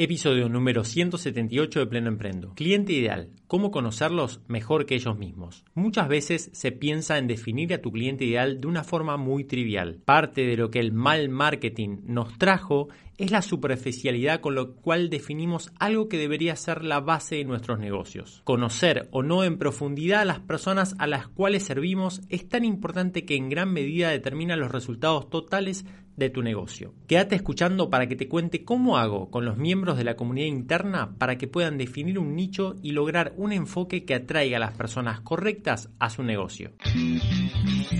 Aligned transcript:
Episodio 0.00 0.48
número 0.48 0.84
178 0.84 1.80
de 1.80 1.86
Pleno 1.88 2.06
Emprendo. 2.06 2.54
Cliente 2.54 2.92
ideal. 2.92 3.30
¿Cómo 3.48 3.70
conocerlos 3.70 4.42
mejor 4.46 4.84
que 4.84 4.94
ellos 4.94 5.16
mismos? 5.16 5.64
Muchas 5.72 6.06
veces 6.06 6.50
se 6.52 6.70
piensa 6.70 7.16
en 7.16 7.26
definir 7.26 7.72
a 7.72 7.80
tu 7.80 7.90
cliente 7.90 8.26
ideal 8.26 8.60
de 8.60 8.66
una 8.66 8.84
forma 8.84 9.16
muy 9.16 9.44
trivial. 9.44 10.02
Parte 10.04 10.42
de 10.42 10.58
lo 10.58 10.70
que 10.70 10.80
el 10.80 10.92
mal 10.92 11.30
marketing 11.30 12.00
nos 12.04 12.36
trajo 12.36 12.88
es 13.16 13.30
la 13.30 13.40
superficialidad 13.40 14.40
con 14.40 14.54
lo 14.54 14.76
cual 14.76 15.08
definimos 15.08 15.72
algo 15.78 16.10
que 16.10 16.18
debería 16.18 16.56
ser 16.56 16.84
la 16.84 17.00
base 17.00 17.36
de 17.36 17.44
nuestros 17.44 17.78
negocios. 17.78 18.42
Conocer 18.44 19.08
o 19.12 19.22
no 19.22 19.42
en 19.44 19.56
profundidad 19.56 20.20
a 20.20 20.26
las 20.26 20.40
personas 20.40 20.94
a 20.98 21.06
las 21.06 21.26
cuales 21.26 21.62
servimos 21.62 22.20
es 22.28 22.46
tan 22.50 22.66
importante 22.66 23.24
que 23.24 23.34
en 23.34 23.48
gran 23.48 23.72
medida 23.72 24.10
determina 24.10 24.56
los 24.56 24.70
resultados 24.70 25.30
totales 25.30 25.86
de 26.18 26.30
tu 26.30 26.42
negocio. 26.42 26.94
Quédate 27.06 27.36
escuchando 27.36 27.90
para 27.90 28.08
que 28.08 28.16
te 28.16 28.28
cuente 28.28 28.64
cómo 28.64 28.98
hago 28.98 29.30
con 29.30 29.44
los 29.44 29.56
miembros 29.56 29.96
de 29.96 30.04
la 30.04 30.16
comunidad 30.16 30.48
interna 30.48 31.14
para 31.16 31.38
que 31.38 31.46
puedan 31.46 31.78
definir 31.78 32.18
un 32.18 32.34
nicho 32.34 32.74
y 32.82 32.90
lograr 32.90 33.34
un 33.38 33.52
enfoque 33.52 34.04
que 34.04 34.16
atraiga 34.16 34.56
a 34.56 34.60
las 34.60 34.74
personas 34.74 35.20
correctas 35.20 35.88
a 35.98 36.10
su 36.10 36.22
negocio. 36.22 36.72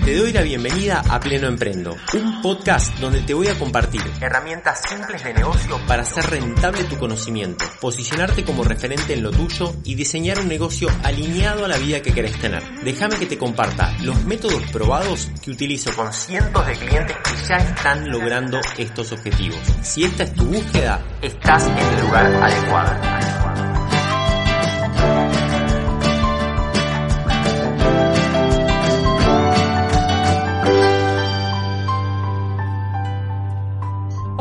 Te 0.05 0.17
doy 0.17 0.33
la 0.33 0.43
bienvenida 0.43 1.03
a 1.09 1.21
Pleno 1.21 1.47
Emprendo, 1.47 1.95
un 2.15 2.43
podcast 2.43 2.99
donde 2.99 3.21
te 3.23 3.35
voy 3.35 3.47
a 3.47 3.59
compartir 3.59 4.03
herramientas 4.21 4.83
simples 4.89 5.23
de 5.23 5.35
negocio 5.35 5.79
para 5.87 6.03
hacer 6.03 6.25
rentable 6.29 6.85
tu 6.85 6.97
conocimiento, 6.97 7.65
posicionarte 7.81 8.45
como 8.45 8.65
referente 8.65 9.15
en 9.15 9.23
lo 9.23 9.31
tuyo 9.31 9.75
y 9.85 9.95
diseñar 9.95 10.41
un 10.41 10.49
negocio 10.49 10.89
alineado 11.05 11.65
a 11.65 11.69
la 11.69 11.79
vida 11.79 12.03
que 12.03 12.13
querés 12.13 12.37
tener. 12.39 12.63
Déjame 12.83 13.17
que 13.17 13.27
te 13.27 13.39
comparta 13.39 13.95
los 14.03 14.25
métodos 14.25 14.63
probados 14.73 15.31
que 15.43 15.53
utilizo 15.53 15.95
con 15.95 16.13
cientos 16.13 16.67
de 16.67 16.73
clientes 16.73 17.17
que 17.17 17.49
ya 17.49 17.57
están 17.59 18.09
logrando 18.11 18.61
estos 18.77 19.13
objetivos. 19.13 19.61
Si 19.83 20.03
esta 20.03 20.25
es 20.25 20.35
tu 20.35 20.47
búsqueda, 20.47 21.01
estás 21.23 21.67
en 21.69 21.79
el 21.79 22.01
lugar 22.01 22.27
adecuado. 22.27 23.58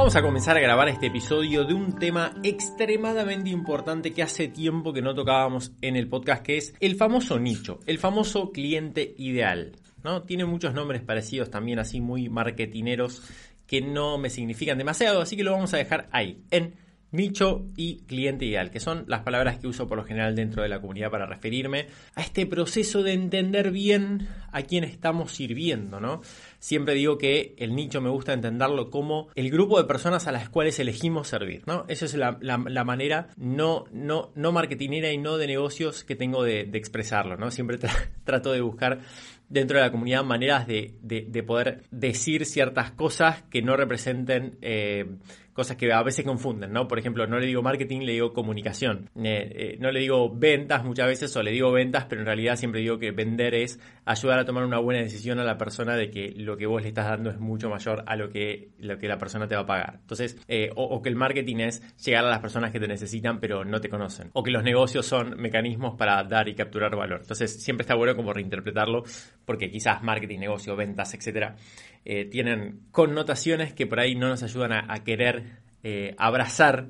Vamos 0.07 0.15
a 0.15 0.21
comenzar 0.21 0.55
a 0.55 0.61
grabar 0.61 0.87
este 0.87 1.07
episodio 1.07 1.65
de 1.65 1.73
un 1.73 1.99
tema 1.99 2.33
extremadamente 2.41 3.49
importante 3.49 4.13
que 4.13 4.23
hace 4.23 4.47
tiempo 4.47 4.93
que 4.93 5.01
no 5.01 5.13
tocábamos 5.13 5.73
en 5.81 5.97
el 5.97 6.07
podcast, 6.07 6.43
que 6.43 6.55
es 6.55 6.73
el 6.79 6.95
famoso 6.95 7.37
nicho, 7.37 7.81
el 7.87 7.99
famoso 7.99 8.53
cliente 8.53 9.15
ideal. 9.17 9.73
¿no? 10.05 10.23
Tiene 10.23 10.45
muchos 10.45 10.73
nombres 10.73 11.01
parecidos 11.01 11.51
también, 11.51 11.79
así 11.79 11.99
muy 11.99 12.29
marketineros, 12.29 13.21
que 13.65 13.81
no 13.81 14.17
me 14.17 14.29
significan 14.29 14.77
demasiado, 14.77 15.19
así 15.19 15.35
que 15.35 15.43
lo 15.43 15.51
vamos 15.51 15.73
a 15.73 15.77
dejar 15.77 16.07
ahí, 16.13 16.41
en 16.51 16.75
nicho 17.11 17.65
y 17.75 17.97
cliente 18.05 18.45
ideal, 18.45 18.69
que 18.71 18.79
son 18.79 19.05
las 19.07 19.23
palabras 19.23 19.57
que 19.57 19.67
uso 19.67 19.87
por 19.87 19.97
lo 19.97 20.05
general 20.05 20.35
dentro 20.35 20.63
de 20.63 20.69
la 20.69 20.79
comunidad 20.79 21.11
para 21.11 21.25
referirme 21.25 21.87
a 22.15 22.21
este 22.21 22.45
proceso 22.45 23.03
de 23.03 23.13
entender 23.13 23.71
bien 23.71 24.27
a 24.51 24.61
quién 24.61 24.83
estamos 24.83 25.31
sirviendo, 25.31 25.99
¿no? 25.99 26.21
Siempre 26.59 26.95
digo 26.95 27.17
que 27.17 27.53
el 27.57 27.75
nicho 27.75 28.01
me 28.01 28.09
gusta 28.09 28.33
entenderlo 28.33 28.89
como 28.89 29.27
el 29.35 29.51
grupo 29.51 29.77
de 29.77 29.87
personas 29.87 30.27
a 30.27 30.31
las 30.31 30.49
cuales 30.49 30.79
elegimos 30.79 31.27
servir, 31.27 31.63
¿no? 31.67 31.85
Esa 31.87 32.05
es 32.05 32.15
la, 32.15 32.33
manera 32.83 33.29
no, 33.37 33.85
no, 33.91 34.31
no 34.35 34.51
marketinera 34.51 35.11
y 35.11 35.17
no 35.17 35.37
de 35.37 35.47
negocios 35.47 36.03
que 36.03 36.15
tengo 36.15 36.43
de, 36.43 36.61
expresarlo, 36.73 37.37
¿no? 37.37 37.51
Siempre 37.51 37.77
trato 38.23 38.51
de 38.51 38.61
buscar 38.61 39.01
dentro 39.49 39.77
de 39.77 39.83
la 39.83 39.91
comunidad 39.91 40.23
maneras 40.23 40.67
de, 40.67 41.43
poder 41.45 41.83
decir 41.91 42.45
ciertas 42.45 42.91
cosas 42.91 43.43
que 43.43 43.61
no 43.61 43.77
representen 43.77 44.57
eh, 44.61 45.05
cosas 45.57 45.75
que 45.75 45.91
a 45.91 46.03
veces 46.03 46.23
confunden, 46.23 46.71
¿no? 46.71 46.87
Por 46.87 46.99
ejemplo, 46.99 47.25
no 47.25 47.39
le 47.39 47.47
digo 47.47 47.63
marketing, 47.63 48.01
le 48.01 48.11
digo 48.11 48.31
comunicación. 48.31 49.09
Eh, 49.15 49.51
eh, 49.55 49.77
no 49.79 49.91
le 49.91 50.01
digo 50.01 50.29
ventas 50.31 50.85
muchas 50.85 51.07
veces 51.07 51.35
o 51.35 51.41
le 51.41 51.49
digo 51.49 51.71
ventas, 51.71 52.05
pero 52.05 52.21
en 52.21 52.27
realidad 52.27 52.57
siempre 52.57 52.81
digo 52.81 52.99
que 52.99 53.09
vender 53.09 53.55
es 53.55 53.79
ayudar 54.05 54.37
a 54.37 54.45
tomar 54.45 54.63
una 54.65 54.77
buena 54.77 55.01
decisión 55.01 55.39
a 55.39 55.43
la 55.43 55.57
persona 55.57 55.95
de 55.95 56.11
que 56.11 56.31
lo 56.37 56.57
que 56.57 56.67
vos 56.67 56.83
le 56.83 56.89
estás 56.89 57.07
dando 57.07 57.31
es 57.31 57.39
mucho 57.39 57.71
mayor 57.71 58.03
a 58.05 58.15
lo 58.15 58.29
que, 58.29 58.69
lo 58.77 58.99
que 58.99 59.07
la 59.07 59.17
persona 59.17 59.47
te 59.47 59.55
va 59.55 59.61
a 59.61 59.65
pagar. 59.65 59.97
Entonces, 59.99 60.37
eh, 60.47 60.69
o, 60.75 61.01
que 61.01 61.09
el 61.09 61.15
marketing 61.15 61.55
es 61.57 61.81
llegar 62.05 62.23
a 62.23 62.29
las 62.29 62.39
personas 62.39 62.71
que 62.71 62.79
te 62.79 62.87
necesitan 62.87 63.39
pero 63.39 63.65
no 63.65 63.81
te 63.81 63.89
conocen. 63.89 64.29
O 64.33 64.43
que 64.43 64.51
los 64.51 64.61
negocios 64.61 65.07
son 65.07 65.41
mecanismos 65.41 65.95
para 65.97 66.23
dar 66.23 66.49
y 66.49 66.53
capturar 66.53 66.95
valor. 66.95 67.21
Entonces, 67.21 67.63
siempre 67.63 67.81
está 67.81 67.95
bueno 67.95 68.15
como 68.15 68.31
reinterpretarlo 68.31 69.05
porque 69.43 69.71
quizás 69.71 70.03
marketing, 70.03 70.37
negocio, 70.37 70.75
ventas, 70.75 71.15
etcétera, 71.15 71.55
tienen 72.29 72.83
connotaciones 72.91 73.73
que 73.73 73.85
por 73.85 73.99
ahí 73.99 74.15
no 74.15 74.29
nos 74.29 74.41
ayudan 74.41 74.71
a 74.71 75.03
querer 75.03 75.46
eh, 75.89 76.15
abrazar 76.17 76.89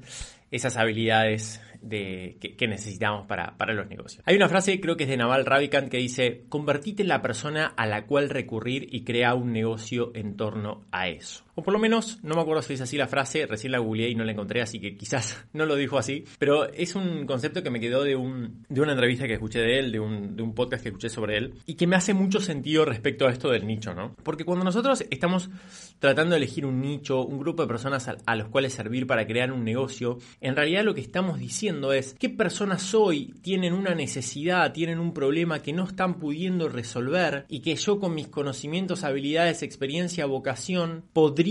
esas 0.50 0.76
habilidades 0.76 1.62
de, 1.84 2.38
que, 2.58 2.68
necesitamos 2.68 3.28
para, 3.28 3.54
los 3.74 3.88
negocios. 3.88 4.24
Hay 4.26 4.36
una 4.36 4.50
frase, 4.50 4.82
creo 4.82 4.98
que 4.98 5.04
es 5.04 5.10
de 5.10 5.18
Naval 5.18 5.46
Ravikant, 5.46 5.88
que 5.88 5.98
dice, 5.98 6.46
convertite 6.50 7.04
en 7.04 7.10
la 7.10 7.22
persona 7.22 7.68
a 7.78 7.86
la 7.86 8.08
cual 8.08 8.28
recurrir 8.32 8.88
y 8.92 9.04
crea 9.04 9.36
un 9.36 9.54
negocio 9.54 10.12
en 10.16 10.36
torno 10.36 10.82
a 10.92 11.10
eso. 11.10 11.44
O 11.60 11.64
por 11.64 11.74
lo 11.74 11.80
menos, 11.80 12.20
no 12.22 12.36
me 12.36 12.42
acuerdo 12.42 12.62
si 12.62 12.76
es 12.76 12.82
así 12.82 12.98
la 12.98 13.08
frase, 13.08 13.48
recién 13.48 13.72
la 13.72 13.80
googleé 13.80 14.10
y 14.10 14.16
no 14.16 14.24
la 14.24 14.32
encontré, 14.32 14.62
así 14.62 14.80
que 14.80 14.96
quizás 14.96 15.44
no 15.54 15.66
lo 15.66 15.76
dijo 15.76 15.98
así. 15.98 16.24
Pero 16.38 16.72
es 16.72 16.94
un 16.94 17.26
concepto 17.26 17.64
que 17.64 17.72
me 17.72 17.80
quedó 17.80 18.04
de, 18.04 18.16
un, 18.16 18.64
de 18.70 18.80
una 18.80 18.92
entrevista 18.92 19.26
que 19.26 19.34
escuché 19.34 19.62
de 19.62 19.80
él, 19.80 19.92
de 19.92 20.00
un, 20.00 20.36
de 20.36 20.44
un 20.44 20.54
podcast 20.54 20.84
que 20.84 20.90
escuché 20.90 21.10
sobre 21.10 21.36
él, 21.36 21.56
y 21.66 21.74
que 21.74 21.88
me 21.88 21.96
hace 21.96 22.14
mucho 22.14 22.40
sentido 22.42 22.86
respecto 22.86 23.26
a 23.26 23.32
esto 23.32 23.50
del 23.50 23.66
nicho, 23.66 23.96
¿no? 23.96 24.16
Porque 24.22 24.46
cuando 24.46 24.66
nosotros 24.66 25.04
estamos 25.10 25.50
tratando 25.98 26.36
de 26.36 26.38
elegir 26.38 26.64
un 26.64 26.80
nicho, 26.80 27.26
un 27.26 27.40
grupo 27.40 27.64
de 27.64 27.68
personas 27.68 28.08
a, 28.08 28.18
a 28.28 28.36
los 28.36 28.50
cuales 28.50 28.74
servir 28.74 29.08
para 29.08 29.26
crear 29.26 29.52
un 29.52 29.64
negocio, 29.64 30.20
en 30.42 30.56
realidad 30.56 30.84
lo 30.84 30.94
que 30.94 31.02
estamos 31.02 31.40
diciendo 31.40 31.92
es 31.92 32.14
qué 32.20 32.30
personas 32.30 32.94
hoy 32.94 33.34
tienen 33.42 33.74
una 33.74 33.96
necesidad, 33.96 34.74
tienen 34.74 35.00
un 35.00 35.12
problema 35.12 35.64
que 35.64 35.74
no 35.74 35.86
están 35.86 36.20
pudiendo 36.20 36.70
resolver 36.70 37.46
y 37.50 37.62
que 37.62 37.76
yo 37.76 38.00
con 38.00 38.14
mis 38.14 38.28
conocimientos, 38.28 39.04
habilidades, 39.04 39.64
experiencia, 39.64 40.28
vocación, 40.28 41.04
podría 41.14 41.47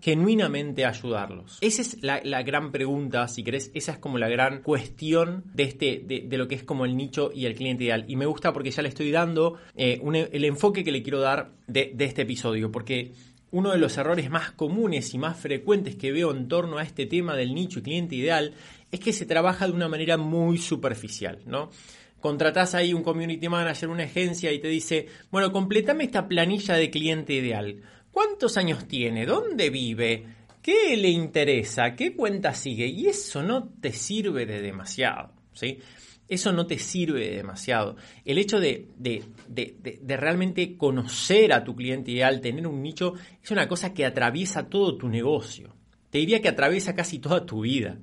genuinamente 0.00 0.84
ayudarlos? 0.84 1.58
Esa 1.60 1.82
es 1.82 2.02
la, 2.02 2.42
gran 2.42 2.72
pregunta, 2.72 3.28
si 3.28 3.42
querés, 3.42 3.70
esa 3.74 3.92
es 3.92 3.98
como 3.98 4.18
la 4.18 4.28
gran 4.28 4.62
cuestión 4.62 5.44
de, 5.54 5.64
este, 5.64 6.02
de, 6.04 6.36
lo 6.36 6.48
que 6.48 6.54
es 6.54 6.62
como 6.62 6.84
el 6.84 6.96
nicho 6.96 7.30
y 7.34 7.46
el 7.46 7.54
cliente 7.54 7.84
ideal. 7.84 8.04
Y 8.08 8.16
me 8.16 8.26
gusta 8.26 8.52
porque 8.52 8.70
ya 8.70 8.82
le 8.82 8.88
estoy 8.88 9.10
dando 9.10 9.58
eh, 9.76 10.00
el 10.32 10.44
enfoque 10.44 10.84
que 10.84 10.92
le 10.92 11.02
quiero 11.02 11.20
dar 11.20 11.52
de, 11.66 11.92
de 11.94 12.04
este 12.04 12.22
episodio, 12.22 12.70
porque 12.70 13.12
uno 13.50 13.70
de 13.72 13.78
los 13.78 13.96
errores 13.96 14.30
más 14.30 14.50
comunes 14.52 15.14
y 15.14 15.18
más 15.18 15.38
frecuentes 15.38 15.96
que 15.96 16.12
veo 16.12 16.30
en 16.30 16.48
torno 16.48 16.78
a 16.78 16.82
este 16.82 17.06
tema 17.06 17.34
del 17.34 17.54
nicho 17.54 17.78
y 17.78 17.82
cliente 17.82 18.16
ideal 18.16 18.52
es 18.90 19.00
que 19.00 19.12
se 19.12 19.26
trabaja 19.26 19.66
de 19.66 19.72
una 19.72 19.88
manera 19.88 20.16
muy 20.16 20.58
superficial, 20.58 21.40
¿no? 21.46 21.70
Contratás 22.20 22.74
ahí 22.74 22.92
un 22.92 23.04
community 23.04 23.48
manager, 23.48 23.90
una 23.90 24.02
agencia 24.02 24.52
y 24.52 24.58
te 24.58 24.68
dice, 24.68 25.06
bueno, 25.30 25.52
completame 25.52 26.04
esta 26.04 26.26
planilla 26.26 26.74
de 26.74 26.90
cliente 26.90 27.32
ideal. 27.34 27.80
¿Cuántos 28.18 28.56
años 28.56 28.88
tiene? 28.88 29.26
¿Dónde 29.26 29.70
vive? 29.70 30.26
¿Qué 30.60 30.96
le 30.96 31.08
interesa? 31.08 31.94
¿Qué 31.94 32.16
cuenta 32.16 32.52
sigue? 32.52 32.88
Y 32.88 33.06
eso 33.06 33.44
no 33.44 33.68
te 33.68 33.92
sirve 33.92 34.44
de 34.44 34.60
demasiado, 34.60 35.30
¿sí? 35.52 35.78
Eso 36.26 36.52
no 36.52 36.66
te 36.66 36.80
sirve 36.80 37.28
de 37.28 37.36
demasiado. 37.36 37.94
El 38.24 38.38
hecho 38.38 38.58
de, 38.58 38.88
de, 38.98 40.16
realmente 40.16 40.76
conocer 40.76 41.52
a 41.52 41.62
tu 41.62 41.76
cliente 41.76 42.10
ideal, 42.10 42.40
tener 42.40 42.66
un 42.66 42.82
nicho, 42.82 43.14
es 43.40 43.52
una 43.52 43.68
cosa 43.68 43.94
que 43.94 44.04
atraviesa 44.04 44.68
todo 44.68 44.96
tu 44.96 45.08
negocio. 45.08 45.76
Te 46.10 46.18
diría 46.18 46.42
que 46.42 46.48
atraviesa 46.48 46.96
casi 46.96 47.20
toda 47.20 47.46
tu 47.46 47.60
vida. 47.60 48.00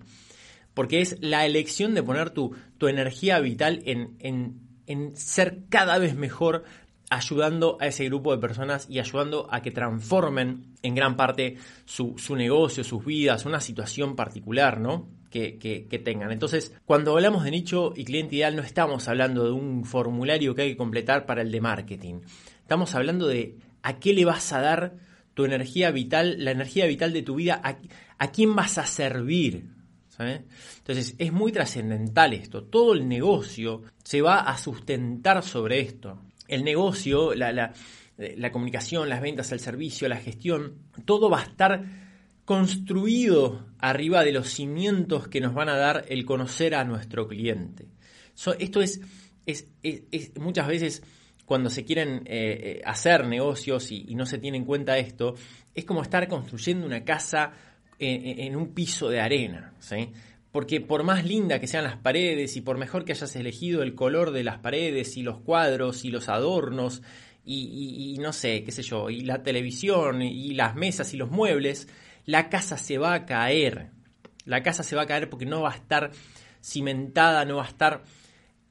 Porque 0.74 1.02
es 1.02 1.18
la 1.20 1.46
elección 1.46 1.94
de 1.94 2.04
poner 2.04 2.30
tu, 2.30 2.56
tu 2.78 2.88
energía 2.88 3.42
vital 3.42 3.82
en, 3.84 4.16
en, 4.20 4.62
en 4.88 5.18
ser 5.18 5.64
cada 5.68 5.98
vez 5.98 6.16
mejor 6.16 6.64
ayudando 7.10 7.78
a 7.80 7.88
ese 7.88 8.06
grupo 8.06 8.32
de 8.32 8.42
personas 8.42 8.88
y 8.90 9.00
ayudando 9.00 9.48
a 9.52 9.62
que 9.62 9.72
transformen 9.72 10.74
en 10.82 10.96
gran 10.96 11.16
parte 11.16 11.58
su, 11.86 12.16
negocio, 12.36 12.84
sus 12.84 13.06
vidas, 13.06 13.46
una 13.46 13.62
situación 13.62 14.16
particular, 14.16 14.80
¿no? 14.80 15.08
Que, 15.30 15.58
que, 15.58 16.00
tengan. 16.00 16.32
Entonces, 16.32 16.74
cuando 16.86 17.12
hablamos 17.12 17.44
de 17.44 17.52
nicho 17.52 17.92
y 17.94 18.06
cliente 18.06 18.38
ideal, 18.38 18.56
no 18.56 18.62
estamos 18.62 19.10
hablando 19.10 19.44
de 19.44 19.52
un 19.52 19.84
formulario 19.84 20.56
que 20.56 20.62
hay 20.62 20.70
que 20.72 20.78
completar 20.78 21.26
para 21.26 21.42
el 21.42 21.52
de 21.52 21.60
marketing. 21.60 22.22
Estamos 22.62 22.96
hablando 22.96 23.28
de 23.28 23.58
a 23.84 24.00
qué 24.00 24.14
le 24.14 24.24
vas 24.24 24.54
a 24.54 24.62
dar 24.62 24.96
tu 25.34 25.44
energía 25.44 25.92
vital, 25.92 26.38
la 26.40 26.52
energía 26.52 26.86
vital 26.86 27.12
de 27.12 27.22
tu 27.22 27.36
vida, 27.36 27.60
a, 27.62 27.80
a 28.18 28.32
quién 28.32 28.56
vas 28.56 28.78
a 28.78 28.86
servir. 28.86 29.66
Entonces, 30.18 31.16
es 31.18 31.34
muy 31.34 31.52
trascendental 31.52 32.34
esto. 32.34 32.64
Todo 32.64 32.94
el 32.94 33.06
negocio 33.06 33.82
se 34.06 34.22
va 34.22 34.40
a 34.40 34.58
sustentar 34.58 35.44
sobre 35.44 35.82
esto 35.82 36.18
el 36.48 36.64
negocio, 36.64 37.34
la, 37.34 37.74
comunicación, 38.52 39.10
las 39.10 39.22
ventas, 39.22 39.52
el 39.52 39.60
servicio, 39.60 40.08
la 40.08 40.18
gestión, 40.18 40.80
todo 41.06 41.30
va 41.30 41.40
a 41.40 41.44
estar 41.44 41.84
construido 42.46 43.66
arriba 43.80 44.24
de 44.24 44.32
los 44.32 44.50
cimientos 44.50 45.28
que 45.28 45.42
nos 45.42 45.54
van 45.54 45.70
a 45.70 45.78
dar 45.78 46.06
el 46.10 46.26
conocer 46.26 46.76
a 46.76 46.84
nuestro 46.84 47.28
cliente. 47.28 47.88
esto 48.60 48.82
es, 48.82 49.02
muchas 50.40 50.68
veces 50.68 51.04
cuando 51.46 51.70
se 51.70 51.86
quieren 51.86 52.24
eh, 52.26 52.80
eh, 52.80 52.82
hacer 52.86 53.28
negocios 53.28 53.92
y, 53.92 54.16
no 54.16 54.26
se 54.26 54.38
tiene 54.38 54.58
en 54.58 54.66
cuenta 54.66 54.98
esto, 54.98 55.36
es 55.74 55.86
como 55.86 56.02
estar 56.02 56.28
construyendo 56.28 56.86
una 56.86 57.04
casa 57.04 57.54
en, 57.98 58.56
un 58.56 58.74
piso 58.74 59.10
de 59.10 59.22
arena. 59.22 59.74
Porque 60.56 60.80
por 60.80 61.04
más 61.04 61.26
linda 61.26 61.60
que 61.60 61.68
sean 61.68 61.84
las 61.84 61.98
paredes 61.98 62.56
y 62.56 62.62
por 62.62 62.78
mejor 62.78 63.04
que 63.04 63.12
hayas 63.12 63.36
elegido 63.36 63.84
el 63.84 63.94
color 63.94 64.32
de 64.32 64.46
las 64.46 64.60
paredes 64.60 65.18
y 65.18 65.22
los 65.22 65.40
cuadros 65.40 66.06
y 66.06 66.12
los 66.12 66.30
adornos 66.30 67.02
y, 67.44 68.16
no 68.22 68.32
sé, 68.32 68.64
qué 68.64 68.72
sé 68.72 68.82
yo, 68.82 69.10
y 69.10 69.20
la 69.20 69.44
televisión 69.44 70.22
y 70.22 70.54
las 70.54 70.74
mesas 70.74 71.14
y 71.14 71.18
los 71.18 71.30
muebles, 71.30 71.90
la 72.24 72.48
casa 72.48 72.78
se 72.78 72.98
va 72.98 73.14
a 73.14 73.26
caer. 73.26 73.90
La 74.46 74.64
casa 74.64 74.84
se 74.84 74.96
va 74.96 75.02
a 75.02 75.08
caer 75.08 75.30
porque 75.30 75.46
no 75.46 75.60
va 75.60 75.74
a 75.74 75.76
estar 75.76 76.12
cimentada, 76.64 77.44
no 77.44 77.58
va 77.58 77.66
a 77.66 77.68
estar 77.68 78.04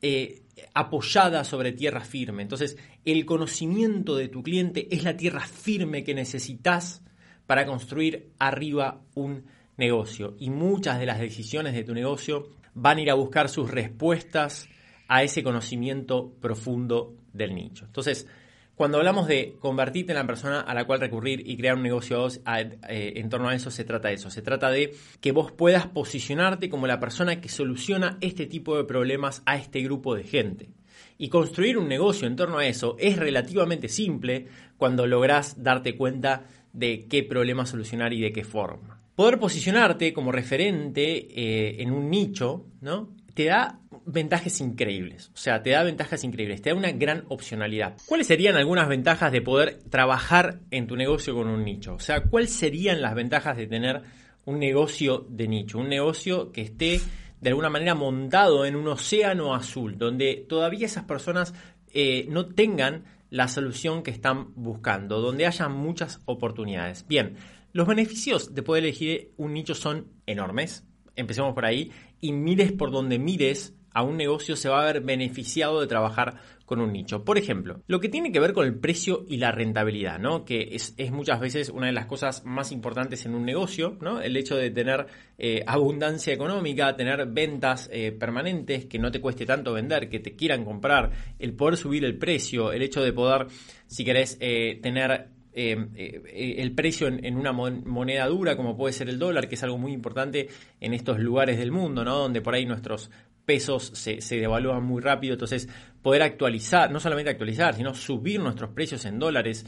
eh, 0.00 0.40
apoyada 0.72 1.44
sobre 1.44 1.72
tierra 1.72 2.00
firme. 2.00 2.40
Entonces, 2.40 2.78
el 3.04 3.26
conocimiento 3.26 4.16
de 4.16 4.28
tu 4.28 4.42
cliente 4.42 4.88
es 4.90 5.04
la 5.04 5.18
tierra 5.18 5.40
firme 5.40 6.02
que 6.02 6.14
necesitas 6.14 7.02
para 7.46 7.66
construir 7.66 8.30
arriba 8.38 9.02
un 9.12 9.44
negocio. 9.76 10.34
Y 10.38 10.50
muchas 10.50 10.98
de 10.98 11.06
las 11.06 11.18
decisiones 11.18 11.74
de 11.74 11.84
tu 11.84 11.94
negocio 11.94 12.48
van 12.74 12.98
a 12.98 13.02
ir 13.02 13.10
a 13.10 13.14
buscar 13.14 13.48
sus 13.48 13.70
respuestas 13.70 14.68
a 15.08 15.22
ese 15.22 15.42
conocimiento 15.42 16.32
profundo 16.40 17.14
del 17.32 17.54
nicho. 17.54 17.84
Entonces, 17.84 18.26
cuando 18.74 18.98
hablamos 18.98 19.28
de 19.28 19.56
convertirte 19.60 20.12
en 20.12 20.18
la 20.18 20.26
persona 20.26 20.60
a 20.60 20.74
la 20.74 20.84
cual 20.84 21.00
recurrir 21.00 21.48
y 21.48 21.56
crear 21.56 21.76
un 21.76 21.84
negocio 21.84 22.26
eh, 22.26 23.12
en 23.16 23.28
torno 23.28 23.48
a 23.48 23.54
eso, 23.54 23.70
se 23.70 23.84
trata 23.84 24.08
de 24.08 24.14
eso. 24.14 24.30
Se 24.30 24.42
trata 24.42 24.70
de 24.70 24.94
que 25.20 25.30
vos 25.30 25.52
puedas 25.52 25.86
posicionarte 25.86 26.68
como 26.68 26.88
la 26.88 26.98
persona 26.98 27.40
que 27.40 27.48
soluciona 27.48 28.18
este 28.20 28.46
tipo 28.46 28.76
de 28.76 28.84
problemas 28.84 29.42
a 29.46 29.56
este 29.56 29.80
grupo 29.82 30.16
de 30.16 30.24
gente. 30.24 30.70
Y 31.18 31.28
construir 31.28 31.78
un 31.78 31.88
negocio 31.88 32.26
en 32.26 32.34
torno 32.34 32.58
a 32.58 32.66
eso 32.66 32.96
es 32.98 33.16
relativamente 33.16 33.88
simple 33.88 34.48
cuando 34.76 35.06
lográs 35.06 35.62
darte 35.62 35.96
cuenta 35.96 36.46
de 36.72 37.06
qué 37.08 37.22
problema 37.22 37.66
solucionar 37.66 38.12
y 38.12 38.20
de 38.20 38.32
qué 38.32 38.42
forma. 38.42 39.03
Poder 39.14 39.38
posicionarte 39.38 40.12
como 40.12 40.32
referente 40.32 41.28
eh, 41.30 41.82
en 41.82 41.92
un 41.92 42.10
nicho, 42.10 42.66
¿no? 42.80 43.10
Te 43.34 43.44
da 43.44 43.78
ventajas 44.06 44.60
increíbles. 44.60 45.30
O 45.34 45.36
sea, 45.36 45.62
te 45.62 45.70
da 45.70 45.82
ventajas 45.82 46.24
increíbles, 46.24 46.62
te 46.62 46.70
da 46.70 46.76
una 46.76 46.92
gran 46.92 47.24
opcionalidad. 47.28 47.96
¿Cuáles 48.06 48.26
serían 48.26 48.56
algunas 48.56 48.88
ventajas 48.88 49.32
de 49.32 49.40
poder 49.40 49.78
trabajar 49.88 50.60
en 50.70 50.86
tu 50.86 50.96
negocio 50.96 51.34
con 51.34 51.48
un 51.48 51.64
nicho? 51.64 51.94
O 51.94 52.00
sea, 52.00 52.24
¿cuáles 52.24 52.52
serían 52.52 53.00
las 53.00 53.14
ventajas 53.14 53.56
de 53.56 53.66
tener 53.66 54.02
un 54.44 54.58
negocio 54.58 55.26
de 55.28 55.48
nicho? 55.48 55.78
Un 55.78 55.88
negocio 55.88 56.52
que 56.52 56.62
esté 56.62 57.00
de 57.40 57.50
alguna 57.50 57.70
manera 57.70 57.94
montado 57.94 58.64
en 58.64 58.74
un 58.74 58.88
océano 58.88 59.54
azul, 59.54 59.98
donde 59.98 60.44
todavía 60.48 60.86
esas 60.86 61.04
personas 61.04 61.54
eh, 61.92 62.26
no 62.28 62.46
tengan 62.46 63.04
la 63.30 63.48
solución 63.48 64.02
que 64.02 64.10
están 64.10 64.54
buscando, 64.54 65.20
donde 65.20 65.46
haya 65.46 65.68
muchas 65.68 66.20
oportunidades. 66.24 67.04
Bien, 67.06 67.36
los 67.74 67.88
beneficios 67.88 68.54
de 68.54 68.62
poder 68.62 68.84
elegir 68.84 69.32
un 69.36 69.52
nicho 69.52 69.74
son 69.74 70.06
enormes. 70.26 70.86
Empecemos 71.16 71.54
por 71.54 71.66
ahí. 71.66 71.90
Y 72.20 72.32
mires 72.32 72.72
por 72.72 72.92
donde 72.92 73.18
mires, 73.18 73.74
a 73.90 74.02
un 74.02 74.16
negocio 74.16 74.54
se 74.54 74.68
va 74.68 74.80
a 74.80 74.92
ver 74.92 75.00
beneficiado 75.00 75.80
de 75.80 75.88
trabajar 75.88 76.36
con 76.66 76.80
un 76.80 76.92
nicho. 76.92 77.24
Por 77.24 77.36
ejemplo, 77.36 77.82
lo 77.88 77.98
que 77.98 78.08
tiene 78.08 78.30
que 78.30 78.38
ver 78.38 78.52
con 78.52 78.64
el 78.64 78.78
precio 78.78 79.24
y 79.28 79.38
la 79.38 79.50
rentabilidad, 79.50 80.20
¿no? 80.20 80.44
Que 80.44 80.68
es, 80.72 80.94
muchas 81.10 81.40
veces 81.40 81.68
una 81.68 81.88
de 81.88 81.92
las 81.92 82.06
cosas 82.06 82.44
más 82.44 82.70
importantes 82.70 83.26
en 83.26 83.34
un 83.34 83.44
negocio, 83.44 83.98
¿no? 84.00 84.20
El 84.20 84.36
hecho 84.36 84.56
de 84.56 84.70
tener 84.70 85.06
eh, 85.36 85.64
abundancia 85.66 86.32
económica, 86.32 86.96
tener 86.96 87.26
ventas 87.26 87.90
eh, 87.92 88.12
permanentes, 88.12 88.86
que 88.86 89.00
no 89.00 89.10
te 89.10 89.20
cueste 89.20 89.46
tanto 89.46 89.72
vender, 89.72 90.08
que 90.08 90.20
te 90.20 90.36
quieran 90.36 90.64
comprar, 90.64 91.10
el 91.40 91.54
poder 91.54 91.76
subir 91.76 92.04
el 92.04 92.18
precio, 92.18 92.72
el 92.72 92.82
hecho 92.82 93.02
de 93.02 93.12
poder, 93.12 93.48
si 93.88 94.04
querés, 94.04 94.38
eh, 94.40 94.78
tener 94.80 95.33
eh, 95.56 95.76
eh, 95.94 96.54
el 96.58 96.72
precio 96.72 97.06
en, 97.06 97.36
una 97.36 97.52
moneda 97.52 98.26
dura 98.26 98.56
como 98.56 98.76
puede 98.76 98.92
ser 98.92 99.08
el 99.08 99.20
dólar, 99.20 99.48
que 99.48 99.54
es 99.54 99.62
algo 99.62 99.78
muy 99.78 99.92
importante 99.92 100.48
en 100.80 100.94
estos 100.94 101.20
lugares 101.20 101.58
del 101.58 101.70
mundo, 101.70 102.04
¿no? 102.04 102.18
Donde 102.18 102.40
por 102.40 102.54
ahí 102.54 102.66
nuestros 102.66 103.08
pesos 103.44 103.92
se, 103.94 104.18
devalúan 104.36 104.82
muy 104.84 105.00
rápido, 105.00 105.34
entonces 105.34 105.68
poder 106.02 106.22
actualizar, 106.22 106.90
no 106.90 106.98
solamente 106.98 107.30
actualizar, 107.30 107.74
sino 107.74 107.94
subir 107.94 108.40
nuestros 108.40 108.70
precios 108.70 109.04
en 109.04 109.18
dólares 109.18 109.64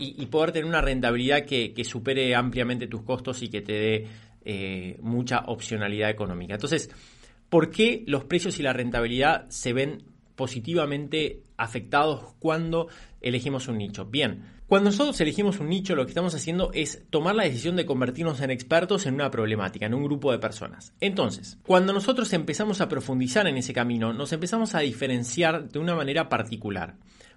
y, 0.00 0.26
poder 0.26 0.52
tener 0.52 0.64
una 0.66 0.80
rentabilidad 0.80 1.44
que, 1.44 1.84
supere 1.84 2.34
ampliamente 2.34 2.88
tus 2.88 3.02
costos 3.02 3.42
y 3.42 3.48
que 3.48 3.60
te 3.60 3.72
dé 3.72 4.06
eh, 4.44 4.96
mucha 5.02 5.40
opcionalidad 5.46 6.10
económica. 6.10 6.54
Entonces, 6.54 6.90
¿por 7.48 7.70
qué 7.70 8.02
los 8.06 8.24
precios 8.24 8.58
y 8.58 8.62
la 8.62 8.72
rentabilidad 8.72 9.46
se 9.50 9.72
ven 9.72 10.02
positivamente 10.34 11.42
afectados 11.56 12.34
cuando 12.38 12.88
elegimos 13.20 13.68
un 13.68 13.78
nicho? 13.78 14.04
Bien, 14.04 14.57
cuando 14.68 14.90
nosotros 14.90 15.18
elegimos 15.22 15.60
un 15.60 15.70
nicho, 15.70 15.96
lo 15.96 16.04
que 16.04 16.10
estamos 16.10 16.34
haciendo 16.34 16.70
es 16.74 17.02
tomar 17.08 17.34
la 17.34 17.44
decisión 17.44 17.74
de 17.74 17.86
convertirnos 17.86 18.42
en 18.42 18.50
expertos 18.50 19.06
en 19.06 19.14
una 19.14 19.30
problemática, 19.30 19.86
en 19.86 19.94
un 19.94 20.04
grupo 20.04 20.30
de 20.30 20.38
personas. 20.38 20.92
Entonces, 21.00 21.56
cuando 21.62 21.94
nosotros 21.94 22.30
empezamos 22.34 22.82
a 22.82 22.88
profundizar 22.88 23.46
en 23.46 23.56
ese 23.56 23.72
camino, 23.72 24.12
nos 24.12 24.30
empezamos 24.34 24.74
a 24.74 24.80
diferenciar 24.80 25.70
de 25.70 25.78
una 25.78 25.94
manera 25.94 26.28
particular. 26.28 26.96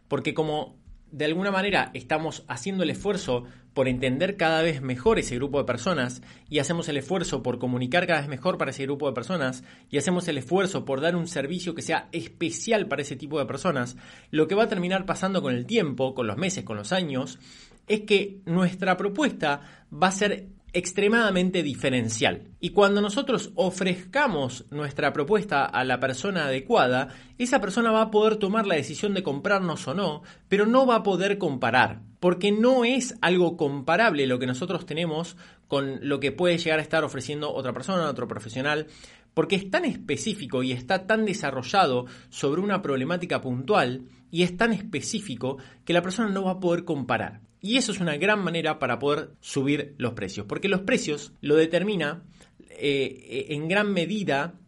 Porque 0.09 0.33
como 0.33 0.75
de 1.11 1.25
alguna 1.25 1.51
manera 1.51 1.91
estamos 1.93 2.43
haciendo 2.47 2.83
el 2.83 2.89
esfuerzo 2.89 3.43
por 3.73 3.87
entender 3.87 4.37
cada 4.37 4.61
vez 4.61 4.81
mejor 4.81 5.19
ese 5.19 5.35
grupo 5.35 5.57
de 5.57 5.65
personas 5.65 6.21
y 6.49 6.59
hacemos 6.59 6.89
el 6.89 6.97
esfuerzo 6.97 7.41
por 7.43 7.59
comunicar 7.59 8.07
cada 8.07 8.21
vez 8.21 8.29
mejor 8.29 8.57
para 8.57 8.71
ese 8.71 8.83
grupo 8.83 9.07
de 9.07 9.13
personas 9.13 9.63
y 9.89 9.97
hacemos 9.97 10.27
el 10.27 10.37
esfuerzo 10.37 10.83
por 10.85 11.01
dar 11.01 11.15
un 11.15 11.27
servicio 11.27 11.75
que 11.75 11.81
sea 11.81 12.09
especial 12.11 12.87
para 12.87 13.01
ese 13.01 13.15
tipo 13.15 13.39
de 13.39 13.45
personas, 13.45 13.97
lo 14.29 14.47
que 14.47 14.55
va 14.55 14.63
a 14.63 14.69
terminar 14.69 15.05
pasando 15.05 15.41
con 15.41 15.53
el 15.53 15.65
tiempo, 15.65 16.13
con 16.13 16.27
los 16.27 16.37
meses, 16.37 16.63
con 16.63 16.77
los 16.77 16.91
años, 16.91 17.39
es 17.87 18.01
que 18.01 18.41
nuestra 18.45 18.97
propuesta 18.97 19.61
va 19.91 20.07
a 20.07 20.11
ser 20.11 20.47
extremadamente 20.73 21.63
diferencial. 21.63 22.47
Y 22.59 22.69
cuando 22.69 23.01
nosotros 23.01 23.51
ofrezcamos 23.55 24.65
nuestra 24.71 25.11
propuesta 25.11 25.65
a 25.65 25.83
la 25.83 25.99
persona 25.99 26.45
adecuada, 26.45 27.09
esa 27.37 27.59
persona 27.59 27.91
va 27.91 28.03
a 28.03 28.11
poder 28.11 28.37
tomar 28.37 28.65
la 28.65 28.75
decisión 28.75 29.13
de 29.13 29.23
comprarnos 29.23 29.87
o 29.87 29.93
no, 29.93 30.23
pero 30.47 30.65
no 30.65 30.85
va 30.85 30.97
a 30.97 31.03
poder 31.03 31.37
comparar, 31.37 32.01
porque 32.19 32.51
no 32.51 32.85
es 32.85 33.15
algo 33.21 33.57
comparable 33.57 34.27
lo 34.27 34.39
que 34.39 34.47
nosotros 34.47 34.85
tenemos 34.85 35.35
con 35.67 36.07
lo 36.07 36.19
que 36.19 36.31
puede 36.31 36.57
llegar 36.57 36.79
a 36.79 36.83
estar 36.83 37.03
ofreciendo 37.03 37.53
otra 37.53 37.73
persona, 37.73 38.09
otro 38.09 38.27
profesional, 38.27 38.87
porque 39.33 39.55
es 39.55 39.69
tan 39.69 39.85
específico 39.85 40.63
y 40.63 40.71
está 40.71 41.07
tan 41.07 41.25
desarrollado 41.25 42.05
sobre 42.29 42.61
una 42.61 42.81
problemática 42.81 43.41
puntual 43.41 44.05
y 44.29 44.43
es 44.43 44.55
tan 44.55 44.73
específico 44.73 45.57
que 45.85 45.93
la 45.93 46.01
persona 46.01 46.29
no 46.29 46.43
va 46.43 46.51
a 46.51 46.59
poder 46.59 46.85
comparar. 46.85 47.41
Y 47.61 47.77
eso 47.77 47.91
es 47.91 47.99
una 47.99 48.17
gran 48.17 48.43
manera 48.43 48.79
para 48.79 48.97
poder 48.97 49.31
subir 49.39 49.93
los 49.97 50.13
precios, 50.13 50.47
porque 50.47 50.67
los 50.67 50.81
precios 50.81 51.33
lo 51.41 51.55
determina 51.55 52.23
eh, 52.71 53.47
en 53.49 53.67
gran 53.67 53.93
medida 53.93 54.59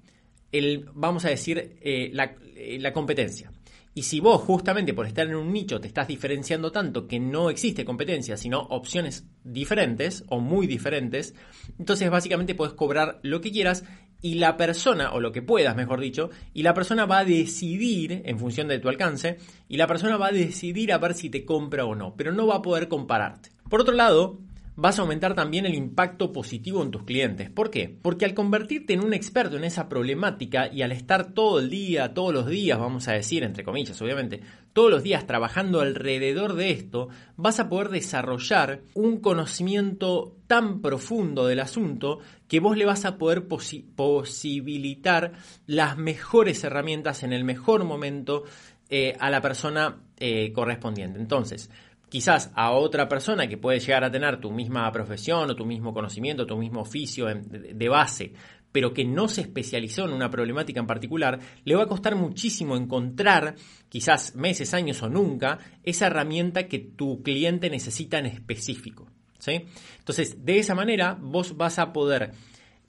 el, 0.52 0.86
vamos 0.94 1.26
a 1.26 1.30
decir, 1.30 1.78
eh, 1.82 2.12
la, 2.14 2.36
eh, 2.56 2.78
la 2.80 2.94
competencia. 2.94 3.52
Y 3.96 4.04
si 4.04 4.20
vos 4.20 4.42
justamente 4.42 4.94
por 4.94 5.06
estar 5.06 5.28
en 5.28 5.36
un 5.36 5.52
nicho 5.52 5.80
te 5.80 5.88
estás 5.88 6.08
diferenciando 6.08 6.72
tanto 6.72 7.08
que 7.08 7.20
no 7.20 7.50
existe 7.50 7.86
competencia, 7.86 8.38
sino 8.38 8.60
opciones 8.60 9.26
diferentes 9.44 10.24
o 10.30 10.40
muy 10.40 10.66
diferentes, 10.66 11.36
entonces 11.78 12.10
básicamente 12.10 12.56
puedes 12.56 12.74
cobrar 12.74 13.20
lo 13.22 13.42
que 13.42 13.52
quieras 13.52 13.84
y 14.24 14.36
la 14.36 14.56
persona, 14.56 15.12
o 15.12 15.20
lo 15.20 15.34
que 15.34 15.42
puedas, 15.42 15.76
mejor 15.76 16.00
dicho, 16.00 16.32
y 16.54 16.64
la 16.64 16.74
persona 16.74 17.06
va 17.06 17.20
a 17.20 17.26
decidir, 17.26 18.24
en 18.26 18.40
función 18.40 18.70
de 18.70 18.80
tu 18.80 18.88
alcance, 18.88 19.38
y 19.68 19.76
la 19.76 19.86
persona 19.86 20.16
va 20.16 20.28
a 20.28 20.32
decidir 20.32 20.94
a 20.94 20.98
ver 20.98 21.14
si 21.14 21.30
te 21.30 21.46
compra 21.46 21.86
o 21.86 21.94
no, 21.94 22.16
pero 22.16 22.32
no 22.32 22.48
va 22.48 22.56
a 22.56 22.62
poder 22.62 22.88
compararte. 22.88 23.50
Por 23.70 23.82
otro 23.82 23.94
lado, 23.94 24.40
vas 24.76 24.98
a 24.98 25.04
aumentar 25.04 25.36
también 25.36 25.66
el 25.66 25.76
impacto 25.76 26.32
positivo 26.32 26.82
en 26.82 26.92
tus 26.92 27.04
clientes. 27.04 27.50
¿Por 27.50 27.70
qué? 27.70 27.96
Porque 28.02 28.26
al 28.26 28.34
convertirte 28.34 28.94
en 28.94 29.04
un 29.04 29.14
experto 29.14 29.58
en 29.58 29.64
esa 29.64 29.88
problemática 29.88 30.72
y 30.72 30.82
al 30.82 30.92
estar 30.92 31.34
todo 31.34 31.60
el 31.60 31.70
día, 31.70 32.14
todos 32.14 32.34
los 32.34 32.48
días, 32.48 32.80
vamos 32.80 33.08
a 33.08 33.14
decir, 33.14 33.44
entre 33.44 33.64
comillas, 33.64 34.02
obviamente, 34.02 34.42
todos 34.74 34.90
los 34.90 35.04
días 35.04 35.28
trabajando 35.28 35.82
alrededor 35.82 36.56
de 36.56 36.72
esto, 36.72 37.10
vas 37.36 37.60
a 37.60 37.70
poder 37.70 37.90
desarrollar 37.90 38.82
un 38.96 39.20
conocimiento 39.20 40.36
tan 40.48 40.82
profundo 40.82 41.46
del 41.46 41.60
asunto 41.60 42.20
que 42.48 42.60
vos 42.60 42.78
le 42.78 42.86
vas 42.86 43.06
a 43.06 43.18
poder 43.18 43.48
posibilitar 43.48 45.34
las 45.68 45.98
mejores 45.98 46.64
herramientas 46.64 47.24
en 47.24 47.34
el 47.34 47.44
mejor 47.44 47.84
momento 47.84 48.44
eh, 48.90 49.16
a 49.20 49.30
la 49.30 49.42
persona 49.42 50.02
eh, 50.18 50.52
correspondiente. 50.54 51.20
Entonces, 51.20 51.70
quizás 52.14 52.52
a 52.54 52.74
otra 52.74 53.10
persona 53.10 53.48
que 53.48 53.58
puede 53.58 53.80
llegar 53.80 54.04
a 54.04 54.12
tener 54.12 54.40
tu 54.40 54.52
misma 54.52 54.92
profesión 54.92 55.50
o 55.50 55.56
tu 55.56 55.66
mismo 55.66 55.96
conocimiento, 55.96 56.46
tu 56.46 56.56
mismo 56.56 56.82
oficio 56.82 57.26
de 57.26 57.90
base, 57.90 58.34
pero 58.72 58.94
que 58.94 59.04
no 59.04 59.28
se 59.28 59.42
especializó 59.42 60.06
en 60.06 60.14
una 60.14 60.30
problemática 60.30 60.80
en 60.80 60.86
particular, 60.86 61.40
le 61.66 61.76
va 61.76 61.82
a 61.82 61.88
costar 61.88 62.16
muchísimo 62.16 62.78
encontrar, 62.78 63.56
quizás 63.90 64.36
meses, 64.36 64.76
años 64.76 65.02
o 65.02 65.10
nunca, 65.10 65.58
esa 65.82 66.06
herramienta 66.06 66.68
que 66.68 66.78
tu 66.78 67.24
cliente 67.24 67.72
necesita 67.72 68.20
en 68.20 68.28
específico. 68.28 69.08
Entonces, 69.48 70.46
de 70.46 70.60
esa 70.60 70.76
manera, 70.76 71.18
vos 71.20 71.58
vas 71.58 71.80
a 71.80 71.94
poder 71.94 72.34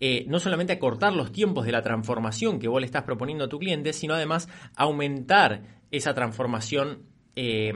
eh, 0.00 0.26
no 0.28 0.38
solamente 0.38 0.74
acortar 0.74 1.14
los 1.14 1.32
tiempos 1.32 1.64
de 1.64 1.72
la 1.72 1.80
transformación 1.80 2.58
que 2.58 2.68
vos 2.68 2.78
le 2.78 2.84
estás 2.84 3.04
proponiendo 3.04 3.44
a 3.44 3.48
tu 3.48 3.58
cliente, 3.58 3.94
sino 3.94 4.12
además 4.12 4.50
aumentar 4.76 5.62
esa 5.90 6.12
transformación 6.12 7.04
eh, 7.36 7.72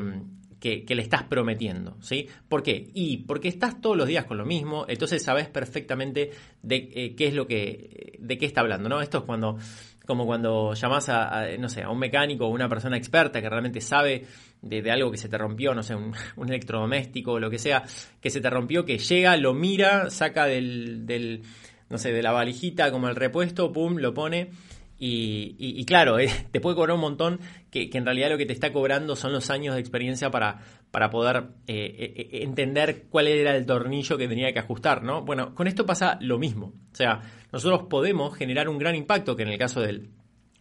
que, 0.60 0.84
le 0.88 1.02
estás 1.02 1.22
prometiendo, 1.24 1.96
¿sí? 2.00 2.28
¿Por 2.48 2.62
qué? 2.62 2.90
Y 2.94 3.18
porque 3.18 3.48
estás 3.48 3.80
todos 3.80 3.96
los 3.96 4.08
días 4.08 4.24
con 4.24 4.38
lo 4.38 4.44
mismo, 4.44 4.84
entonces 4.88 5.22
sabes 5.22 5.48
perfectamente 5.48 6.30
de 6.62 6.90
eh, 6.94 7.14
qué 7.14 7.28
es 7.28 7.34
lo 7.34 7.46
que, 7.46 8.16
de 8.18 8.38
qué 8.38 8.46
está 8.46 8.62
hablando, 8.62 8.88
¿no? 8.88 9.00
Esto 9.00 9.18
es 9.18 9.24
cuando, 9.24 9.56
como 10.06 10.26
cuando 10.26 10.74
llamas 10.74 11.08
a, 11.08 11.46
no 11.58 11.68
sé, 11.68 11.82
a 11.82 11.90
un 11.90 11.98
mecánico 11.98 12.46
o 12.46 12.48
una 12.48 12.68
persona 12.68 12.96
experta 12.96 13.40
que 13.40 13.48
realmente 13.48 13.80
sabe 13.80 14.26
de, 14.62 14.90
algo 14.90 15.10
que 15.10 15.16
se 15.18 15.28
te 15.28 15.38
rompió, 15.38 15.74
no 15.74 15.82
sé, 15.82 15.94
un, 16.36 16.48
electrodoméstico 16.48 17.32
o 17.32 17.38
lo 17.38 17.50
que 17.50 17.58
sea, 17.58 17.84
que 18.20 18.30
se 18.30 18.40
te 18.40 18.50
rompió, 18.50 18.84
que 18.84 18.98
llega, 18.98 19.36
lo 19.36 19.54
mira, 19.54 20.10
saca 20.10 20.46
del, 20.46 21.06
del 21.06 21.42
no 21.88 21.98
sé, 21.98 22.12
de 22.12 22.22
la 22.22 22.32
valijita 22.32 22.90
como 22.90 23.08
el 23.08 23.16
repuesto, 23.16 23.72
pum, 23.72 23.96
lo 23.96 24.12
pone 24.12 24.50
y, 25.00 25.84
claro, 25.84 26.18
eh, 26.18 26.28
te 26.50 26.60
puede 26.60 26.76
cobrar 26.76 26.94
un 26.94 27.00
montón 27.00 27.40
que, 27.70 27.88
en 27.92 28.04
realidad 28.04 28.30
lo 28.30 28.38
que 28.38 28.46
te 28.46 28.52
está 28.52 28.72
cobrando 28.72 29.14
son 29.14 29.32
los 29.32 29.50
años 29.50 29.74
de 29.74 29.80
experiencia 29.80 30.30
para, 30.30 30.60
para 30.90 31.10
poder 31.10 31.44
eh, 31.66 32.14
eh, 32.16 32.42
entender 32.42 33.04
cuál 33.08 33.28
era 33.28 33.56
el 33.56 33.64
tornillo 33.64 34.18
que 34.18 34.28
tenía 34.28 34.52
que 34.52 34.58
ajustar, 34.58 35.02
¿no? 35.02 35.22
Bueno, 35.22 35.54
con 35.54 35.68
esto 35.68 35.86
pasa 35.86 36.18
lo 36.20 36.38
mismo. 36.38 36.74
O 36.92 36.94
sea, 36.94 37.20
nosotros 37.52 37.86
podemos 37.88 38.36
generar 38.36 38.68
un 38.68 38.78
gran 38.78 38.96
impacto, 38.96 39.36
que 39.36 39.42
en 39.42 39.50
el 39.50 39.58
caso 39.58 39.80
del, 39.80 40.10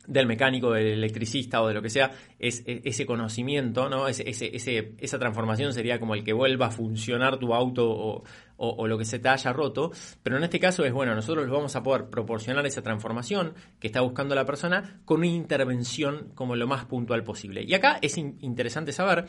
del 0.07 0.25
mecánico, 0.25 0.71
del 0.71 0.87
electricista 0.87 1.61
o 1.61 1.67
de 1.67 1.73
lo 1.73 1.81
que 1.81 1.89
sea, 1.89 2.11
es, 2.39 2.63
ese 2.65 3.05
conocimiento, 3.05 3.89
¿no? 3.89 4.07
Ese, 4.07 4.27
ese, 4.27 4.93
esa 4.97 5.19
transformación 5.19 5.73
sería 5.73 5.99
como 5.99 6.15
el 6.15 6.23
que 6.23 6.33
vuelva 6.33 6.67
a 6.67 6.71
funcionar 6.71 7.37
tu 7.37 7.53
auto 7.53 8.23
o, 8.57 8.87
lo 8.87 8.97
que 8.97 9.05
se 9.05 9.19
te 9.19 9.29
haya 9.29 9.53
roto. 9.53 9.91
Pero 10.23 10.37
en 10.37 10.43
este 10.43 10.59
caso 10.59 10.83
es, 10.85 10.93
bueno, 10.93 11.13
nosotros 11.13 11.47
vamos 11.49 11.75
a 11.75 11.83
poder 11.83 12.09
proporcionar 12.09 12.65
esa 12.65 12.81
transformación 12.81 13.53
que 13.79 13.87
está 13.87 14.01
buscando 14.01 14.33
la 14.33 14.45
persona 14.45 15.01
con 15.05 15.19
una 15.19 15.27
intervención 15.27 16.31
como 16.33 16.55
lo 16.55 16.67
más 16.67 16.85
puntual 16.85 17.23
posible. 17.23 17.63
Y 17.63 17.73
acá 17.73 17.99
es 18.01 18.17
interesante 18.17 18.91
saber 18.91 19.25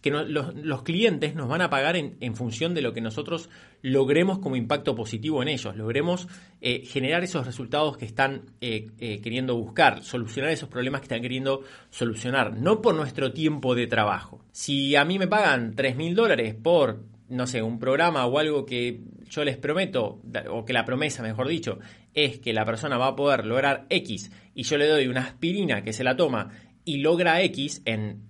que 0.00 0.10
los, 0.10 0.82
clientes 0.82 1.34
nos 1.34 1.48
van 1.48 1.60
a 1.60 1.70
pagar 1.70 1.96
en, 1.96 2.36
función 2.36 2.74
de 2.74 2.82
lo 2.82 2.92
que 2.92 3.00
nosotros 3.00 3.50
logremos 3.82 4.38
como 4.38 4.54
impacto 4.54 4.94
positivo 4.94 5.42
en 5.42 5.48
ellos, 5.48 5.76
logremos 5.76 6.28
eh, 6.60 6.84
generar 6.84 7.24
esos 7.24 7.44
resultados 7.44 7.96
que 7.96 8.04
están 8.04 8.42
eh, 8.60 8.90
eh, 8.98 9.20
queriendo 9.20 9.56
buscar, 9.56 10.04
solucionar 10.04 10.52
esos 10.52 10.68
problemas 10.68 11.00
que 11.00 11.06
están 11.06 11.22
queriendo 11.22 11.62
solucionar, 11.90 12.56
no 12.56 12.80
por 12.80 12.94
nuestro 12.94 13.32
tiempo 13.32 13.74
de 13.74 13.88
trabajo. 13.88 14.44
Si 14.52 14.94
a 14.94 15.04
mí 15.04 15.18
me 15.18 15.26
pagan 15.26 15.74
3 15.74 15.96
mil 15.96 16.14
dólares 16.14 16.54
por, 16.54 17.02
no 17.28 17.48
sé, 17.48 17.60
un 17.60 17.80
programa 17.80 18.24
o 18.26 18.38
algo 18.38 18.64
que 18.64 19.00
yo 19.28 19.44
les 19.44 19.56
prometo, 19.56 20.22
o 20.50 20.64
que 20.64 20.72
la 20.72 20.84
promesa, 20.84 21.22
mejor 21.22 21.48
dicho, 21.48 21.80
es 22.14 22.38
que 22.38 22.52
la 22.52 22.64
persona 22.64 22.98
va 22.98 23.08
a 23.08 23.16
poder 23.16 23.46
lograr 23.46 23.86
X 23.90 24.30
y 24.54 24.62
yo 24.62 24.78
le 24.78 24.86
doy 24.86 25.08
una 25.08 25.22
aspirina 25.22 25.82
que 25.82 25.92
se 25.92 26.04
la 26.04 26.16
toma 26.16 26.50
y 26.84 26.98
logra 26.98 27.42
X 27.42 27.82
en 27.84 28.27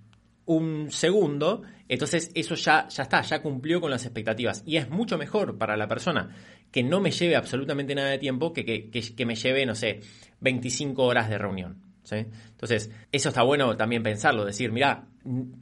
un 0.49 0.89
segundo, 0.89 1.61
entonces 1.87 2.31
eso 2.33 2.55
ya, 2.55 2.87
ya 2.87 3.03
está, 3.03 3.21
ya 3.21 3.39
cumplió 3.39 3.79
con 3.79 3.91
las 3.91 4.03
expectativas. 4.05 4.63
Y 4.65 4.77
es 4.77 4.89
mucho 4.89 5.15
mejor 5.15 5.59
para 5.59 5.77
la 5.77 5.87
persona 5.87 6.35
que 6.71 6.81
no 6.81 6.99
me 6.99 7.11
lleve 7.11 7.35
absolutamente 7.35 7.93
nada 7.93 8.09
de 8.09 8.17
tiempo 8.17 8.51
que, 8.51 8.89
que, 8.89 9.25
me 9.27 9.35
lleve, 9.35 9.67
no 9.67 9.75
sé, 9.75 9.99
25 10.39 11.03
horas 11.03 11.29
de 11.29 11.37
reunión. 11.37 11.83
Entonces, 12.11 12.89
eso 13.11 13.29
está 13.29 13.43
bueno 13.43 13.77
también 13.77 14.01
pensarlo, 14.01 14.43
decir, 14.43 14.71
mira, 14.71 15.05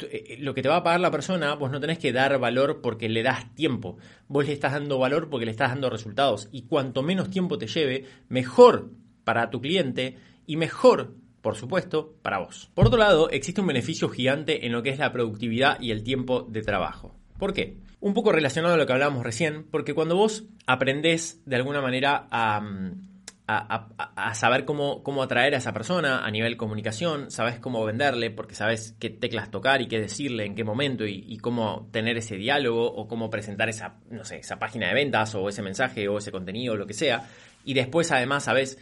eh, 0.10 0.38
lo 0.40 0.54
que 0.54 0.62
te 0.62 0.70
va 0.70 0.78
a 0.78 0.84
pagar 0.84 1.02
la 1.02 1.12
persona, 1.12 1.56
vos 1.56 1.70
no 1.70 1.82
tenés 1.82 2.00
que 2.00 2.14
dar 2.14 2.40
valor 2.40 2.80
porque 2.82 3.10
le 3.10 3.24
das 3.24 3.54
tiempo, 3.56 3.98
vos 4.30 4.48
le 4.48 4.54
estás 4.54 4.72
dando 4.72 4.98
valor 4.98 5.30
porque 5.30 5.46
le 5.46 5.52
estás 5.52 5.72
dando 5.72 5.90
resultados. 5.90 6.48
Y 6.54 6.62
cuanto 6.62 7.04
menos 7.04 7.30
tiempo 7.30 7.58
te 7.58 7.68
lleve, 7.68 8.06
mejor 8.30 8.92
para 9.26 9.50
tu 9.50 9.60
cliente 9.60 10.16
y 10.46 10.56
mejor 10.56 11.14
por 11.48 11.56
supuesto, 11.56 12.14
para 12.22 12.40
vos. 12.40 12.70
Por 12.74 12.88
otro 12.88 13.00
lado, 13.00 13.30
existe 13.30 13.62
un 13.62 13.68
beneficio 13.68 14.10
gigante 14.10 14.66
en 14.66 14.74
lo 14.74 14.84
que 14.84 14.90
es 14.90 15.00
la 15.00 15.14
productividad 15.14 15.80
y 15.80 15.92
el 15.92 16.04
tiempo 16.04 16.42
de 16.42 16.62
trabajo. 16.62 17.16
¿Por 17.40 17.54
qué? 17.54 17.78
Un 18.02 18.14
poco 18.14 18.34
relacionado 18.34 18.74
a 18.74 18.78
lo 18.78 18.86
que 18.86 18.92
hablábamos 18.92 19.24
recién, 19.24 19.64
porque 19.64 19.94
cuando 19.94 20.18
vos 20.18 20.44
aprendés 20.66 21.42
de 21.46 21.56
alguna 21.56 21.80
manera 21.80 22.28
a, 22.32 22.62
saber 24.34 24.66
cómo, 24.66 25.04
cómo, 25.04 25.24
atraer 25.24 25.56
a 25.56 25.60
esa 25.60 25.72
persona 25.72 26.26
a 26.26 26.32
nivel 26.32 26.58
comunicación, 26.58 27.32
sabes 27.32 27.60
cómo 27.60 27.86
venderle, 27.86 28.30
porque 28.30 28.54
sabes 28.54 28.98
qué 29.00 29.10
teclas 29.10 29.50
tocar 29.50 29.82
y 29.82 29.88
qué 29.88 30.02
decirle, 30.02 30.48
en 30.48 30.54
qué 30.54 30.66
momento 30.66 31.06
y, 31.08 31.38
cómo 31.38 31.88
tener 31.94 32.18
ese 32.18 32.36
diálogo 32.36 32.92
o 32.94 33.08
cómo 33.08 33.30
presentar 33.30 33.70
esa, 33.70 34.02
no 34.10 34.26
sé, 34.26 34.40
esa 34.40 34.60
página 34.60 34.90
de 34.90 34.96
ventas 34.96 35.34
o 35.34 35.48
ese 35.48 35.62
mensaje 35.62 36.10
o 36.10 36.18
ese 36.18 36.30
contenido 36.30 36.74
o 36.74 36.76
lo 36.76 36.88
que 36.88 36.94
sea. 36.94 37.26
Y 37.64 37.74
después 37.74 38.12
además 38.12 38.44
sabes 38.44 38.78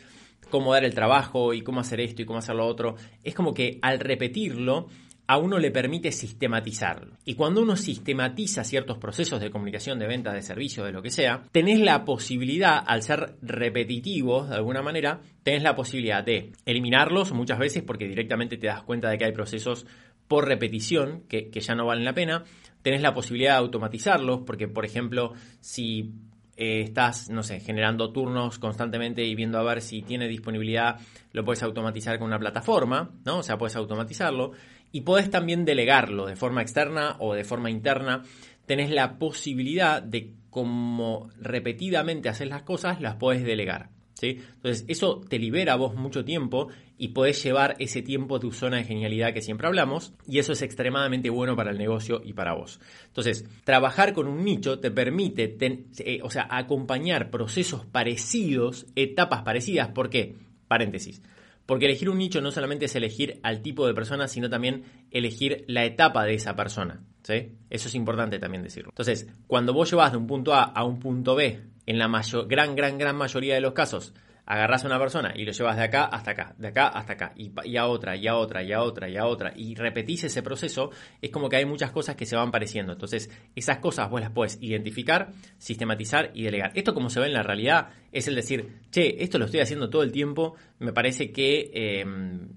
cómo 0.49 0.73
dar 0.73 0.83
el 0.83 0.93
trabajo 0.93 1.53
y 1.53 1.61
cómo 1.61 1.79
hacer 1.79 1.99
esto 1.99 2.21
y 2.21 2.25
cómo 2.25 2.39
hacer 2.39 2.55
lo 2.55 2.65
otro. 2.65 2.95
Es 3.23 3.35
como 3.35 3.53
que 3.53 3.79
al 3.81 3.99
repetirlo, 3.99 4.87
a 5.27 5.37
uno 5.37 5.57
le 5.57 5.71
permite 5.71 6.11
sistematizarlo. 6.11 7.17
Y 7.25 7.33
cuando 7.33 7.61
uno 7.61 7.75
sistematiza 7.75 8.63
ciertos 8.63 8.97
procesos 8.97 9.41
de 9.41 9.49
comunicación, 9.49 9.97
de 9.97 10.07
ventas, 10.07 10.33
de 10.33 10.41
servicios, 10.41 10.85
de 10.85 10.91
lo 10.91 11.01
que 11.01 11.09
sea, 11.09 11.43
tenés 11.51 11.79
la 11.79 12.05
posibilidad, 12.05 12.83
al 12.85 13.01
ser 13.01 13.35
repetitivos 13.41 14.49
de 14.49 14.55
alguna 14.55 14.81
manera, 14.81 15.21
tenés 15.43 15.63
la 15.63 15.75
posibilidad 15.75 16.23
de 16.23 16.51
eliminarlos 16.65 17.31
muchas 17.31 17.59
veces 17.59 17.83
porque 17.83 18.07
directamente 18.07 18.57
te 18.57 18.67
das 18.67 18.83
cuenta 18.83 19.09
de 19.09 19.17
que 19.17 19.25
hay 19.25 19.31
procesos 19.31 19.85
por 20.27 20.47
repetición 20.47 21.23
que, 21.27 21.49
que 21.49 21.59
ya 21.59 21.75
no 21.75 21.85
valen 21.85 22.05
la 22.05 22.13
pena. 22.13 22.43
Tenés 22.81 23.01
la 23.01 23.13
posibilidad 23.13 23.53
de 23.53 23.59
automatizarlos 23.59 24.41
porque, 24.45 24.67
por 24.67 24.85
ejemplo, 24.85 25.33
si 25.59 26.13
eh, 26.57 26.81
estás, 26.81 27.29
no 27.29 27.43
sé, 27.43 27.59
generando 27.59 28.11
turnos 28.11 28.59
constantemente 28.59 29.23
y 29.25 29.35
viendo 29.35 29.57
a 29.59 29.63
ver 29.63 29.81
si 29.81 30.01
tiene 30.01 30.27
disponibilidad, 30.27 30.99
lo 31.33 31.43
puedes 31.43 31.63
automatizar 31.63 32.17
con 32.17 32.27
una 32.27 32.39
plataforma, 32.39 33.11
¿no? 33.25 33.39
O 33.39 33.43
sea, 33.43 33.57
puedes 33.57 33.75
automatizarlo 33.75 34.53
y 34.91 35.01
puedes 35.01 35.29
también 35.29 35.65
delegarlo 35.65 36.25
de 36.25 36.35
forma 36.35 36.61
externa 36.61 37.17
o 37.19 37.33
de 37.33 37.43
forma 37.43 37.69
interna. 37.69 38.23
Tenés 38.65 38.89
la 38.89 39.19
posibilidad 39.19 40.01
de, 40.01 40.33
como 40.49 41.29
repetidamente 41.41 42.29
haces 42.29 42.47
las 42.47 42.63
cosas, 42.63 43.01
las 43.01 43.15
puedes 43.15 43.43
delegar. 43.43 43.89
Entonces, 44.21 44.85
eso 44.87 45.21
te 45.27 45.39
libera 45.39 45.73
a 45.73 45.75
vos 45.75 45.95
mucho 45.95 46.23
tiempo 46.23 46.69
y 46.97 47.09
podés 47.09 47.43
llevar 47.43 47.75
ese 47.79 48.01
tiempo 48.01 48.37
a 48.37 48.39
tu 48.39 48.51
zona 48.51 48.77
de 48.77 48.85
genialidad 48.85 49.33
que 49.33 49.41
siempre 49.41 49.67
hablamos, 49.67 50.13
y 50.27 50.39
eso 50.39 50.53
es 50.53 50.61
extremadamente 50.61 51.29
bueno 51.29 51.55
para 51.55 51.71
el 51.71 51.77
negocio 51.77 52.21
y 52.23 52.33
para 52.33 52.53
vos. 52.53 52.79
Entonces, 53.07 53.45
trabajar 53.63 54.13
con 54.13 54.27
un 54.27 54.43
nicho 54.43 54.79
te 54.79 54.91
permite, 54.91 55.57
eh, 55.59 56.19
o 56.23 56.29
sea, 56.29 56.47
acompañar 56.49 57.29
procesos 57.29 57.85
parecidos, 57.85 58.85
etapas 58.95 59.41
parecidas, 59.41 59.89
¿por 59.89 60.09
qué? 60.09 60.35
Paréntesis. 60.67 61.21
Porque 61.65 61.85
elegir 61.85 62.09
un 62.09 62.19
nicho 62.19 62.41
no 62.41 62.51
solamente 62.51 62.85
es 62.85 62.95
elegir 62.95 63.39
al 63.41 63.61
tipo 63.61 63.87
de 63.87 63.95
persona, 63.95 64.27
sino 64.27 64.49
también 64.49 64.83
elegir 65.09 65.65
la 65.67 65.83
etapa 65.83 66.23
de 66.23 66.35
esa 66.35 66.55
persona. 66.55 67.03
Eso 67.27 67.87
es 67.87 67.95
importante 67.95 68.37
también 68.37 68.61
decirlo. 68.61 68.91
Entonces, 68.91 69.27
cuando 69.47 69.73
vos 69.73 69.89
llevas 69.89 70.11
de 70.11 70.19
un 70.19 70.27
punto 70.27 70.53
A 70.53 70.63
a 70.63 70.83
un 70.83 70.99
punto 70.99 71.33
B 71.33 71.59
en 71.85 71.99
la 71.99 72.07
mayor, 72.07 72.47
gran, 72.47 72.75
gran, 72.75 72.97
gran 72.97 73.15
mayoría 73.15 73.55
de 73.55 73.61
los 73.61 73.73
casos, 73.73 74.13
agarras 74.45 74.83
a 74.83 74.87
una 74.87 74.99
persona 74.99 75.33
y 75.35 75.43
lo 75.43 75.51
llevas 75.51 75.75
de 75.75 75.83
acá 75.83 76.05
hasta 76.05 76.31
acá, 76.31 76.55
de 76.57 76.67
acá 76.67 76.87
hasta 76.87 77.13
acá, 77.13 77.33
y, 77.35 77.77
a 77.77 77.87
otra, 77.87 78.15
y 78.15 78.27
a 78.27 78.35
otra, 78.35 78.63
y 78.63 78.71
a 78.71 78.81
otra, 78.81 79.09
y 79.09 79.17
a 79.17 79.25
otra, 79.25 79.53
y 79.55 79.75
repetís 79.75 80.23
ese 80.25 80.43
proceso, 80.43 80.91
es 81.21 81.31
como 81.31 81.49
que 81.49 81.57
hay 81.57 81.65
muchas 81.65 81.91
cosas 81.91 82.15
que 82.15 82.25
se 82.25 82.35
van 82.35 82.51
pareciendo. 82.51 82.93
Entonces, 82.93 83.29
esas 83.55 83.79
cosas 83.79 84.09
vos 84.09 84.21
las 84.21 84.31
puedes 84.31 84.57
identificar, 84.61 85.31
sistematizar 85.57 86.31
y 86.33 86.43
delegar. 86.43 86.71
Esto, 86.75 86.93
como 86.93 87.09
se 87.09 87.19
ve 87.19 87.27
en 87.27 87.33
la 87.33 87.43
realidad, 87.43 87.89
es 88.11 88.27
el 88.27 88.35
decir, 88.35 88.81
che, 88.91 89.23
esto 89.23 89.39
lo 89.39 89.45
estoy 89.45 89.61
haciendo 89.61 89.89
todo 89.89 90.03
el 90.03 90.11
tiempo, 90.11 90.55
me 90.79 90.93
parece 90.93 91.31
que 91.31 91.71
em, 91.73 92.49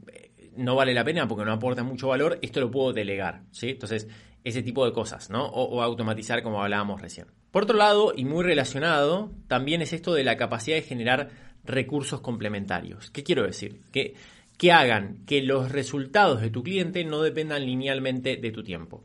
no 0.57 0.75
vale 0.75 0.93
la 0.93 1.05
pena 1.05 1.27
porque 1.27 1.45
no 1.45 1.53
aporta 1.53 1.83
mucho 1.85 2.09
valor, 2.09 2.39
esto 2.43 2.61
lo 2.61 2.71
puedo 2.71 2.93
delegar, 2.93 3.43
¿sí? 3.51 3.71
Entonces, 3.71 4.09
ese 4.45 4.63
tipo 4.63 4.85
de 4.85 4.93
cosas, 4.93 5.31
¿no? 5.31 5.47
o 5.47 5.83
automatizar 5.83 6.43
como 6.43 6.63
hablábamos 6.63 7.01
recién. 7.01 7.27
Por 7.51 7.63
otro 7.63 7.77
lado, 7.77 8.13
y 8.15 8.25
muy 8.25 8.45
relacionado, 8.45 9.33
también 9.47 9.81
es 9.81 9.93
esto 9.93 10.13
de 10.13 10.25
la 10.25 10.37
capacidad 10.37 10.77
de 10.77 10.83
generar 10.83 11.31
recursos 11.65 12.21
complementarios. 12.21 13.11
¿Qué 13.11 13.23
quiero 13.23 13.45
decir? 13.45 13.81
Que, 13.91 14.15
que 14.59 14.73
hagan 14.73 15.25
que 15.27 15.43
los 15.43 15.73
resultados 15.73 16.41
de 16.41 16.51
tu 16.51 16.63
cliente 16.63 17.05
no 17.05 17.23
dependan 17.23 17.65
linealmente 17.65 18.37
de 18.37 18.51
tu 18.51 18.63
tiempo. 18.63 19.03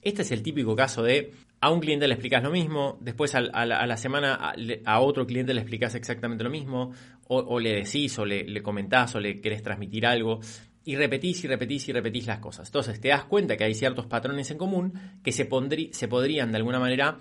Este 0.00 0.22
es 0.22 0.32
el 0.32 0.42
típico 0.42 0.74
caso 0.74 1.02
de 1.02 1.32
a 1.60 1.70
un 1.70 1.80
cliente 1.80 2.08
le 2.08 2.14
explicas 2.14 2.42
lo 2.42 2.50
mismo, 2.50 2.98
después 3.00 3.36
a, 3.36 3.40
la, 3.40 3.96
semana 3.96 4.52
a, 4.84 5.00
otro 5.00 5.26
cliente 5.26 5.54
le 5.54 5.60
explicas 5.60 5.94
exactamente 5.94 6.42
lo 6.42 6.50
mismo, 6.50 6.92
o, 7.28 7.60
le 7.60 7.84
decís, 7.84 8.18
o 8.18 8.26
le, 8.26 8.42
le, 8.42 8.62
comentás, 8.62 9.14
o 9.14 9.20
le 9.20 9.40
querés 9.40 9.62
transmitir 9.62 10.04
algo, 10.04 10.40
y 10.84 10.96
repetís 10.96 11.44
y 11.44 11.48
repetís 11.48 11.88
y 11.88 11.92
repetís 11.92 12.26
las 12.26 12.38
cosas. 12.38 12.68
Entonces 12.68 13.00
te 13.00 13.08
das 13.08 13.24
cuenta 13.24 13.56
que 13.56 13.64
hay 13.64 13.74
ciertos 13.74 14.06
patrones 14.06 14.50
en 14.50 14.58
común 14.58 14.92
que 15.22 15.32
se, 15.32 15.48
se 15.92 16.08
podrían 16.08 16.50
de 16.50 16.56
alguna 16.56 16.80
manera 16.80 17.18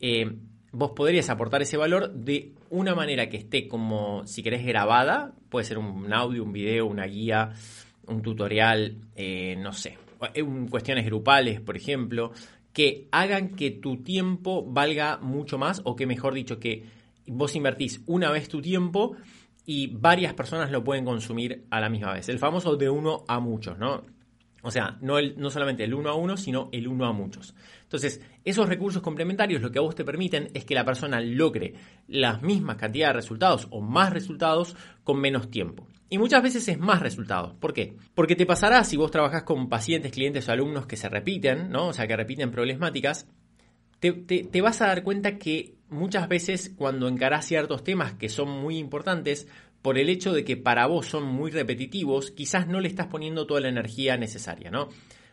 eh, 0.00 0.30
vos 0.72 0.92
podrías 0.92 1.28
aportar 1.30 1.62
ese 1.62 1.76
valor 1.76 2.12
de 2.12 2.52
una 2.70 2.94
manera 2.94 3.28
que 3.28 3.36
esté 3.36 3.68
como, 3.68 4.26
si 4.26 4.42
querés, 4.42 4.64
grabada, 4.64 5.34
puede 5.48 5.64
ser 5.64 5.78
un 5.78 6.12
audio, 6.12 6.44
un 6.44 6.52
video, 6.52 6.86
una 6.86 7.06
guía, 7.06 7.52
un 8.06 8.22
tutorial, 8.22 8.96
eh, 9.16 9.56
no 9.58 9.72
sé, 9.72 9.98
eh, 10.34 10.44
cuestiones 10.68 11.06
grupales, 11.06 11.60
por 11.60 11.76
ejemplo, 11.76 12.32
que 12.72 13.08
hagan 13.10 13.56
que 13.56 13.70
tu 13.70 14.02
tiempo 14.02 14.64
valga 14.64 15.18
mucho 15.18 15.58
más 15.58 15.82
o 15.84 15.96
que, 15.96 16.06
mejor 16.06 16.34
dicho, 16.34 16.60
que 16.60 16.84
vos 17.26 17.54
invertís 17.56 18.02
una 18.06 18.30
vez 18.30 18.48
tu 18.48 18.62
tiempo 18.62 19.16
y 19.72 19.86
varias 19.86 20.34
personas 20.34 20.72
lo 20.72 20.82
pueden 20.82 21.04
consumir 21.04 21.64
a 21.70 21.78
la 21.78 21.88
misma 21.88 22.14
vez. 22.14 22.28
El 22.28 22.40
famoso 22.40 22.74
de 22.74 22.90
uno 22.90 23.22
a 23.28 23.38
muchos, 23.38 23.78
¿no? 23.78 24.04
O 24.62 24.70
sea, 24.72 24.98
no, 25.00 25.16
el, 25.16 25.38
no 25.38 25.48
solamente 25.48 25.84
el 25.84 25.94
uno 25.94 26.10
a 26.10 26.14
uno, 26.16 26.36
sino 26.36 26.70
el 26.72 26.88
uno 26.88 27.06
a 27.06 27.12
muchos. 27.12 27.54
Entonces, 27.84 28.20
esos 28.44 28.68
recursos 28.68 29.00
complementarios 29.00 29.62
lo 29.62 29.70
que 29.70 29.78
a 29.78 29.82
vos 29.82 29.94
te 29.94 30.04
permiten 30.04 30.48
es 30.54 30.64
que 30.64 30.74
la 30.74 30.84
persona 30.84 31.20
logre 31.20 31.74
las 32.08 32.42
mismas 32.42 32.78
cantidades 32.78 33.14
de 33.14 33.20
resultados 33.20 33.68
o 33.70 33.80
más 33.80 34.12
resultados 34.12 34.74
con 35.04 35.20
menos 35.20 35.52
tiempo. 35.52 35.86
Y 36.08 36.18
muchas 36.18 36.42
veces 36.42 36.66
es 36.66 36.80
más 36.80 36.98
resultados. 36.98 37.54
¿Por 37.54 37.72
qué? 37.72 37.96
Porque 38.16 38.34
te 38.34 38.46
pasará 38.46 38.82
si 38.82 38.96
vos 38.96 39.12
trabajás 39.12 39.44
con 39.44 39.68
pacientes, 39.68 40.10
clientes 40.10 40.48
o 40.48 40.52
alumnos 40.52 40.86
que 40.86 40.96
se 40.96 41.08
repiten, 41.08 41.70
¿no? 41.70 41.86
O 41.86 41.92
sea, 41.92 42.08
que 42.08 42.16
repiten 42.16 42.50
problemáticas, 42.50 43.28
te, 44.00 44.10
te 44.14 44.60
vas 44.62 44.82
a 44.82 44.88
dar 44.88 45.04
cuenta 45.04 45.38
que 45.38 45.76
muchas 45.90 46.28
veces 46.28 46.72
cuando 46.76 47.08
encarás 47.08 47.46
ciertos 47.46 47.84
temas 47.84 48.14
que 48.14 48.28
son 48.28 48.48
muy 48.48 48.78
importantes, 48.78 49.46
por 49.82 49.98
el 49.98 50.08
hecho 50.08 50.32
de 50.32 50.44
que 50.44 50.56
para 50.56 50.86
vos 50.86 51.06
son 51.06 51.24
muy 51.24 51.50
repetitivos, 51.50 52.30
quizás 52.30 52.66
no 52.66 52.80
le 52.80 52.88
estás 52.88 53.06
poniendo 53.06 53.46
toda 53.46 53.60
la 53.60 53.68
energía 53.68 54.16
necesaria, 54.16 54.70
¿no? 54.70 54.88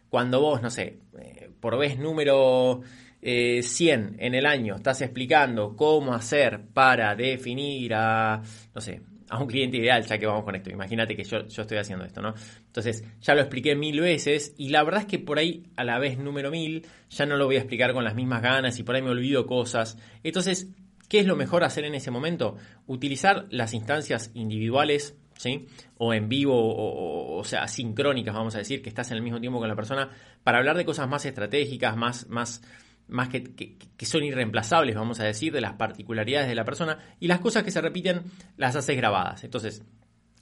Cuando 0.10 0.40
vos, 0.40 0.62
no 0.62 0.70
sé, 0.70 1.00
eh, 1.20 1.50
por 1.60 1.78
vez 1.78 2.00
número 2.00 2.82
100 3.22 3.22
eh, 3.22 4.16
en 4.20 4.36
el 4.36 4.46
año 4.46 4.76
estás 4.76 5.02
explicando 5.02 5.76
cómo 5.76 6.14
hacer 6.14 6.62
para 6.74 7.16
definir 7.16 7.94
a, 7.94 8.42
no 8.74 8.82
sé, 8.82 9.02
a 9.30 9.42
un 9.42 9.48
cliente 9.48 9.78
ideal, 9.78 10.06
ya 10.06 10.18
que 10.18 10.26
vamos 10.26 10.44
con 10.44 10.56
esto. 10.56 10.70
Imagínate 10.70 11.16
que 11.16 11.24
yo, 11.24 11.48
yo, 11.48 11.62
estoy 11.62 11.78
haciendo 11.78 12.06
esto, 12.06 12.22
¿no? 12.22 12.34
Entonces, 12.66 13.04
ya 13.22 13.36
lo 13.36 13.42
expliqué 13.42 13.76
mil 13.76 14.00
veces 14.00 14.54
y 14.58 14.70
la 14.70 14.84
verdad 14.84 15.02
es 15.02 15.08
que 15.08 15.20
por 15.20 15.38
ahí, 15.40 15.64
a 15.76 15.84
la 15.84 16.00
vez 16.00 16.18
número 16.18 16.52
mil, 16.52 16.86
ya 17.10 17.26
no 17.26 17.38
lo 17.38 17.46
voy 17.46 17.56
a 17.56 17.60
explicar 17.60 17.94
con 17.94 18.04
las 18.04 18.16
mismas 18.16 18.42
ganas 18.42 18.80
y 18.80 18.84
por 18.84 18.96
ahí 18.96 19.02
me 19.02 19.10
olvido 19.10 19.46
cosas. 19.46 19.98
Entonces, 20.24 20.68
¿Qué 21.08 21.20
es 21.20 21.26
lo 21.26 21.36
mejor 21.36 21.64
hacer 21.64 21.86
en 21.86 21.96
ese 21.96 22.12
momento? 22.12 22.58
Utilizar 22.86 23.48
las 23.50 23.74
instancias 23.74 24.32
individuales, 24.34 25.16
¿sí? 25.38 25.68
O 25.98 26.14
en 26.14 26.28
vivo, 26.28 27.38
o, 27.38 27.44
sea, 27.46 27.68
sincrónicas, 27.68 28.36
vamos 28.36 28.56
a 28.56 28.58
decir, 28.58 28.82
que 28.82 28.90
estás 28.90 29.10
en 29.12 29.18
el 29.18 29.24
mismo 29.24 29.40
tiempo 29.40 29.60
con 29.60 29.70
la 29.70 29.76
persona, 29.76 30.10
para 30.44 30.58
hablar 30.58 30.76
de 30.76 30.84
cosas 30.84 31.08
más 31.08 31.26
estratégicas, 31.26 31.96
más, 31.96 32.28
más, 32.28 32.62
más 33.08 33.30
que, 33.30 33.44
que, 33.44 34.06
son 34.06 34.24
irreemplazables, 34.24 34.96
vamos 34.96 35.20
a 35.20 35.24
decir, 35.24 35.54
de 35.54 35.62
las 35.62 35.74
particularidades 35.74 36.50
de 36.50 36.56
la 36.56 36.66
persona, 36.66 37.00
y 37.20 37.28
las 37.28 37.40
cosas 37.40 37.64
que 37.64 37.72
se 37.72 37.82
repiten 37.82 38.24
las 38.58 38.76
haces 38.76 38.98
grabadas. 38.98 39.44
Entonces, 39.44 39.84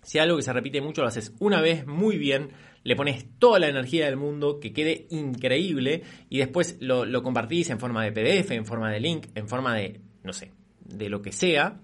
si 0.01 0.19
algo 0.19 0.38
que 0.38 0.43
se 0.43 0.53
repite 0.53 0.81
mucho 0.81 1.01
lo 1.01 1.07
haces 1.07 1.34
una 1.39 1.62
vez 1.62 1.86
muy 1.86 2.17
bien, 2.17 2.50
le 2.84 2.95
pones 2.95 3.25
toda 3.39 3.60
la 3.60 3.67
energía 3.67 4.05
del 4.05 4.17
mundo, 4.17 4.60
que 4.60 4.74
quede 4.74 5.07
increíble, 5.10 6.03
y 6.29 6.39
después 6.39 6.77
lo, 6.79 7.05
lo 7.05 7.24
compartís 7.24 7.69
en 7.69 7.79
forma 7.79 8.03
de 8.03 8.12
PDF, 8.12 8.51
en 8.51 8.65
forma 8.65 8.91
de 8.91 9.00
link, 9.00 9.27
en 9.36 9.48
forma 9.48 9.75
de 9.75 10.01
no 10.25 10.34
sé, 10.34 10.51
de 10.84 11.10
lo 11.10 11.22
que 11.22 11.31
sea, 11.31 11.79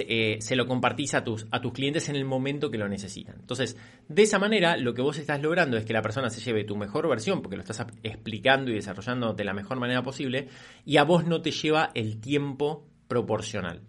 eh, 0.00 0.38
se, 0.40 0.56
lo 0.56 0.66
compartís 0.66 1.14
a 1.14 1.24
tus, 1.24 1.46
a 1.50 1.60
tus 1.60 1.72
clientes 1.72 2.08
en 2.08 2.16
el 2.16 2.24
momento 2.24 2.70
que 2.70 2.78
lo 2.78 2.88
necesitan. 2.88 3.36
Entonces, 3.40 3.76
de 4.08 4.22
esa 4.22 4.38
manera, 4.38 4.76
lo 4.76 4.94
que 4.94 5.02
vos 5.02 5.18
estás 5.18 5.42
logrando 5.42 5.76
es 5.76 5.84
que 5.84 5.92
la 5.92 6.02
persona 6.02 6.30
se 6.30 6.40
lleve 6.40 6.64
tu 6.64 6.76
mejor 6.76 7.08
versión, 7.08 7.42
porque 7.42 7.56
lo 7.56 7.62
estás 7.62 7.84
explicando 8.02 8.70
y 8.70 8.74
desarrollando 8.74 9.34
de 9.34 9.44
la 9.44 9.54
mejor 9.54 9.80
manera 9.80 10.02
posible, 10.02 10.48
y 10.84 10.98
a 10.98 11.04
vos 11.04 11.26
no 11.26 11.42
te 11.42 11.50
lleva 11.50 11.90
el 11.94 12.20
tiempo 12.20 12.86
proporcional. 13.08 13.82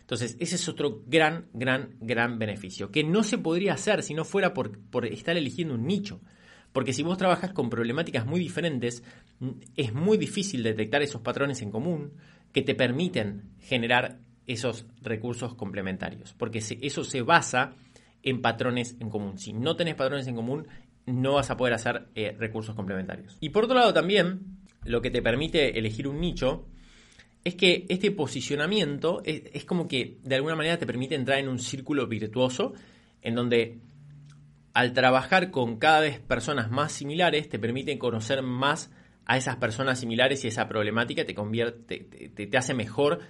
Entonces, 0.00 0.36
ese 0.40 0.56
es 0.56 0.68
otro 0.68 1.02
gran, 1.06 1.46
gran, 1.52 1.96
gran 2.00 2.38
beneficio, 2.38 2.90
que 2.90 3.04
no 3.04 3.22
se 3.22 3.38
podría 3.38 3.74
hacer 3.74 4.02
si 4.02 4.14
no 4.14 4.24
fuera 4.24 4.52
por, 4.52 4.78
por 4.78 5.06
estar 5.06 5.36
eligiendo 5.36 5.74
un 5.74 5.86
nicho. 5.86 6.20
Porque 6.72 6.92
si 6.92 7.02
vos 7.02 7.18
trabajas 7.18 7.52
con 7.52 7.70
problemáticas 7.70 8.26
muy 8.26 8.38
diferentes, 8.38 9.02
es 9.76 9.94
muy 9.94 10.18
difícil 10.18 10.62
detectar 10.62 11.02
esos 11.02 11.22
patrones 11.22 11.62
en 11.62 11.70
común, 11.70 12.12
que 12.52 12.62
te 12.62 12.74
permiten 12.74 13.50
generar 13.60 14.18
esos 14.46 14.86
recursos 15.02 15.54
complementarios, 15.54 16.34
porque 16.34 16.58
eso 16.58 17.04
se 17.04 17.22
basa 17.22 17.74
en 18.22 18.40
patrones 18.42 18.96
en 19.00 19.10
común. 19.10 19.38
Si 19.38 19.52
no 19.52 19.76
tenés 19.76 19.94
patrones 19.94 20.26
en 20.26 20.36
común, 20.36 20.66
no 21.06 21.34
vas 21.34 21.50
a 21.50 21.56
poder 21.56 21.74
hacer 21.74 22.08
eh, 22.14 22.34
recursos 22.38 22.74
complementarios. 22.74 23.36
Y 23.40 23.50
por 23.50 23.64
otro 23.64 23.76
lado 23.76 23.92
también, 23.92 24.40
lo 24.84 25.00
que 25.00 25.10
te 25.10 25.22
permite 25.22 25.78
elegir 25.78 26.08
un 26.08 26.20
nicho 26.20 26.66
es 27.46 27.54
que 27.54 27.86
este 27.88 28.10
posicionamiento 28.10 29.22
es, 29.24 29.64
como 29.64 29.86
que 29.86 30.18
de 30.24 30.34
alguna 30.34 30.56
manera 30.56 30.78
te 30.78 30.86
permite 30.86 31.14
entrar 31.14 31.38
en 31.38 31.48
un 31.48 31.60
círculo 31.60 32.08
virtuoso 32.08 32.74
en 33.22 33.36
donde 33.36 33.78
al 34.74 34.92
trabajar 34.92 35.52
con 35.52 35.78
cada 35.78 36.00
vez 36.00 36.18
personas 36.18 36.72
más 36.72 36.90
similares 36.90 37.48
te 37.48 37.60
permite 37.60 37.96
conocer 37.98 38.42
más 38.42 38.90
a 39.26 39.36
esas 39.36 39.56
personas 39.56 40.00
similares 40.00 40.44
y 40.44 40.48
esa 40.48 40.66
problemática 40.66 41.24
te 41.24 41.36
convierte, 41.36 42.30
te, 42.34 42.58
hace 42.58 42.74
mejor 42.74 43.20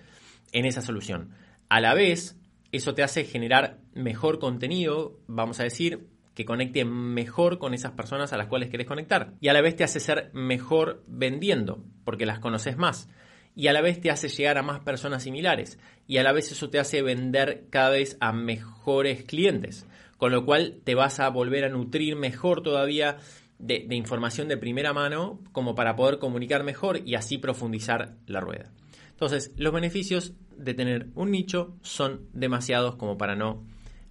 en 0.52 0.66
esa 0.66 0.82
solución. 0.82 1.30
A 1.68 1.80
la 1.80 1.94
vez, 1.94 2.36
eso 2.72 2.94
te 2.94 3.02
hace 3.02 3.24
generar 3.24 3.78
mejor 3.94 4.38
contenido, 4.38 5.18
vamos 5.26 5.60
a 5.60 5.64
decir, 5.64 6.08
que 6.34 6.44
conecte 6.44 6.84
mejor 6.84 7.58
con 7.58 7.72
esas 7.72 7.92
personas 7.92 8.32
a 8.32 8.36
las 8.36 8.46
cuales 8.46 8.68
querés 8.68 8.86
conectar. 8.86 9.32
Y 9.40 9.48
a 9.48 9.54
la 9.54 9.62
vez 9.62 9.74
te 9.74 9.84
hace 9.84 10.00
ser 10.00 10.30
mejor 10.34 11.02
vendiendo, 11.06 11.82
porque 12.04 12.26
las 12.26 12.40
conoces 12.40 12.76
más. 12.76 13.08
Y 13.54 13.68
a 13.68 13.72
la 13.72 13.80
vez 13.80 14.00
te 14.02 14.10
hace 14.10 14.28
llegar 14.28 14.58
a 14.58 14.62
más 14.62 14.80
personas 14.80 15.22
similares. 15.22 15.78
Y 16.06 16.18
a 16.18 16.22
la 16.22 16.32
vez 16.32 16.52
eso 16.52 16.68
te 16.68 16.78
hace 16.78 17.00
vender 17.00 17.64
cada 17.70 17.88
vez 17.88 18.18
a 18.20 18.32
mejores 18.32 19.24
clientes. 19.24 19.86
Con 20.18 20.30
lo 20.30 20.44
cual 20.44 20.80
te 20.84 20.94
vas 20.94 21.20
a 21.20 21.30
volver 21.30 21.64
a 21.64 21.70
nutrir 21.70 22.16
mejor 22.16 22.62
todavía 22.62 23.16
de, 23.58 23.86
información 23.90 24.48
de 24.48 24.56
primera 24.56 24.92
mano 24.92 25.40
como 25.52 25.74
para 25.74 25.96
poder 25.96 26.18
comunicar 26.18 26.64
mejor 26.64 27.00
y 27.04 27.14
así 27.14 27.38
profundizar 27.38 28.16
la 28.26 28.40
rueda. 28.40 28.70
Entonces, 29.16 29.50
los 29.56 29.72
beneficios 29.72 30.34
de 30.58 30.74
tener 30.74 31.06
un 31.14 31.30
nicho 31.30 31.74
son 31.80 32.28
demasiados 32.34 32.96
como 32.96 33.16
para 33.16 33.34
no 33.34 33.64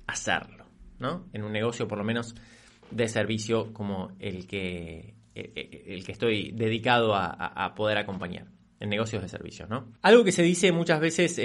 hacerlo, 0.07 0.65
¿no? 0.97 1.27
En 1.31 1.43
un 1.43 1.51
negocio 1.51 1.87
por 1.87 1.99
lo 1.99 2.03
menos 2.03 2.33
de 2.89 3.07
servicio 3.07 3.71
como 3.71 4.13
el 4.19 4.47
que, 4.47 5.13
e, 5.35 5.51
e, 5.55 5.93
el 5.93 6.03
que 6.03 6.11
estoy 6.11 6.53
dedicado 6.53 7.13
a, 7.15 7.73
poder 7.75 7.99
acompañar 7.99 8.47
en 8.79 8.89
negocios 8.89 9.21
de 9.21 9.29
servicio, 9.29 9.67
¿no? 9.67 9.91
Algo 10.01 10.23
que 10.23 10.31
se 10.31 10.41
dice 10.41 10.71
muchas 10.71 10.99
veces 10.99 11.37
eh, 11.37 11.43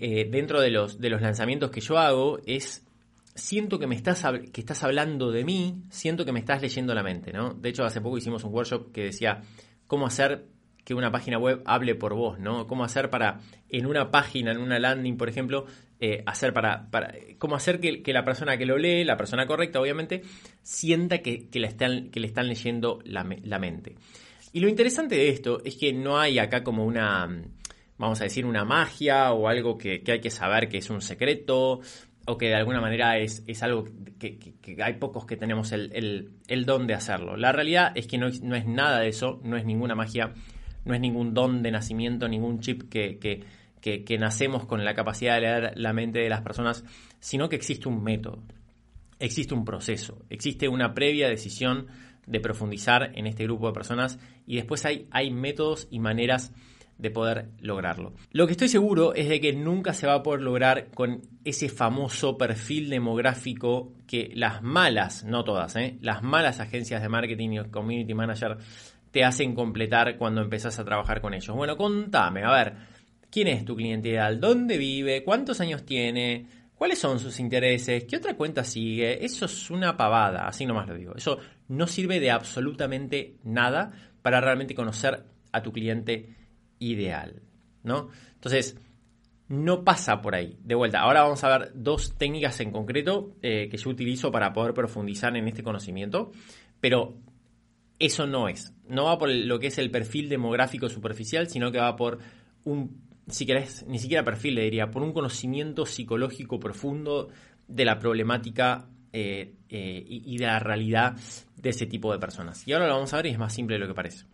eh, 0.00 0.28
dentro 0.30 0.62
de 0.62 0.70
los, 0.70 0.98
de 0.98 1.10
los 1.10 1.20
lanzamientos 1.20 1.70
que 1.70 1.82
yo 1.82 1.98
hago 1.98 2.38
es 2.46 2.86
siento 3.34 3.78
que 3.78 3.86
me 3.86 3.94
estás 3.94 4.24
que 4.52 4.60
estás 4.60 4.82
hablando 4.84 5.30
de 5.30 5.44
mí, 5.44 5.82
siento 5.90 6.24
que 6.24 6.32
me 6.32 6.40
estás 6.40 6.62
leyendo 6.62 6.94
la 6.94 7.02
mente, 7.02 7.30
¿no? 7.30 7.52
De 7.52 7.68
hecho, 7.68 7.84
hace 7.84 8.00
poco 8.00 8.16
hicimos 8.16 8.42
un 8.44 8.54
workshop 8.54 8.90
que 8.90 9.04
decía 9.04 9.42
cómo 9.86 10.06
hacer 10.06 10.46
que 10.84 10.94
una 10.94 11.10
página 11.12 11.38
web 11.38 11.62
hable 11.64 11.94
por 11.94 12.14
vos, 12.14 12.38
¿no? 12.38 12.66
Cómo 12.66 12.84
hacer 12.84 13.10
para, 13.10 13.40
en 13.68 13.86
una 13.86 14.10
página, 14.10 14.52
en 14.52 14.58
una 14.58 14.78
landing, 14.78 15.16
por 15.16 15.28
ejemplo, 15.28 15.66
eh, 16.00 16.22
hacer 16.26 16.52
para, 16.52 16.90
para, 16.90 17.14
cómo 17.38 17.54
hacer 17.54 17.78
que, 17.78 18.12
la 18.12 18.24
persona 18.24 18.56
que 18.56 18.66
lo 18.66 18.76
lee, 18.76 19.04
la 19.04 19.16
persona 19.16 19.46
correcta, 19.46 19.80
obviamente, 19.80 20.22
sienta 20.62 21.18
que, 21.18 21.48
le, 21.52 21.66
están, 21.66 22.10
que 22.10 22.20
le 22.20 22.26
están 22.26 22.48
leyendo 22.48 22.98
la, 23.04 23.22
mente. 23.24 23.94
Y 24.52 24.60
lo 24.60 24.68
interesante 24.68 25.14
de 25.14 25.28
esto 25.28 25.62
es 25.64 25.76
que 25.76 25.92
no 25.92 26.18
hay 26.18 26.38
acá 26.38 26.64
como 26.64 26.84
una, 26.84 27.28
vamos 27.98 28.20
a 28.20 28.24
decir, 28.24 28.44
una 28.44 28.64
magia 28.64 29.32
o 29.32 29.46
algo 29.48 29.78
que, 29.78 30.02
que 30.02 30.12
hay 30.12 30.20
que 30.20 30.30
saber 30.30 30.68
que 30.68 30.78
es 30.78 30.90
un 30.90 31.00
secreto 31.00 31.80
o 32.26 32.38
que 32.38 32.48
de 32.48 32.54
alguna 32.54 32.80
manera 32.80 33.18
es, 33.18 33.62
algo 33.62 33.84
que, 34.18 34.54
hay 34.82 34.94
pocos 34.94 35.26
que 35.26 35.36
tenemos 35.36 35.72
el, 35.72 36.30
don 36.66 36.86
de 36.86 36.94
hacerlo. 36.94 37.36
La 37.36 37.52
realidad 37.52 37.92
es 37.94 38.06
que 38.06 38.18
no, 38.18 38.28
no, 38.42 38.56
es 38.56 38.66
nada 38.66 39.00
de 39.00 39.08
eso, 39.08 39.40
no 39.42 39.56
es 39.56 39.64
ninguna 39.64 39.94
magia, 39.94 40.32
no 40.84 40.94
es 40.94 41.00
ningún 41.00 41.34
don 41.34 41.62
de 41.62 41.70
nacimiento, 41.70 42.28
ningún 42.28 42.60
chip 42.60 42.88
que, 42.88 43.18
que 43.80 44.18
nacemos 44.18 44.66
con 44.66 44.84
la 44.84 44.94
capacidad 44.94 45.34
de 45.34 45.40
leer 45.40 45.72
la 45.76 45.92
mente 45.92 46.20
de 46.20 46.28
las 46.28 46.42
personas, 46.42 46.84
sino 47.20 47.48
que 47.48 47.56
existe 47.56 47.88
un 47.88 48.02
método, 48.02 48.42
existe 49.18 49.54
un 49.54 49.64
proceso, 49.64 50.18
existe 50.30 50.68
una 50.68 50.94
previa 50.94 51.28
decisión 51.28 51.86
de 52.26 52.40
profundizar 52.40 53.12
en 53.14 53.26
este 53.26 53.44
grupo 53.44 53.66
de 53.66 53.72
personas 53.72 54.18
y 54.46 54.56
después 54.56 54.84
hay, 54.84 55.06
hay 55.10 55.30
métodos 55.30 55.88
y 55.90 55.98
maneras 55.98 56.52
de 56.98 57.10
poder 57.10 57.48
lograrlo. 57.60 58.14
Lo 58.30 58.46
que 58.46 58.52
estoy 58.52 58.68
seguro 58.68 59.14
es 59.14 59.28
de 59.28 59.40
que 59.40 59.52
nunca 59.52 59.92
se 59.92 60.06
va 60.06 60.14
a 60.14 60.22
poder 60.22 60.42
lograr 60.42 60.90
con 60.94 61.22
ese 61.44 61.68
famoso 61.68 62.38
perfil 62.38 62.90
demográfico 62.90 63.92
que 64.06 64.30
las 64.34 64.62
malas, 64.62 65.24
no 65.24 65.42
todas, 65.42 65.74
¿eh? 65.76 65.98
las 66.00 66.22
malas 66.22 66.60
agencias 66.60 67.02
de 67.02 67.08
marketing 67.08 67.50
y 67.50 67.70
community 67.70 68.14
manager 68.14 68.58
te 69.12 69.24
hacen 69.24 69.54
completar 69.54 70.16
cuando 70.16 70.40
empezás 70.40 70.78
a 70.78 70.84
trabajar 70.84 71.20
con 71.20 71.34
ellos. 71.34 71.54
Bueno, 71.54 71.76
contame, 71.76 72.42
a 72.42 72.50
ver, 72.50 72.74
¿quién 73.30 73.46
es 73.46 73.64
tu 73.64 73.76
cliente 73.76 74.08
ideal? 74.08 74.40
¿Dónde 74.40 74.78
vive? 74.78 75.22
¿Cuántos 75.22 75.60
años 75.60 75.84
tiene? 75.84 76.46
¿Cuáles 76.74 76.98
son 76.98 77.20
sus 77.20 77.38
intereses? 77.38 78.04
¿Qué 78.04 78.16
otra 78.16 78.34
cuenta 78.34 78.64
sigue? 78.64 79.24
Eso 79.24 79.44
es 79.44 79.70
una 79.70 79.96
pavada, 79.96 80.48
así 80.48 80.66
nomás 80.66 80.88
lo 80.88 80.96
digo. 80.96 81.14
Eso 81.14 81.38
no 81.68 81.86
sirve 81.86 82.18
de 82.18 82.30
absolutamente 82.30 83.36
nada 83.44 83.92
para 84.22 84.40
realmente 84.40 84.74
conocer 84.74 85.22
a 85.52 85.62
tu 85.62 85.72
cliente 85.72 86.34
ideal, 86.78 87.42
¿no? 87.82 88.08
Entonces, 88.34 88.76
no 89.48 89.84
pasa 89.84 90.22
por 90.22 90.34
ahí. 90.34 90.56
De 90.64 90.74
vuelta, 90.74 91.00
ahora 91.00 91.22
vamos 91.22 91.44
a 91.44 91.58
ver 91.58 91.72
dos 91.74 92.16
técnicas 92.16 92.58
en 92.60 92.72
concreto 92.72 93.36
eh, 93.42 93.68
que 93.70 93.76
yo 93.76 93.90
utilizo 93.90 94.32
para 94.32 94.54
poder 94.54 94.72
profundizar 94.72 95.36
en 95.36 95.46
este 95.46 95.62
conocimiento, 95.62 96.32
pero 96.80 97.18
eso 98.02 98.26
no 98.26 98.48
es. 98.48 98.74
No 98.88 99.04
va 99.04 99.16
por 99.16 99.30
lo 99.30 99.58
que 99.60 99.68
es 99.68 99.78
el 99.78 99.90
perfil 99.90 100.28
demográfico 100.28 100.88
superficial, 100.88 101.48
sino 101.48 101.70
que 101.70 101.78
va 101.78 101.94
por 101.94 102.18
un, 102.64 103.00
si 103.28 103.46
querés, 103.46 103.84
ni 103.86 104.00
siquiera 104.00 104.24
perfil 104.24 104.56
le 104.56 104.62
diría, 104.62 104.90
por 104.90 105.02
un 105.02 105.12
conocimiento 105.12 105.86
psicológico 105.86 106.58
profundo 106.58 107.28
de 107.68 107.84
la 107.84 108.00
problemática 108.00 108.88
eh, 109.12 109.54
eh, 109.68 110.04
y, 110.04 110.36
de 110.36 110.46
la 110.46 110.58
realidad 110.58 111.16
de 111.56 111.70
ese 111.70 111.86
tipo 111.86 112.12
de 112.12 112.18
personas. 112.18 112.66
Y 112.66 112.72
ahora 112.72 112.88
lo 112.88 112.94
vamos 112.94 113.12
a 113.12 113.18
ver 113.18 113.26
y 113.26 113.30
es 113.30 113.38
más 113.38 113.54
simple 113.54 113.76
de 113.76 113.80
lo 113.80 113.86
que 113.86 113.94
parece. 113.94 114.24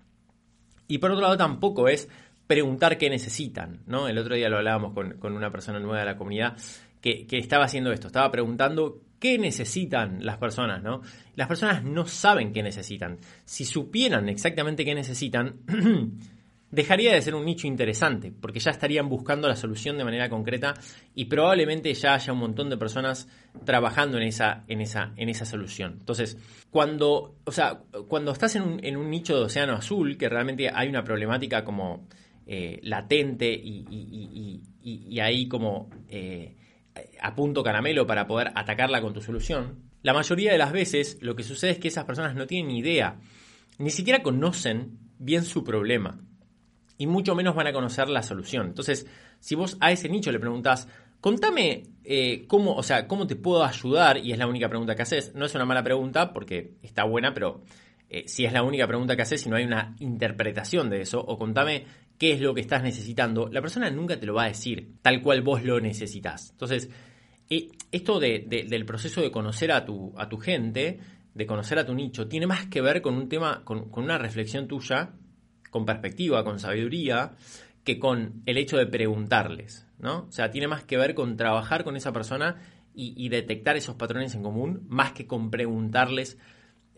Y 0.87 0.97
por 0.97 1.11
otro 1.11 1.23
lado 1.23 1.37
tampoco 1.37 1.89
es 1.89 2.09
preguntar 2.47 2.97
qué 2.97 3.11
necesitan, 3.11 3.83
¿no? 3.87 4.09
El 4.09 4.17
otro 4.17 4.35
día 4.35 4.49
lo 4.49 4.57
hablábamos 4.57 4.95
con, 4.95 5.37
una 5.37 5.51
persona 5.51 5.79
nueva 5.79 5.99
de 5.99 6.07
la 6.07 6.17
comunidad 6.17 6.57
que, 7.03 7.27
que, 7.27 7.37
estaba 7.37 7.67
haciendo 7.67 7.93
esto, 7.93 8.07
estaba 8.07 8.31
preguntando 8.31 9.03
qué 9.19 9.39
necesitan 9.39 10.25
las 10.25 10.39
personas, 10.39 10.83
¿no? 10.83 11.03
Las 11.35 11.49
personas 11.49 11.83
no 11.85 12.07
saben 12.07 12.53
qué 12.53 12.63
necesitan. 12.63 13.19
Si 13.45 13.65
supieran 13.65 14.29
exactamente 14.29 14.85
qué 14.85 14.95
necesitan, 14.95 15.57
dejaría 16.71 17.15
de 17.15 17.23
ser 17.23 17.35
un 17.35 17.45
nicho 17.45 17.67
interesante, 17.67 18.33
porque 18.33 18.61
ya 18.61 18.71
estarían 18.71 19.09
buscando 19.09 19.49
la 19.49 19.57
solución 19.57 19.97
de 19.97 20.05
manera 20.05 20.29
concreta 20.29 20.75
y 21.15 21.25
probablemente 21.25 21.93
ya 21.95 22.15
haya 22.15 22.33
un 22.33 22.41
montón 22.41 22.69
de 22.69 22.77
personas 22.77 23.29
trabajando 23.65 24.19
en 24.19 24.25
esa, 24.25 24.65
en 24.69 24.81
esa, 24.81 25.13
en 25.17 25.29
esa 25.29 25.45
solución. 25.45 25.97
Entonces, 26.01 26.37
cuando, 26.71 27.37
o 27.45 27.53
sea, 27.53 27.81
cuando 28.09 28.33
estás 28.33 28.57
en 28.57 28.63
un, 28.63 28.85
en 28.85 28.97
un 28.97 29.11
nicho 29.11 29.37
de 29.37 29.45
océano 29.45 29.75
azul, 29.75 30.17
que 30.19 30.29
realmente 30.29 30.71
hay 30.73 30.89
una 30.89 31.05
problemática 31.05 31.65
como 31.65 32.07
eh, 32.47 32.81
latente 32.83 33.53
y, 33.53 35.21
ahí 35.21 35.49
como 35.49 35.91
eh, 36.09 36.55
a 37.21 37.35
punto 37.35 37.63
caramelo 37.63 38.07
para 38.07 38.27
poder 38.27 38.53
atacarla 38.55 39.01
con 39.01 39.13
tu 39.15 39.21
solución, 39.21 39.83
la 40.03 40.15
mayoría 40.15 40.53
de 40.53 40.59
las 40.59 40.73
veces 40.73 41.19
lo 41.21 41.35
que 41.35 41.43
sucede 41.43 41.73
es 41.73 41.79
que 41.79 41.89
esas 41.89 42.05
personas 42.05 42.35
no 42.35 42.47
tienen 42.47 42.69
ni 42.69 42.79
idea, 42.79 43.19
ni 43.79 43.91
siquiera 43.91 44.23
conocen 44.23 44.99
bien 45.19 45.45
su 45.45 45.65
problema 45.65 46.21
y 46.99 47.07
mucho 47.07 47.35
menos 47.35 47.55
van 47.55 47.69
a 47.69 47.73
conocer 47.73 48.09
la 48.09 48.23
solución. 48.23 48.67
Entonces, 48.67 49.07
si 49.39 49.55
vos 49.55 49.77
a 49.81 49.93
ese 49.93 50.09
nicho 50.09 50.33
le 50.33 50.41
preguntás, 50.41 50.89
contame 51.21 51.85
eh, 52.05 52.45
cómo, 52.49 52.75
o 52.75 52.83
sea, 52.83 53.07
cómo 53.07 53.27
te 53.27 53.37
puedo 53.37 53.65
ayudar, 53.65 54.19
y 54.19 54.33
es 54.33 54.39
la 54.39 54.47
única 54.47 54.69
pregunta 54.69 54.95
que 54.95 55.03
haces, 55.03 55.35
no 55.35 55.47
es 55.47 55.55
una 55.55 55.65
mala 55.65 55.83
pregunta 55.83 56.33
porque 56.33 56.75
está 56.83 57.05
buena, 57.05 57.33
pero 57.33 57.63
eh, 58.11 58.25
si 58.27 58.45
es 58.45 58.53
la 58.53 58.63
única 58.63 58.87
pregunta 58.87 59.15
que 59.15 59.23
haces, 59.23 59.41
si 59.43 59.49
no 59.49 59.57
hay 59.57 59.65
una 59.65 59.95
interpretación 60.01 60.91
de 60.91 61.03
eso, 61.03 61.21
o 61.21 61.39
contame 61.39 61.87
qué 62.19 62.33
es 62.33 62.41
lo 62.41 62.55
que 62.55 62.61
estás 62.61 62.83
necesitando, 62.83 63.49
la 63.51 63.61
persona 63.61 63.91
nunca 63.91 64.19
te 64.19 64.27
lo 64.27 64.35
va 64.35 64.45
a 64.45 64.49
decir 64.49 64.95
tal 65.03 65.23
cual 65.23 65.43
vos 65.43 65.65
lo 65.65 65.81
necesitas. 65.81 66.51
Entonces, 66.51 66.91
eh, 67.49 67.69
esto 67.93 68.21
del 68.21 68.85
proceso 68.85 69.21
de 69.23 69.31
conocer 69.31 69.73
a 69.73 69.85
tu, 69.85 70.13
a 70.17 70.29
tu 70.29 70.39
gente, 70.39 70.99
de 71.35 71.47
conocer 71.47 71.79
a 71.79 71.87
tu 71.87 71.95
nicho, 71.95 72.29
tiene 72.29 72.47
más 72.47 72.67
que 72.67 72.81
ver 72.81 73.01
con 73.01 73.15
un 73.15 73.29
tema, 73.29 73.63
con, 73.65 73.89
con 73.91 74.05
una 74.05 74.19
reflexión 74.19 74.67
tuya 74.67 75.15
con 75.71 75.85
perspectiva, 75.85 76.45
con 76.45 76.59
sabiduría, 76.59 77.33
que 77.85 77.99
con 77.99 78.43
el 78.47 78.59
hecho 78.59 78.77
de 78.77 78.87
preguntarles, 78.87 79.87
¿no? 79.99 80.27
O 80.29 80.33
sea, 80.33 80.51
tiene 80.51 80.69
más 80.69 80.85
que 80.85 80.97
ver 80.97 81.15
con 81.15 81.37
trabajar 81.37 81.85
con 81.85 81.97
esa 81.97 82.13
persona 82.13 82.57
y, 83.01 83.29
detectar 83.29 83.77
esos 83.77 83.95
patrones 83.95 84.35
en 84.35 84.43
común, 84.43 84.85
más 84.89 85.13
que 85.13 85.25
con 85.25 85.53
preguntarles 85.53 86.37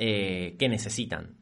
eh, 0.03 0.57
qué 0.59 0.67
necesitan. 0.67 1.37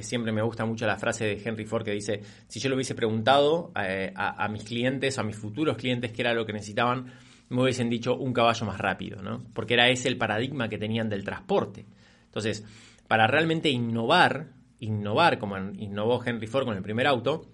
siempre 0.00 0.32
me 0.32 0.42
gusta 0.42 0.64
mucho 0.64 0.88
la 0.88 0.96
frase 0.96 1.24
de 1.24 1.42
Henry 1.44 1.64
Ford 1.66 1.84
que 1.84 1.92
dice, 1.92 2.20
si 2.48 2.58
yo 2.58 2.68
le 2.68 2.74
hubiese 2.74 2.96
preguntado 2.96 3.70
eh, 3.80 4.12
a, 4.16 4.48
mis 4.48 4.64
clientes, 4.64 5.20
a 5.20 5.22
mis 5.22 5.36
futuros 5.36 5.76
clientes 5.76 6.10
qué 6.10 6.22
era 6.22 6.34
lo 6.34 6.44
que 6.44 6.52
necesitaban, 6.52 7.12
me 7.48 7.62
hubiesen 7.62 7.88
dicho 7.88 8.16
un 8.16 8.32
caballo 8.32 8.66
más 8.66 8.78
rápido, 8.78 9.22
¿no? 9.22 9.44
Porque 9.54 9.74
era 9.74 9.88
ese 9.88 10.08
el 10.08 10.18
paradigma 10.18 10.68
que 10.68 10.78
tenían 10.78 11.08
del 11.08 11.22
transporte. 11.22 11.86
Entonces, 12.24 12.64
para 13.06 13.28
realmente 13.28 13.70
innovar, 13.70 14.48
innovar, 14.80 15.38
como 15.38 15.56
innovó 15.56 16.20
Henry 16.26 16.48
Ford 16.48 16.64
con 16.64 16.76
el 16.76 16.82
primer 16.82 17.06
auto, 17.06 17.52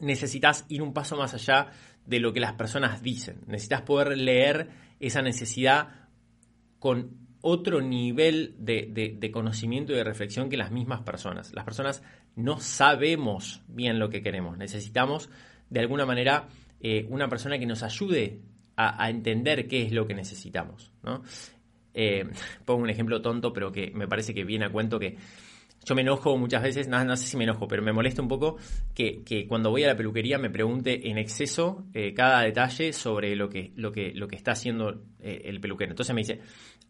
necesitas 0.00 0.66
ir 0.70 0.82
un 0.82 0.92
paso 0.92 1.16
más 1.16 1.34
allá 1.34 1.68
de 2.04 2.18
lo 2.18 2.32
que 2.32 2.40
las 2.40 2.54
personas 2.54 3.00
dicen. 3.00 3.42
Necesitas 3.46 3.82
poder 3.82 4.18
leer 4.18 4.70
esa 4.98 5.22
necesidad 5.22 6.08
con 6.80 7.21
otro 7.42 7.80
nivel 7.80 8.54
de, 8.58 9.30
conocimiento 9.32 9.92
y 9.92 9.96
de 9.96 10.04
reflexión 10.04 10.48
que 10.48 10.56
las 10.56 10.70
mismas 10.70 11.02
personas. 11.02 11.52
Las 11.52 11.64
personas 11.64 12.02
no 12.36 12.60
sabemos 12.60 13.62
bien 13.68 13.98
lo 13.98 14.08
que 14.08 14.22
queremos. 14.22 14.56
Necesitamos, 14.56 15.28
de 15.68 15.80
alguna 15.80 16.06
manera, 16.06 16.48
eh, 16.80 17.04
una 17.10 17.28
persona 17.28 17.58
que 17.58 17.66
nos 17.66 17.82
ayude 17.82 18.38
a, 18.76 19.10
entender 19.10 19.68
qué 19.68 19.82
es 19.82 19.92
lo 19.92 20.06
que 20.06 20.14
necesitamos. 20.14 20.92
Eh, 21.94 22.24
pongo 22.64 22.82
un 22.82 22.90
ejemplo 22.90 23.20
tonto, 23.20 23.52
pero 23.52 23.70
que 23.70 23.90
me 23.92 24.08
parece 24.08 24.32
que 24.32 24.44
viene 24.44 24.66
a 24.66 24.70
cuento 24.70 24.98
que 24.98 25.16
yo 25.84 25.96
me 25.96 26.02
enojo 26.02 26.38
muchas 26.38 26.62
veces, 26.62 26.86
no, 26.86 27.16
sé 27.16 27.26
si 27.26 27.36
me 27.36 27.42
enojo, 27.42 27.66
pero 27.66 27.82
me 27.82 27.92
molesta 27.92 28.22
un 28.22 28.28
poco 28.28 28.56
que, 28.94 29.46
cuando 29.48 29.70
voy 29.70 29.82
a 29.82 29.88
la 29.88 29.96
peluquería 29.96 30.38
me 30.38 30.48
pregunte 30.48 31.10
en 31.10 31.18
exceso 31.18 31.86
eh, 31.92 32.14
cada 32.14 32.42
detalle 32.42 32.92
sobre 32.92 33.34
lo 33.34 33.48
que, 33.48 33.72
lo 33.74 33.90
que, 33.90 34.12
lo 34.14 34.28
que 34.28 34.36
está 34.36 34.52
haciendo 34.52 35.02
el 35.20 35.60
peluquero. 35.60 35.90
Entonces 35.90 36.14
me 36.14 36.20
dice, 36.20 36.40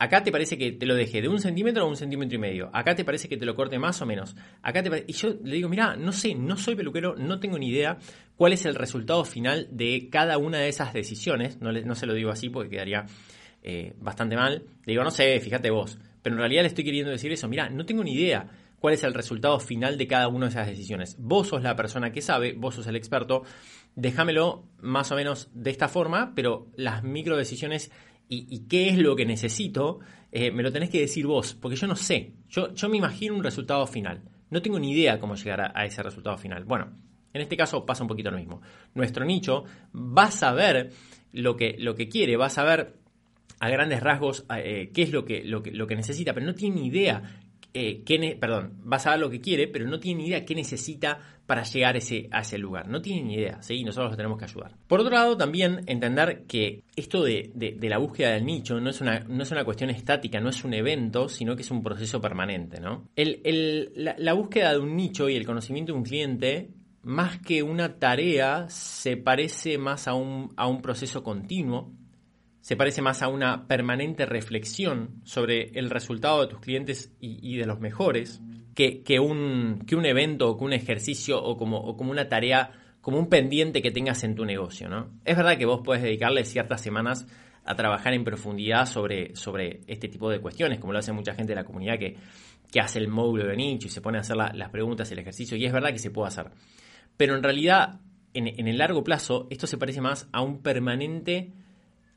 acá 0.03 0.25
te 0.25 0.33
parece 0.33 0.59
que 0.59 0.73
te 0.73 0.85
lo 0.85 0.97
deje 0.97 1.23
de 1.23 1.29
un 1.29 1.39
centímetro 1.39 1.87
o 1.87 1.89
un 1.89 1.97
centímetro 1.97 2.35
y 2.35 2.39
medio, 2.41 2.71
acá 2.73 2.97
te 2.97 3.05
parece 3.05 3.29
que 3.29 3.37
te 3.37 3.47
lo 3.47 3.55
corte 3.55 3.79
más 3.79 4.03
o 4.03 4.07
menos, 4.07 4.35
acá 4.61 4.83
te 4.83 5.05
Y 5.07 5.13
yo 5.13 5.35
le 5.45 5.55
digo, 5.55 5.69
mira, 5.69 5.95
no 5.95 6.11
sé, 6.11 6.35
no 6.35 6.57
soy 6.57 6.75
peluquero, 6.75 7.15
no 7.17 7.39
tengo 7.39 7.57
ni 7.57 7.69
idea 7.69 7.99
cuál 8.37 8.53
es 8.53 8.67
el 8.67 8.75
resultado 8.75 9.25
final 9.25 9.69
de 9.71 10.09
cada 10.11 10.39
una 10.39 10.59
de 10.59 10.69
esas 10.69 10.93
decisiones, 10.93 11.61
no, 11.61 11.71
no 11.71 11.95
se 11.95 12.07
lo 12.07 12.15
digo 12.15 12.31
así 12.31 12.49
porque 12.49 12.71
quedaría 12.71 13.07
eh, 13.63 13.95
bastante 14.01 14.35
mal. 14.35 14.65
Le 14.85 14.93
digo, 14.93 15.05
no 15.05 15.13
sé, 15.13 15.39
fíjate 15.39 15.71
vos. 15.71 15.97
Pero 16.21 16.35
en 16.35 16.41
realidad 16.41 16.63
le 16.63 16.69
estoy 16.69 16.85
queriendo 16.85 17.13
decir 17.13 17.31
eso, 17.31 17.49
mira, 17.49 17.69
no 17.69 17.87
tengo 17.87 18.03
ni 18.03 18.13
idea 18.13 18.49
cuál 18.81 18.95
es 18.95 19.05
el 19.05 19.15
resultado 19.15 19.61
final 19.61 19.97
de 19.99 20.09
cada 20.09 20.27
una 20.27 20.47
de 20.47 20.51
esas 20.51 20.67
decisiones. 20.67 21.17
Vos 21.21 21.49
sos 21.49 21.63
la 21.63 21.77
persona 21.77 22.11
que 22.11 22.23
sabe, 22.23 22.55
vos 22.55 22.75
sos 22.75 22.89
el 22.89 22.97
experto, 22.97 23.45
déjamelo 23.95 24.65
más 24.81 25.13
o 25.13 25.15
menos 25.15 25.49
de 25.55 25.71
esta 25.71 25.87
forma, 25.87 26.33
pero 26.35 26.67
las 26.75 27.05
micro 27.05 27.37
decisiones 27.37 27.93
y, 28.29 28.67
qué 28.67 28.89
es 28.89 28.99
lo 28.99 29.15
que 29.15 29.27
necesito, 29.27 30.01
eh, 30.31 30.51
me 30.51 30.63
lo 30.63 30.73
tenés 30.73 30.89
que 30.89 31.01
decir 31.01 31.27
vos, 31.27 31.55
porque 31.55 31.77
yo 31.77 31.87
no 31.87 31.97
sé, 31.97 32.33
yo, 32.49 32.73
yo 32.75 32.89
me 32.89 32.97
imagino 32.97 33.35
un 33.35 33.45
resultado 33.45 33.87
final, 33.87 34.23
no 34.53 34.63
tengo 34.63 34.79
ni 34.79 34.93
idea 34.93 35.19
cómo 35.19 35.35
llegar 35.35 35.73
a, 35.75 35.85
ese 35.87 36.03
resultado 36.03 36.37
final. 36.37 36.65
Bueno, 36.65 36.93
en 37.33 37.41
este 37.41 37.57
caso 37.57 37.87
pasa 37.87 38.05
un 38.05 38.09
poquito 38.09 38.31
lo 38.31 38.37
mismo. 38.37 38.61
Nuestro 38.95 39.25
nicho 39.25 39.65
va 39.95 40.25
a 40.25 40.31
saber 40.31 40.91
lo 41.33 41.57
que, 41.57 41.77
lo 41.79 41.95
que 41.95 42.09
quiere, 42.09 42.37
va 42.37 42.47
a 42.47 42.51
saber 42.51 42.99
a 43.61 43.71
grandes 43.71 44.01
rasgos 44.03 44.45
eh, 44.57 44.91
qué 44.93 45.03
es 45.03 45.11
lo 45.11 45.25
que, 45.25 45.43
lo, 45.45 45.63
que, 45.63 45.71
lo 45.71 45.87
que 45.87 45.97
necesita, 45.97 46.35
pero 46.35 46.45
no 46.45 46.55
tiene 46.55 46.81
ni 46.81 46.89
idea 46.89 47.42
eh, 47.75 48.37
perdón, 48.39 48.83
va 48.91 48.97
a 48.97 49.01
saber 49.01 49.21
lo 49.21 49.31
que 49.31 49.41
quiere, 49.41 49.67
pero 49.67 49.87
no 49.87 49.99
tiene 49.99 50.23
ni 50.23 50.29
idea 50.29 50.45
qué 50.45 50.55
necesita 50.55 51.19
para 51.47 51.63
llegar 51.65 51.97
ese, 51.97 52.29
a 52.31 52.41
ese 52.41 52.59
lugar. 52.59 52.89
No 52.89 53.01
tiene 53.01 53.23
ni 53.23 53.35
idea, 53.35 53.63
¿sí? 53.63 53.83
Nosotros 53.85 54.13
lo 54.13 54.17
tenemos 54.17 54.39
que 54.39 54.45
ayudar. 54.45 54.77
Por 54.87 55.01
otro 55.01 55.13
lado, 55.13 55.37
también 55.37 55.83
entender 55.87 56.45
que 56.47 56.85
esto 56.97 57.23
de, 57.25 57.51
la 57.81 57.99
búsqueda 57.99 58.33
del 58.33 58.45
nicho 58.45 58.81
no 58.81 58.91
es, 58.91 59.01
una, 59.01 59.21
no 59.21 59.43
es 59.43 59.51
una 59.51 59.65
cuestión 59.65 59.91
estática, 59.91 60.41
no 60.41 60.51
es 60.51 60.65
un 60.65 60.75
evento, 60.75 61.29
sino 61.29 61.57
que 61.57 61.63
es 61.63 61.71
un 61.71 61.83
proceso 61.83 62.21
permanente, 62.21 62.81
¿no? 62.81 63.09
la, 63.17 64.33
búsqueda 64.35 64.73
de 64.73 64.79
un 64.79 64.97
nicho 64.97 65.29
y 65.29 65.37
el 65.37 65.47
conocimiento 65.47 65.93
de 65.93 65.99
un 65.99 66.05
cliente 66.05 66.71
más 67.03 67.39
que 67.39 67.63
una 67.63 67.99
tarea, 67.99 68.67
se 68.69 69.17
parece 69.17 69.77
más 69.77 70.07
a 70.07 70.15
un, 70.15 70.53
a 70.57 70.69
un 70.69 70.81
proceso 70.81 71.23
continuo 71.23 71.93
se 72.63 72.77
parece 72.77 73.03
más 73.03 73.23
a 73.23 73.29
una 73.29 73.67
permanente 73.67 74.25
reflexión 74.25 75.21
sobre 75.25 75.71
el 75.75 75.91
resultado 75.91 76.41
de 76.41 76.47
tus 76.47 76.61
clientes 76.61 77.13
y, 77.21 77.57
de 77.57 77.67
los 77.67 77.81
mejores 77.81 78.41
que, 78.75 79.03
un, 79.19 79.83
que 79.85 79.97
un 79.97 80.07
evento 80.07 80.49
o 80.49 80.57
que 80.57 80.65
un 80.65 80.73
ejercicio 80.73 81.43
o 81.43 81.57
como, 81.57 81.97
como 81.97 82.13
una 82.13 82.29
tarea, 82.29 82.71
como 83.01 83.19
un 83.19 83.29
pendiente 83.29 83.83
que 83.83 83.91
tengas 83.91 84.23
en 84.23 84.37
tu 84.37 84.45
negocio. 84.45 84.89
¿no? 84.89 85.11
Es 85.25 85.37
verdad 85.37 85.59
que 85.59 85.67
vos 85.67 85.81
puedes 85.85 86.05
dedicarle 86.05 86.45
ciertas 86.45 86.81
semanas 86.81 87.27
a 87.65 87.75
trabajar 87.75 88.15
en 88.15 88.23
profundidad 88.23 88.87
sobre, 88.87 89.35
sobre 89.35 89.81
este 89.89 90.07
tipo 90.07 90.31
de 90.31 90.39
cuestiones, 90.39 90.79
como 90.79 90.93
lo 90.93 91.01
hace 91.01 91.13
mucha 91.13 91.35
gente 91.35 91.51
de 91.53 91.57
la 91.57 91.65
comunidad 91.65 91.99
que, 91.99 92.17
que 92.71 92.81
hace 92.81 93.01
el 93.01 93.09
módulo 93.09 93.45
de 93.45 93.57
nicho 93.57 93.89
y 93.89 93.91
se 93.91 94.01
pone 94.01 94.19
a 94.19 94.21
hacer 94.21 94.37
las 94.37 94.71
preguntas 94.71 95.11
el 95.11 95.19
ejercicio, 95.19 95.57
y 95.57 95.65
es 95.65 95.73
verdad 95.73 95.91
que 95.91 95.99
se 95.99 96.11
puede 96.13 96.29
hacer. 96.29 96.47
Pero 97.17 97.37
en 97.37 97.43
realidad, 97.43 98.01
en, 98.35 98.47
en 98.47 98.69
el 98.69 98.79
largo 98.79 99.03
plazo, 99.03 99.49
esto 99.51 99.67
se 99.67 99.79
parece 99.79 100.01
más 100.01 100.29
a 100.33 100.43
un 100.43 100.63
permanente 100.63 101.53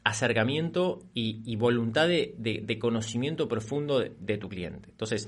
acercamiento 0.05 1.03
y, 1.15 1.55
voluntad 1.55 2.07
de, 2.07 2.77
conocimiento 2.79 3.47
profundo 3.47 3.99
de, 3.99 4.37
tu 4.37 4.47
cliente. 4.47 4.89
Entonces, 4.91 5.27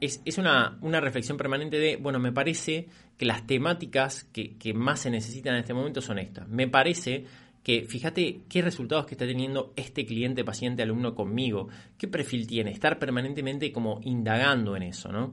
es, 0.00 0.38
una, 0.38 0.76
reflexión 1.00 1.38
permanente 1.38 1.78
de, 1.78 1.96
bueno, 1.96 2.18
me 2.18 2.32
parece 2.32 2.88
que 3.16 3.24
las 3.24 3.46
temáticas 3.46 4.24
que, 4.32 4.74
más 4.74 5.00
se 5.00 5.10
necesitan 5.10 5.54
en 5.54 5.60
este 5.60 5.72
momento 5.72 6.02
son 6.02 6.18
estas. 6.18 6.48
Me 6.48 6.66
parece 6.66 7.26
que, 7.62 7.84
fíjate 7.84 8.40
qué 8.48 8.60
resultados 8.60 9.06
que 9.06 9.14
está 9.14 9.24
teniendo 9.24 9.72
este 9.76 10.04
cliente, 10.04 10.44
paciente, 10.44 10.82
alumno 10.82 11.14
conmigo, 11.14 11.68
qué 11.96 12.08
perfil 12.08 12.48
tiene, 12.48 12.72
estar 12.72 12.98
permanentemente 12.98 13.70
como 13.70 14.00
indagando 14.02 14.74
en 14.74 14.82
eso, 14.82 15.12
¿no? 15.12 15.32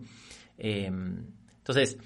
Eh, 0.60 0.86
entonces, 0.86 1.98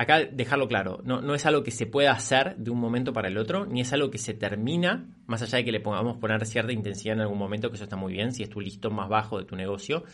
acá 0.00 0.24
dejarlo 0.24 0.66
claro, 0.66 1.02
no, 1.04 1.34
es 1.34 1.44
algo 1.44 1.62
que 1.62 1.70
se 1.70 1.84
pueda 1.84 2.12
hacer 2.12 2.56
de 2.56 2.70
un 2.70 2.80
momento 2.80 3.12
para 3.12 3.28
el 3.28 3.36
otro, 3.36 3.66
ni 3.66 3.82
es 3.82 3.92
algo 3.92 4.10
que 4.10 4.16
se 4.16 4.32
termina, 4.32 5.06
más 5.26 5.42
allá 5.42 5.58
de 5.58 5.64
que 5.66 5.72
le 5.72 5.80
podamos 5.80 6.16
poner 6.16 6.46
cierta 6.46 6.72
intensidad 6.72 7.16
en 7.16 7.20
algún 7.20 7.36
momento, 7.36 7.68
que 7.68 7.74
eso 7.74 7.84
está 7.84 7.96
muy 7.96 8.14
bien, 8.14 8.32
si 8.32 8.42
es 8.42 8.48
tu 8.48 8.62
listón 8.62 8.94
más 8.94 9.10
bajo 9.10 9.38
de 9.38 9.44
tu 9.44 9.56
negocio, 9.56 10.04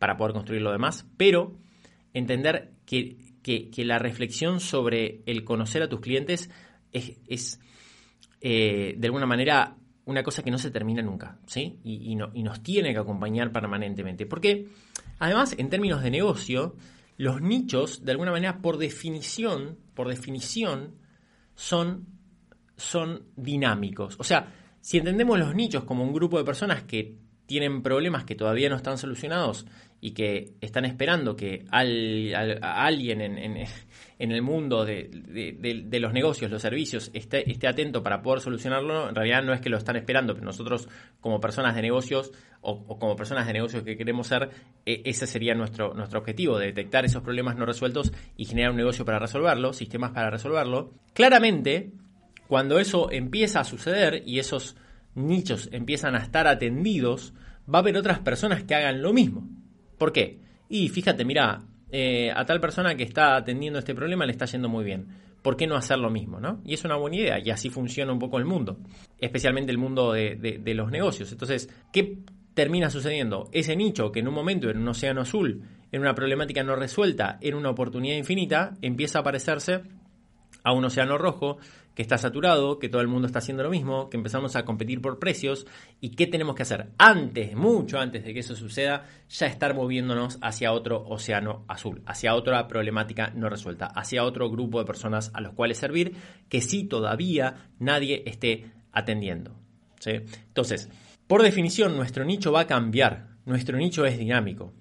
para 0.00 0.16
poder 0.16 0.32
construir 0.32 0.60
lo 0.62 0.72
demás, 0.72 1.06
pero 1.16 1.52
entender 2.14 2.72
que, 2.84 3.16
la 3.76 4.00
reflexión 4.00 4.58
sobre 4.58 5.22
el 5.24 5.44
conocer 5.44 5.84
a 5.84 5.88
tus 5.88 6.00
clientes 6.00 6.50
es, 6.92 7.60
eh, 8.40 8.96
de 8.98 9.06
alguna 9.06 9.26
manera 9.26 9.76
una 10.04 10.24
cosa 10.24 10.42
que 10.42 10.50
no 10.50 10.58
se 10.58 10.72
termina 10.72 11.00
nunca, 11.00 11.38
¿sí? 11.46 11.78
Y, 11.84 12.12
y, 12.12 12.42
nos 12.42 12.62
tiene 12.64 12.92
que 12.92 12.98
acompañar 12.98 13.52
permanentemente. 13.52 14.26
Porque 14.26 14.66
Además, 15.18 15.54
en 15.58 15.68
términos 15.68 16.02
de 16.02 16.10
negocio, 16.10 16.76
los 17.18 17.42
nichos, 17.42 18.04
de 18.04 18.12
alguna 18.12 18.30
manera, 18.30 18.62
por 18.62 18.78
definición, 18.78 19.76
por 19.94 20.08
definición, 20.08 20.94
son, 21.54 22.06
son 22.76 23.24
dinámicos. 23.36 24.16
O 24.18 24.24
sea, 24.24 24.54
si 24.80 24.98
entendemos 24.98 25.38
los 25.38 25.54
nichos 25.54 25.84
como 25.84 26.04
un 26.04 26.12
grupo 26.12 26.38
de 26.38 26.44
personas 26.44 26.84
que 26.84 27.18
tienen 27.46 27.82
problemas 27.82 28.24
que 28.24 28.36
todavía 28.36 28.70
no 28.70 28.76
están 28.76 28.98
solucionados 28.98 29.66
y 30.00 30.12
que 30.12 30.54
están 30.60 30.84
esperando 30.84 31.34
que 31.34 31.64
alguien 31.70 33.20
en, 34.18 34.32
el 34.32 34.42
mundo 34.42 34.84
de, 34.84 35.10
los 36.00 36.12
negocios, 36.12 36.50
los 36.50 36.62
servicios, 36.62 37.10
esté, 37.14 37.66
atento 37.66 38.02
para 38.02 38.22
poder 38.22 38.40
solucionarlo, 38.40 39.08
en 39.08 39.14
realidad 39.14 39.42
no 39.42 39.52
es 39.52 39.60
que 39.60 39.70
lo 39.70 39.76
están 39.76 39.96
esperando, 39.96 40.34
pero 40.34 40.46
nosotros 40.46 40.88
como 41.20 41.40
personas 41.40 41.74
de 41.74 41.82
negocios 41.82 42.32
o, 42.60 42.98
como 42.98 43.16
personas 43.16 43.46
de 43.46 43.52
negocios 43.52 43.82
que 43.82 43.96
queremos 43.96 44.28
ser, 44.28 44.50
e, 44.86 45.02
ese 45.04 45.26
sería 45.26 45.54
nuestro, 45.54 45.94
nuestro 45.94 46.20
objetivo, 46.20 46.58
detectar 46.58 47.04
esos 47.04 47.22
problemas 47.22 47.56
no 47.56 47.66
resueltos 47.66 48.12
y 48.36 48.44
generar 48.44 48.70
un 48.70 48.76
negocio 48.76 49.04
para 49.04 49.18
resolverlo, 49.18 49.72
sistemas 49.72 50.12
para 50.12 50.30
resolverlo. 50.30 50.92
Claramente, 51.12 51.90
cuando 52.46 52.78
eso 52.78 53.10
empieza 53.10 53.60
a 53.60 53.64
suceder 53.64 54.22
y 54.24 54.38
esos 54.38 54.76
nichos 55.16 55.68
empiezan 55.72 56.14
a 56.14 56.18
estar 56.18 56.46
atendidos, 56.46 57.34
va 57.72 57.78
a 57.78 57.82
haber 57.82 57.96
otras 57.96 58.20
personas 58.20 58.62
que 58.62 58.74
hagan 58.74 59.02
lo 59.02 59.12
mismo. 59.12 59.57
¿Por 59.98 60.12
qué? 60.12 60.38
Y 60.68 60.88
fíjate, 60.88 61.24
mira, 61.24 61.60
eh, 61.90 62.30
a 62.34 62.44
tal 62.44 62.60
persona 62.60 62.94
que 62.94 63.02
está 63.02 63.36
atendiendo 63.36 63.78
este 63.78 63.94
problema 63.94 64.24
le 64.26 64.32
está 64.32 64.46
yendo 64.46 64.68
muy 64.68 64.84
bien. 64.84 65.06
¿Por 65.42 65.56
qué 65.56 65.66
no 65.66 65.76
hacer 65.76 65.98
lo 65.98 66.10
mismo? 66.10 66.40
¿no? 66.40 66.60
Y 66.64 66.74
es 66.74 66.84
una 66.84 66.96
buena 66.96 67.16
idea, 67.16 67.38
y 67.38 67.50
así 67.50 67.70
funciona 67.70 68.12
un 68.12 68.18
poco 68.18 68.38
el 68.38 68.44
mundo, 68.44 68.78
especialmente 69.18 69.72
el 69.72 69.78
mundo 69.78 70.12
de, 70.12 70.36
de 70.36 70.74
los 70.74 70.90
negocios. 70.90 71.30
Entonces, 71.32 71.68
¿qué 71.92 72.18
termina 72.54 72.90
sucediendo? 72.90 73.48
Ese 73.52 73.76
nicho 73.76 74.10
que 74.10 74.20
en 74.20 74.28
un 74.28 74.34
momento 74.34 74.68
en 74.68 74.78
un 74.78 74.88
océano 74.88 75.20
azul, 75.20 75.62
en 75.92 76.00
una 76.00 76.14
problemática 76.14 76.62
no 76.64 76.76
resuelta, 76.76 77.38
en 77.40 77.54
una 77.54 77.70
oportunidad 77.70 78.16
infinita, 78.16 78.76
empieza 78.82 79.20
a 79.20 79.22
parecerse 79.22 79.82
a 80.64 80.72
un 80.72 80.84
océano 80.84 81.18
rojo 81.18 81.58
que 81.98 82.02
está 82.02 82.16
saturado, 82.16 82.78
que 82.78 82.88
todo 82.88 83.02
el 83.02 83.08
mundo 83.08 83.26
está 83.26 83.40
haciendo 83.40 83.64
lo 83.64 83.70
mismo, 83.70 84.08
que 84.08 84.16
empezamos 84.16 84.54
a 84.54 84.64
competir 84.64 85.00
por 85.02 85.18
precios 85.18 85.66
y 86.00 86.10
qué 86.10 86.28
tenemos 86.28 86.54
que 86.54 86.62
hacer 86.62 86.90
antes, 86.96 87.56
mucho 87.56 87.98
antes 87.98 88.24
de 88.24 88.32
que 88.32 88.38
eso 88.38 88.54
suceda, 88.54 89.06
ya 89.28 89.48
estar 89.48 89.74
moviéndonos 89.74 90.38
hacia 90.40 90.70
otro 90.70 91.04
océano 91.08 91.64
azul, 91.66 92.00
hacia 92.06 92.36
otra 92.36 92.68
problemática 92.68 93.32
no 93.34 93.48
resuelta, 93.48 93.86
hacia 93.86 94.22
otro 94.22 94.48
grupo 94.48 94.78
de 94.78 94.84
personas 94.84 95.32
a 95.34 95.40
los 95.40 95.54
cuales 95.54 95.78
servir 95.78 96.14
que 96.48 96.60
sí 96.60 96.84
todavía 96.84 97.68
nadie 97.80 98.22
esté 98.26 98.70
atendiendo. 98.92 99.56
Entonces, 100.06 100.88
por 101.26 101.42
definición, 101.42 101.96
nuestro 101.96 102.24
nicho 102.24 102.52
va 102.52 102.60
a 102.60 102.66
cambiar, 102.68 103.26
nuestro 103.44 103.76
nicho 103.76 104.06
es 104.06 104.16
dinámico. 104.16 104.72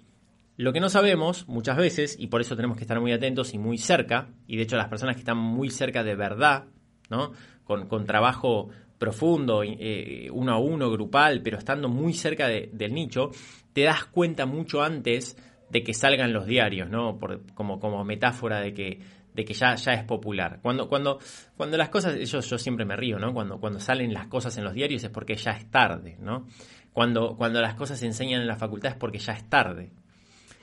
Lo 0.55 0.71
que 0.71 0.79
no 0.79 0.89
sabemos 0.89 1.47
muchas 1.47 1.77
veces, 1.77 2.15
y 2.19 2.27
por 2.27 2.41
eso 2.41 2.55
tenemos 2.55 2.77
que 2.77 2.83
estar 2.83 3.01
muy 3.01 3.11
atentos 3.11 3.55
y 3.55 3.57
muy 3.57 3.79
cerca, 3.79 4.29
y 4.45 4.57
de 4.57 4.61
hecho 4.61 4.77
las 4.77 4.87
personas 4.87 5.15
que 5.15 5.21
están 5.21 5.37
muy 5.37 5.71
cerca 5.71 6.03
de 6.03 6.13
verdad, 6.13 6.65
¿no? 7.09 7.31
Con, 7.63 8.05
trabajo 8.05 8.69
profundo, 8.97 9.61
eh, 9.63 10.29
uno 10.31 10.53
a 10.53 10.57
uno, 10.57 10.89
grupal, 10.89 11.41
pero 11.41 11.57
estando 11.57 11.89
muy 11.89 12.13
cerca 12.13 12.47
del 12.47 12.93
nicho, 12.93 13.31
te 13.73 13.83
das 13.83 14.05
cuenta 14.05 14.45
mucho 14.45 14.81
antes 14.81 15.37
de 15.69 15.83
que 15.83 15.93
salgan 15.93 16.33
los 16.33 16.45
diarios, 16.45 16.89
¿no? 16.89 17.17
Por, 17.17 17.41
como, 17.53 17.79
como 17.79 18.03
metáfora 18.03 18.59
de 18.61 18.73
que, 18.73 18.99
de 19.33 19.45
que 19.45 19.53
ya, 19.53 19.75
ya 19.75 19.93
es 19.93 20.03
popular. 20.03 20.59
Cuando, 20.61 20.87
cuando, 20.87 21.19
cuando 21.55 21.77
las 21.77 21.89
cosas, 21.89 22.17
yo, 22.29 22.39
yo 22.39 22.57
siempre 22.57 22.85
me 22.85 22.95
río, 22.95 23.19
¿no? 23.19 23.33
Cuando, 23.33 23.59
cuando 23.59 23.79
salen 23.79 24.13
las 24.13 24.27
cosas 24.27 24.57
en 24.57 24.63
los 24.63 24.73
diarios 24.73 25.03
es 25.03 25.09
porque 25.09 25.35
ya 25.35 25.51
es 25.51 25.69
tarde, 25.69 26.17
¿no? 26.19 26.47
Cuando, 26.93 27.35
cuando 27.37 27.61
las 27.61 27.75
cosas 27.75 27.99
se 27.99 28.07
enseñan 28.07 28.41
en 28.41 28.47
la 28.47 28.55
facultad 28.55 28.93
es 28.93 28.97
porque 28.97 29.19
ya 29.19 29.33
es 29.33 29.47
tarde. 29.49 29.91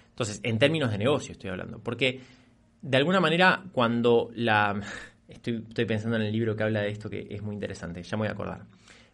Entonces, 0.08 0.40
en 0.42 0.58
términos 0.58 0.90
de 0.90 0.98
negocio 0.98 1.32
estoy 1.32 1.50
hablando, 1.50 1.78
porque 1.78 2.20
de 2.82 2.96
alguna 2.96 3.20
manera 3.20 3.62
cuando 3.72 4.30
la... 4.34 4.80
Estoy, 5.28 5.64
estoy 5.68 5.84
pensando 5.84 6.16
en 6.16 6.22
el 6.22 6.32
libro 6.32 6.54
que 6.54 6.62
habla 6.62 6.82
de 6.82 6.90
esto 6.90 7.08
que 7.08 7.26
es 7.30 7.42
muy 7.42 7.54
interesante, 7.54 8.02
ya 8.02 8.16
me 8.16 8.22
voy 8.22 8.28
a 8.28 8.32
acordar. 8.32 8.66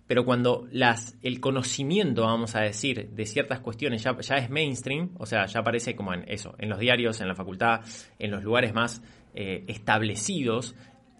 Pero 0.07 0.25
cuando 0.25 0.66
las, 0.73 1.16
el 1.23 1.38
conocimiento, 1.38 2.23
vamos 2.23 2.57
a 2.57 2.62
decir, 2.62 3.11
de 3.11 3.27
ciertas 3.27 3.61
cuestiones 3.61 4.03
ya, 4.03 4.18
ya 4.18 4.38
es 4.38 4.51
mainstream, 4.51 5.11
o 5.18 5.25
sea, 5.25 5.46
ya 5.46 5.61
aparece 5.61 5.94
como 5.94 6.12
en 6.12 6.25
eso, 6.27 6.57
en 6.59 6.68
los 6.68 6.81
diarios, 6.81 7.20
en 7.20 7.29
la 7.29 7.37
facultad, 7.37 7.83
en 8.18 8.33
los 8.33 8.42
lugares 8.42 8.75
más 8.75 9.03
eh, 9.35 9.62
establecidos, 9.68 10.75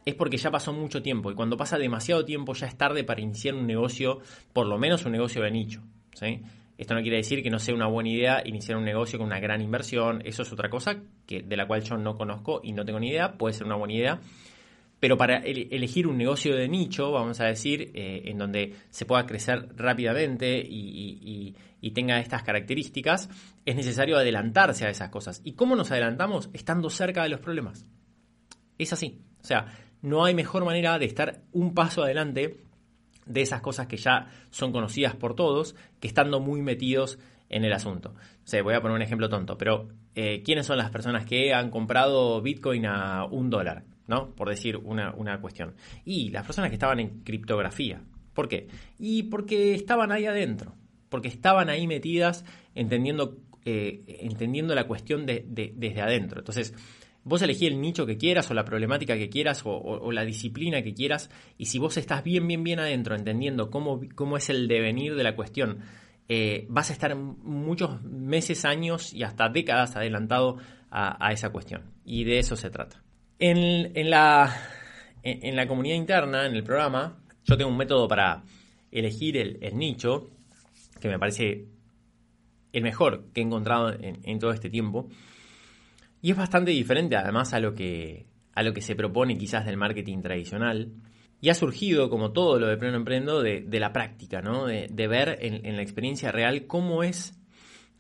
es 0.05 0.17
porque 0.17 0.39
ya 0.39 0.51
pasó 0.51 0.73
mucho 0.73 1.03
tiempo. 1.03 1.31
Y 1.31 1.37
cuando 1.37 1.57
pasa 1.57 1.79
demasiado 1.79 2.25
tiempo 2.25 2.53
ya 2.55 2.67
es 2.67 2.77
tarde 2.77 3.05
para 3.05 3.21
iniciar 3.21 3.55
un 3.55 3.67
negocio, 3.67 4.19
por 4.53 4.67
lo 4.67 4.77
menos 4.77 5.05
un 5.05 5.13
negocio 5.13 5.41
de 5.43 5.53
nicho. 5.53 5.83
¿sí? 6.15 6.43
Esto 6.77 6.95
no 6.95 7.03
quiere 7.03 7.19
decir 7.19 7.45
que 7.45 7.51
no 7.51 7.61
sea 7.61 7.75
una 7.75 7.87
buena 7.87 8.11
idea 8.11 8.43
iniciar 8.45 8.77
un 8.77 8.85
negocio 8.85 9.19
con 9.19 9.29
una 9.29 9.39
gran 9.39 9.61
inversión. 9.61 10.21
Eso 10.25 10.43
es 10.43 10.53
otra 10.53 10.69
cosa 10.69 10.97
que, 11.27 11.43
de 11.43 11.57
la 11.57 11.67
cual 11.69 11.83
yo 11.83 11.97
no 11.97 12.17
conozco 12.17 12.61
y 12.65 12.73
no 12.73 12.85
tengo 12.85 12.99
ni 12.99 13.11
idea. 13.11 13.35
Puede 13.39 13.55
ser 13.55 13.67
una 13.67 13.77
buena 13.77 13.95
idea. 13.95 14.21
Pero 15.01 15.17
para 15.17 15.39
elegir 15.39 16.07
un 16.07 16.19
negocio 16.19 16.55
de 16.55 16.69
nicho, 16.69 17.11
vamos 17.11 17.41
a 17.41 17.47
decir, 17.47 17.91
eh, 17.95 18.23
en 18.27 18.37
donde 18.37 18.75
se 18.91 19.07
pueda 19.07 19.25
crecer 19.25 19.69
rápidamente 19.75 20.63
y, 20.65 21.57
tenga 21.95 22.21
estas 22.21 22.43
características, 22.43 23.31
es 23.65 23.75
necesario 23.75 24.17
adelantarse 24.17 24.87
a 24.87 24.91
esas 24.91 25.09
cosas. 25.09 25.41
¿Y 25.43 25.55
cómo 25.55 25.75
nos 25.75 25.91
adelantamos? 25.91 26.51
Estando 26.53 26.91
cerca 26.91 27.23
de 27.23 27.31
los 27.31 27.41
problemas. 27.41 27.87
Es 28.79 28.93
así. 28.93 29.23
O 29.43 29.45
sea, 29.45 29.67
no 30.03 30.25
hay 30.25 30.35
mejor 30.35 30.65
manera 30.65 30.99
de 30.99 31.07
estar 31.07 31.41
un 31.53 31.75
paso 31.75 32.03
adelante 32.05 32.59
de 33.27 33.41
esas 33.41 33.61
cosas 33.61 33.87
que 33.87 33.97
ya 33.97 34.29
son 34.51 34.71
conocidas 34.71 35.17
por 35.17 35.35
todos, 35.35 35.75
que 35.99 36.09
estando 36.09 36.41
muy 36.41 36.63
metidos 36.63 37.19
en 37.49 37.65
el 37.65 37.73
asunto. 37.73 38.15
O 38.15 38.63
voy 38.63 38.75
a 38.75 38.81
poner 38.81 38.97
un 38.97 39.03
ejemplo 39.03 39.29
tonto, 39.29 39.57
pero 39.57 39.89
eh, 40.15 40.43
¿quiénes 40.45 40.67
son 40.67 40.79
las 40.79 40.91
personas 40.91 41.25
que 41.25 41.55
han 41.55 41.71
comprado 41.71 42.41
Bitcoin 42.43 42.87
a 42.87 43.25
un 43.25 43.51
dólar? 43.51 43.85
¿No? 44.11 44.35
Por 44.35 44.49
decir 44.49 44.77
una, 44.77 45.41
cuestión. 45.41 45.75
Y 46.05 46.31
las 46.31 46.45
personas 46.45 46.71
que 46.71 46.75
estaban 46.75 46.99
en 46.99 47.21
criptografía. 47.21 48.03
¿Por 48.35 48.49
qué? 48.49 48.67
Y 48.99 49.23
porque 49.25 49.73
estaban 49.73 50.11
ahí 50.11 50.27
adentro, 50.27 50.75
porque 51.09 51.29
estaban 51.29 51.69
ahí 51.69 51.87
metidas 51.87 52.45
entendiendo, 52.75 53.39
eh, 53.65 54.03
entendiendo 54.21 54.75
la 54.75 54.89
cuestión 54.89 55.27
desde 55.27 56.01
adentro. 56.01 56.41
Entonces, 56.41 56.75
Vos 57.23 57.43
elegí 57.43 57.67
el 57.67 57.81
nicho 57.81 58.07
que 58.07 58.17
quieras 58.17 58.51
o 58.51 58.55
la 58.55 58.65
problemática 58.65 59.15
que 59.15 59.29
quieras 59.29 59.63
o, 59.65 60.11
la 60.11 60.25
disciplina 60.25 60.83
que 60.83 60.95
quieras 60.95 61.31
y 61.59 61.67
si 61.67 61.79
vos 61.79 61.99
estás 61.99 62.25
bien, 62.25 62.49
bien, 62.49 62.65
bien 62.65 62.81
adentro 62.81 63.15
entendiendo 63.15 63.71
cómo, 63.71 64.01
cómo 64.15 64.39
es 64.39 64.49
el 64.49 64.69
devenir 64.69 65.15
de 65.15 65.23
la 65.23 65.37
cuestión, 65.37 65.81
eh, 66.29 66.65
vas 66.71 66.89
a 66.89 66.95
estar 66.95 67.15
muchos 67.15 68.03
meses, 68.03 68.65
años 68.65 69.13
y 69.13 69.23
hasta 69.23 69.51
décadas 69.51 69.97
adelantado 69.97 70.57
a, 70.91 71.33
esa 71.33 71.51
cuestión. 71.51 71.83
Y 72.05 72.25
de 72.25 72.39
eso 72.39 72.57
se 72.57 72.71
trata. 72.71 73.03
En, 73.41 74.11
la, 74.11 74.55
en, 75.23 75.57
la 75.57 75.67
comunidad 75.67 75.97
interna, 75.97 76.47
en 76.47 76.55
el 76.55 76.63
programa, 76.63 77.19
yo 77.45 77.57
tengo 77.57 77.71
un 77.71 77.77
método 77.77 78.07
para 78.07 78.45
elegir 78.93 79.37
el, 79.37 79.77
nicho 79.77 80.31
que 81.01 81.09
me 81.09 81.19
parece 81.19 81.67
el 82.73 82.83
mejor 82.83 83.33
que 83.33 83.41
he 83.41 83.45
encontrado 83.45 83.93
en 83.99 84.39
todo 84.39 84.53
este 84.53 84.69
tiempo 84.69 85.09
y 86.23 86.31
es 86.31 86.37
bastante 86.37 86.71
diferente 86.71 87.17
además 87.17 87.53
a 87.55 87.61
lo 87.61 87.75
que, 87.75 88.27
a 88.55 88.63
lo 88.63 88.75
que 88.75 88.83
se 88.83 88.95
propone 88.95 89.39
quizás 89.39 89.65
del 89.65 89.77
marketing 89.77 90.21
tradicional. 90.21 90.93
Y 91.41 91.49
ha 91.49 91.55
surgido, 91.55 92.11
como 92.11 92.33
todo 92.33 92.59
lo 92.59 92.67
de 92.67 92.77
pleno 92.77 92.97
emprendo, 92.97 93.43
de, 93.43 93.65
la 93.81 93.95
práctica, 93.95 94.43
¿no? 94.43 94.67
De, 94.67 95.09
ver 95.09 95.39
en, 95.41 95.77
la 95.77 95.83
experiencia 95.83 96.31
real 96.31 96.67
cómo 96.67 97.03
es 97.03 97.41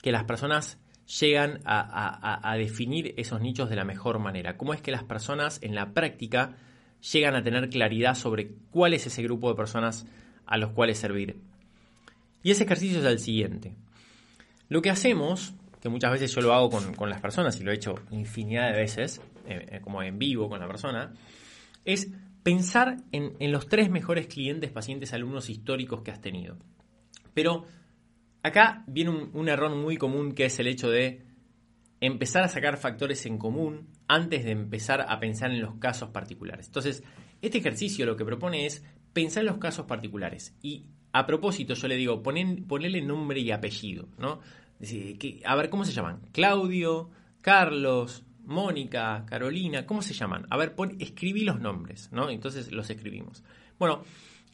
que 0.02 0.12
las 0.12 0.24
personas 0.24 0.78
llegan 1.18 1.60
a, 1.64 2.54
definir 2.56 3.14
esos 3.16 3.40
nichos 3.40 3.68
de 3.68 3.76
la 3.76 3.84
mejor 3.84 4.18
manera. 4.18 4.56
Cómo 4.56 4.74
es 4.74 4.80
que 4.80 4.92
las 4.92 5.02
personas 5.02 5.58
en 5.62 5.74
la 5.74 5.92
práctica 5.92 6.56
llegan 7.12 7.34
a 7.34 7.42
tener 7.42 7.68
claridad 7.70 8.14
sobre 8.14 8.52
cuál 8.70 8.94
es 8.94 9.06
ese 9.06 9.22
grupo 9.22 9.48
de 9.48 9.56
personas 9.56 10.06
a 10.46 10.56
los 10.56 10.70
cuales 10.70 10.98
servir. 10.98 11.38
Y 12.42 12.50
ese 12.50 12.64
ejercicio 12.64 13.00
es 13.00 13.04
el 13.04 13.18
siguiente. 13.18 13.74
Lo 14.68 14.82
que 14.82 14.90
hacemos 14.90 15.54
que 15.80 15.88
muchas 15.88 16.12
veces 16.12 16.34
yo 16.34 16.42
lo 16.42 16.52
hago 16.52 16.70
con, 16.70 17.10
las 17.10 17.20
personas 17.20 17.58
y 17.58 17.64
lo 17.64 17.72
he 17.72 17.74
hecho 17.74 17.94
infinidad 18.10 18.70
de 18.70 18.78
veces, 18.78 19.20
eh, 19.46 19.66
eh, 19.70 19.80
como 19.80 20.02
en 20.02 20.18
vivo 20.18 20.48
con 20.48 20.60
la 20.60 20.66
persona, 20.66 21.14
es 21.84 22.08
pensar 22.42 22.98
en, 23.12 23.52
los 23.52 23.68
tres 23.68 23.90
mejores 23.90 24.26
clientes, 24.26 24.70
pacientes, 24.70 25.12
alumnos 25.12 25.48
históricos 25.48 26.02
que 26.02 26.10
has 26.10 26.20
tenido. 26.20 26.56
Pero 27.32 27.64
acá 28.42 28.84
viene 28.86 29.10
un, 29.10 29.48
error 29.48 29.74
muy 29.74 29.96
común 29.96 30.32
que 30.32 30.46
es 30.46 30.58
el 30.58 30.66
hecho 30.66 30.90
de 30.90 31.22
empezar 32.00 32.42
a 32.42 32.48
sacar 32.48 32.76
factores 32.76 33.26
en 33.26 33.38
común 33.38 33.88
antes 34.08 34.44
de 34.44 34.52
empezar 34.52 35.04
a 35.08 35.20
pensar 35.20 35.50
en 35.50 35.60
los 35.60 35.74
casos 35.76 36.10
particulares. 36.10 36.66
Entonces, 36.66 37.02
este 37.42 37.58
ejercicio 37.58 38.06
lo 38.06 38.16
que 38.16 38.24
propone 38.24 38.66
es 38.66 38.84
pensar 39.12 39.42
en 39.42 39.48
los 39.48 39.58
casos 39.58 39.86
particulares. 39.86 40.56
Y 40.62 40.86
a 41.12 41.26
propósito, 41.26 41.74
yo 41.74 41.88
le 41.88 41.96
digo, 41.96 42.22
ponerle 42.22 43.02
nombre 43.02 43.40
y 43.40 43.50
apellido, 43.50 44.08
¿no? 44.18 44.40
a 45.44 45.54
ver, 45.56 45.68
¿cómo 45.68 45.84
se 45.84 45.92
llaman? 45.92 46.20
Claudio, 46.32 47.10
Carlos, 47.42 48.24
Mónica, 48.44 49.24
Carolina, 49.26 49.86
¿cómo 49.86 50.02
se 50.02 50.14
llaman? 50.14 50.46
A 50.50 50.56
ver, 50.56 50.74
escribí 50.98 51.44
los 51.44 51.60
nombres, 51.60 52.10
¿no? 52.12 52.30
Entonces 52.30 52.72
los 52.72 52.88
escribimos. 52.90 53.44
Bueno, 53.78 54.04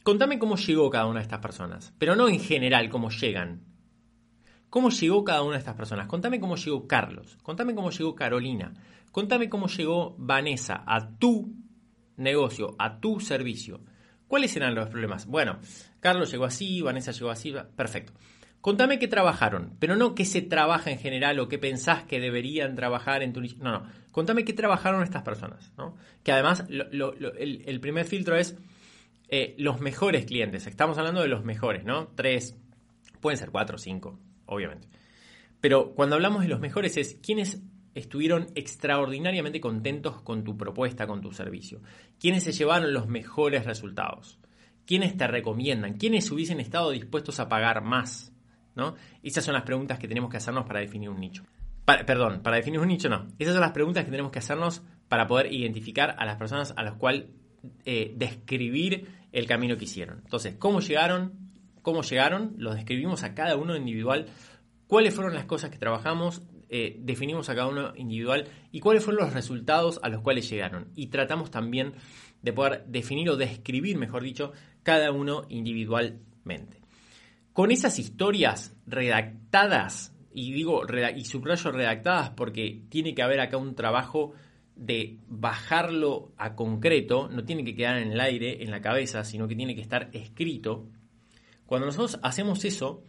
contame 0.03 0.37
cómo 0.37 0.55
llegó 0.57 0.89
cada 0.89 1.05
una 1.05 1.19
de 1.19 1.23
estas 1.23 1.39
personas, 1.39 1.93
pero 1.97 2.15
no 2.15 2.27
en 2.27 2.39
general 2.39 2.89
cómo 2.89 3.09
llegan. 3.09 3.61
¿Cómo 4.69 4.89
llegó 4.89 5.23
cada 5.23 5.43
una 5.43 5.53
de 5.53 5.59
estas 5.59 5.75
personas? 5.75 6.07
Contame 6.07 6.39
cómo 6.39 6.55
llegó 6.55 6.87
Carlos, 6.87 7.37
contame 7.41 7.73
cómo 7.73 7.89
llegó 7.89 8.15
Carolina, 8.15 8.73
contame 9.11 9.49
cómo 9.49 9.67
llegó 9.67 10.15
Vanessa 10.17 10.83
a 10.85 11.09
tu 11.17 11.53
negocio, 12.17 12.75
a 12.77 12.99
tu 12.99 13.19
servicio. 13.19 13.79
¿Cuáles 14.27 14.55
eran 14.57 14.75
los 14.75 14.89
problemas? 14.89 15.25
Bueno, 15.25 15.59
Carlos 16.01 16.29
llegó 16.31 16.45
así, 16.45 16.81
Vanessa 16.81 17.11
llegó 17.11 17.29
así, 17.29 17.53
perfecto. 17.75 18.13
Contame 18.59 18.99
qué 18.99 19.07
trabajaron, 19.07 19.77
pero 19.79 19.95
no 19.95 20.13
qué 20.13 20.25
se 20.25 20.41
trabaja 20.41 20.91
en 20.91 20.97
general 20.97 21.39
o 21.39 21.47
qué 21.47 21.57
pensás 21.57 22.03
que 22.03 22.19
deberían 22.19 22.75
trabajar 22.75 23.23
en 23.23 23.31
tu... 23.31 23.39
No, 23.39 23.71
no, 23.71 23.83
contame 24.11 24.43
qué 24.43 24.51
trabajaron 24.51 25.03
estas 25.03 25.23
personas. 25.23 25.71
Que 26.23 26.33
además 26.33 26.65
el, 26.67 27.79
primer 27.79 28.05
filtro 28.05 28.35
es 28.35 28.57
eh, 29.29 29.55
los 29.57 29.79
mejores 29.79 30.25
clientes. 30.25 30.67
Estamos 30.67 30.97
hablando 30.97 31.21
de 31.21 31.29
los 31.29 31.45
mejores, 31.45 31.85
¿no? 31.85 32.07
Tres, 32.15 32.57
pueden 33.21 33.37
ser 33.37 33.51
cuatro 33.51 33.77
cinco, 33.77 34.19
obviamente. 34.47 34.87
Pero 35.61 35.93
cuando 35.93 36.15
hablamos 36.15 36.41
de 36.41 36.49
los 36.49 36.59
mejores 36.59 36.97
es 36.97 37.15
quiénes 37.21 37.61
estuvieron 37.95 38.47
extraordinariamente 38.55 39.61
contentos 39.61 40.21
con 40.21 40.43
tu 40.43 40.57
propuesta, 40.57 41.07
con 41.07 41.21
tu 41.21 41.31
servicio. 41.31 41.81
¿Quiénes 42.19 42.43
se 42.43 42.51
llevaron 42.51 42.93
los 42.93 43.07
mejores 43.07 43.65
resultados? 43.65 44.39
¿Quiénes 44.85 45.17
te 45.17 45.27
recomiendan? 45.27 45.97
¿Quiénes 45.97 46.29
hubiesen 46.31 46.59
estado 46.59 46.91
dispuestos 46.91 47.39
a 47.39 47.49
pagar 47.49 47.81
más? 47.81 48.33
¿no? 48.77 48.95
Esas 49.23 49.43
son 49.43 49.55
las 49.55 49.63
preguntas 49.63 49.97
que 49.97 50.07
tenemos 50.07 50.29
que 50.29 50.37
hacernos 50.37 50.65
para 50.65 50.79
definir 50.79 51.09
un 51.09 51.19
nicho. 51.19 51.43
perdón, 51.85 52.41
para 52.43 52.57
definir 52.57 52.79
un 52.79 52.87
nicho 52.87 53.09
no. 53.09 53.27
Esas 53.39 53.55
son 53.55 53.61
las 53.61 53.71
preguntas 53.71 54.05
que 54.05 54.11
tenemos 54.11 54.31
que 54.31 54.39
hacernos 54.39 54.83
para 55.09 55.25
poder 55.25 55.51
identificar 55.51 56.15
a 56.19 56.25
las 56.25 56.37
personas 56.37 56.73
a 56.77 56.83
las 56.83 56.93
cuales 56.93 57.25
eh, 57.85 58.13
describir 58.15 59.09
el 59.31 59.47
camino 59.47 59.75
que 59.77 59.85
hicieron. 59.85 60.19
Entonces, 60.23 60.55
¿cómo 60.59 60.79
llegaron? 60.79 61.46
¿Cómo 61.87 62.01
llegaron? 62.01 62.53
Los 62.57 62.75
describimos 62.75 63.23
a 63.23 63.33
cada 63.33 63.55
uno 63.55 63.73
individual. 63.73 64.25
¿Cuáles 64.87 65.15
fueron 65.15 65.33
las 65.33 65.45
cosas 65.45 65.69
que 65.69 65.77
trabajamos? 65.77 66.41
Eh, 66.67 66.97
definimos 66.99 67.47
a 67.47 67.55
cada 67.55 67.67
uno 67.67 67.93
individual 67.95 68.49
y 68.73 68.81
cuáles 68.81 69.05
fueron 69.05 69.23
los 69.23 69.33
resultados 69.33 69.97
a 70.03 70.09
los 70.09 70.19
cuales 70.19 70.49
llegaron. 70.49 70.91
Y 70.95 71.07
tratamos 71.07 71.49
también 71.49 71.93
de 72.41 72.51
poder 72.51 72.83
definir 72.87 73.29
o 73.29 73.37
describir, 73.37 73.97
mejor 73.97 74.23
dicho, 74.23 74.51
cada 74.83 75.13
uno 75.13 75.45
individualmente. 75.47 76.81
Con 77.53 77.71
esas 77.71 77.99
historias 77.99 78.75
redactadas, 78.85 80.13
y 80.33 80.51
digo 80.51 80.81
y 81.15 81.23
subrayo 81.23 81.71
redactadas 81.71 82.31
porque 82.31 82.81
tiene 82.89 83.15
que 83.15 83.23
haber 83.23 83.39
acá 83.39 83.55
un 83.55 83.75
trabajo 83.75 84.33
de 84.75 85.19
bajarlo 85.29 86.33
a 86.35 86.53
concreto, 86.53 87.29
no 87.29 87.45
tiene 87.45 87.63
que 87.63 87.75
quedar 87.75 87.97
en 87.97 88.11
el 88.11 88.19
aire, 88.19 88.61
en 88.61 88.71
la 88.71 88.81
cabeza, 88.81 89.23
sino 89.23 89.47
que 89.47 89.55
tiene 89.55 89.73
que 89.73 89.81
estar 89.81 90.09
escrito. 90.11 90.89
Cuando 91.67 91.85
nosotros 91.85 92.19
hacemos 92.23 92.65
eso, 92.65 93.03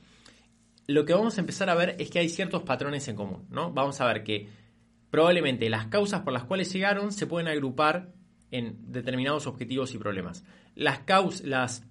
lo 0.86 1.04
que 1.04 1.14
vamos 1.14 1.38
a 1.38 1.40
empezar 1.40 1.70
a 1.70 1.74
ver 1.74 1.96
es 1.98 2.10
que 2.10 2.18
hay 2.18 2.28
ciertos 2.28 2.64
patrones 2.64 3.08
en 3.08 3.16
común, 3.16 3.46
¿no? 3.50 3.72
Vamos 3.72 4.00
a 4.00 4.06
ver 4.06 4.24
que 4.24 4.48
probablemente 5.10 5.70
las 5.70 5.86
causas 5.86 6.22
por 6.22 6.32
las 6.32 6.44
cuales 6.44 6.72
llegaron 6.72 7.12
se 7.12 7.26
pueden 7.26 7.48
agrupar 7.48 8.12
en 8.50 8.92
determinados 8.92 9.46
objetivos 9.46 9.94
y 9.94 9.98
problemas. 9.98 10.44
Las 10.74 11.00
causas, 11.00 11.84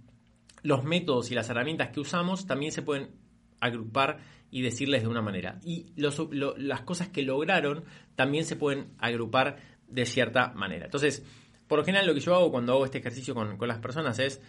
los 0.61 0.83
métodos 0.83 1.31
y 1.31 1.35
las 1.35 1.49
herramientas 1.49 1.89
que 1.89 1.99
usamos 1.99 2.45
también 2.45 2.71
se 2.71 2.81
pueden 2.81 3.11
agrupar 3.59 4.19
y 4.51 4.61
decirles 4.61 5.03
de 5.03 5.07
una 5.07 5.21
manera. 5.21 5.59
Y 5.63 5.93
las 5.95 6.81
cosas 6.81 7.09
que 7.09 7.21
lograron 7.21 7.83
también 8.15 8.45
se 8.45 8.55
pueden 8.55 8.93
agrupar 8.97 9.57
de 9.87 10.05
cierta 10.05 10.53
manera. 10.53 10.85
Entonces, 10.85 11.23
por 11.67 11.79
lo 11.79 11.85
general 11.85 12.07
lo 12.07 12.13
que 12.13 12.19
yo 12.19 12.35
hago 12.35 12.51
cuando 12.51 12.73
hago 12.73 12.85
este 12.85 12.97
ejercicio 12.97 13.35
con, 13.35 13.57
con 13.57 13.67
las 13.67 13.79
personas 13.79 14.19
es 14.19 14.41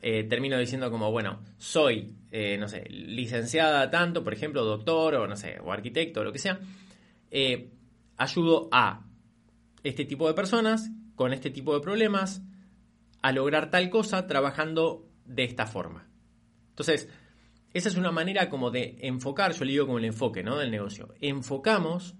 eh, 0.00 0.24
termino 0.24 0.56
diciendo 0.58 0.90
como, 0.92 1.10
bueno, 1.10 1.40
soy, 1.56 2.14
eh, 2.30 2.56
no 2.56 2.68
sé, 2.68 2.84
licenciada 2.88 3.90
tanto, 3.90 4.22
por 4.22 4.32
ejemplo, 4.32 4.64
doctor 4.64 5.16
o 5.16 5.26
no 5.26 5.36
sé, 5.36 5.58
o 5.60 5.72
arquitecto 5.72 6.20
o 6.20 6.24
lo 6.24 6.32
que 6.32 6.38
sea, 6.38 6.60
eh, 7.32 7.72
ayudo 8.16 8.68
a 8.70 9.04
este 9.82 10.04
tipo 10.04 10.28
de 10.28 10.34
personas 10.34 10.90
con 11.16 11.32
este 11.32 11.50
tipo 11.50 11.74
de 11.74 11.80
problemas 11.80 12.42
a 13.22 13.32
lograr 13.32 13.70
tal 13.70 13.90
cosa 13.90 14.28
trabajando 14.28 15.08
de 15.24 15.42
esta 15.42 15.66
forma. 15.66 16.08
Entonces, 16.68 17.08
esa 17.72 17.88
es 17.88 17.96
una 17.96 18.12
manera 18.12 18.48
como 18.48 18.70
de 18.70 18.98
enfocar, 19.00 19.52
yo 19.52 19.64
le 19.64 19.72
digo 19.72 19.86
como 19.86 19.98
el 19.98 20.04
enfoque 20.04 20.44
¿no? 20.44 20.58
del 20.58 20.70
negocio. 20.70 21.12
Enfocamos 21.20 22.14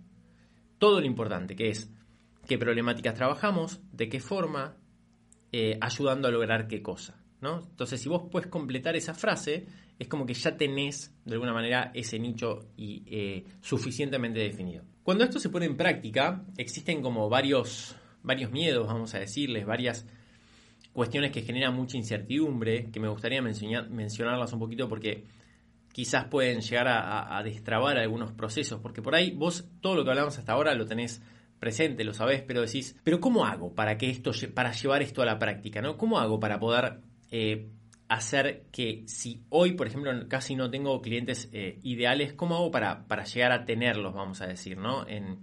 todo 0.79 1.01
lo 1.01 1.07
importante, 1.07 1.55
que 1.55 1.71
es 1.71 1.93
qué 2.49 2.59
problemáticas 2.59 3.14
trabajamos, 3.14 3.81
de 3.93 4.09
qué 4.09 4.19
forma, 4.19 4.77
ayudando 5.81 6.27
a 6.27 6.33
lograr 6.33 6.67
qué 6.67 6.83
cosa. 6.83 7.23
Entonces, 7.40 8.01
si 8.01 8.09
vos 8.09 8.22
puedes 8.31 8.48
completar 8.48 8.96
esa 8.96 9.14
frase, 9.14 9.66
es 9.98 10.09
como 10.09 10.27
que 10.27 10.35
ya 10.35 10.57
tenés 10.57 11.14
de 11.24 11.35
alguna 11.35 11.53
manera 11.53 11.90
ese 11.94 12.18
nicho 12.18 12.66
y, 12.77 13.03
eh, 13.07 13.44
suficientemente 13.61 14.40
definido. 14.40 14.85
Cuando 15.03 15.24
esto 15.24 15.38
se 15.38 15.48
pone 15.48 15.66
en 15.66 15.77
práctica, 15.77 16.44
existen 16.57 17.01
como 17.01 17.29
varios, 17.29 17.96
varios 18.22 18.51
miedos, 18.51 18.87
vamos 18.87 19.14
a 19.14 19.20
decirles, 19.20 19.66
varias 19.66 20.07
cuestiones 20.92 21.31
que 21.31 21.42
generan 21.42 21.74
mucha 21.74 21.96
incertidumbre, 21.96 22.90
que 22.90 23.01
me 23.01 23.09
gustaría 23.09 23.40
mencionarlas 23.40 24.53
un 24.53 24.59
poquito 24.59 24.88
porque 24.88 25.24
quizás 25.92 26.27
pueden 26.27 26.61
llegar 26.61 26.88
a, 26.88 27.38
a, 27.38 27.42
destrabar 27.42 27.98
algunos 27.98 28.33
procesos, 28.33 28.81
porque 28.81 29.01
por 29.01 29.14
ahí 29.14 29.31
vos 29.31 29.68
todo 29.81 29.94
lo 29.94 30.05
que 30.05 30.11
hablamos 30.11 30.38
hasta 30.38 30.53
ahora 30.53 30.74
lo 30.74 30.87
tenés 30.87 31.22
presente, 31.59 32.05
lo 32.05 32.14
sabés, 32.14 32.42
pero 32.42 32.61
decís, 32.61 32.96
pero 33.03 33.20
¿cómo 33.20 33.44
hago 33.44 33.74
para 33.74 33.96
que 33.96 34.11
esto, 34.11 34.33
para 34.55 34.72
llevar 34.72 35.03
esto 35.03 35.22
a 35.22 35.27
la 35.27 35.38
práctica, 35.38 35.81
¿no? 35.81 35.96
¿Cómo 35.96 36.18
hago 36.18 36.38
para 36.38 36.61
poder 36.61 37.01
eh, 37.31 37.69
hacer 38.09 38.64
que 38.73 39.05
si 39.07 39.43
hoy, 39.51 39.73
por 39.73 39.87
ejemplo, 39.87 40.11
casi 40.29 40.57
no 40.57 40.71
tengo 40.71 41.01
clientes 41.03 41.49
eh, 41.53 41.79
ideales, 41.83 42.33
¿cómo 42.33 42.57
hago 42.57 42.71
para, 42.71 43.07
para, 43.07 43.25
llegar 43.25 43.53
a 43.53 43.64
tenerlos, 43.64 44.14
vamos 44.14 44.41
a 44.41 44.47
decir, 44.47 44.79
¿no? 44.79 45.07
En, 45.07 45.38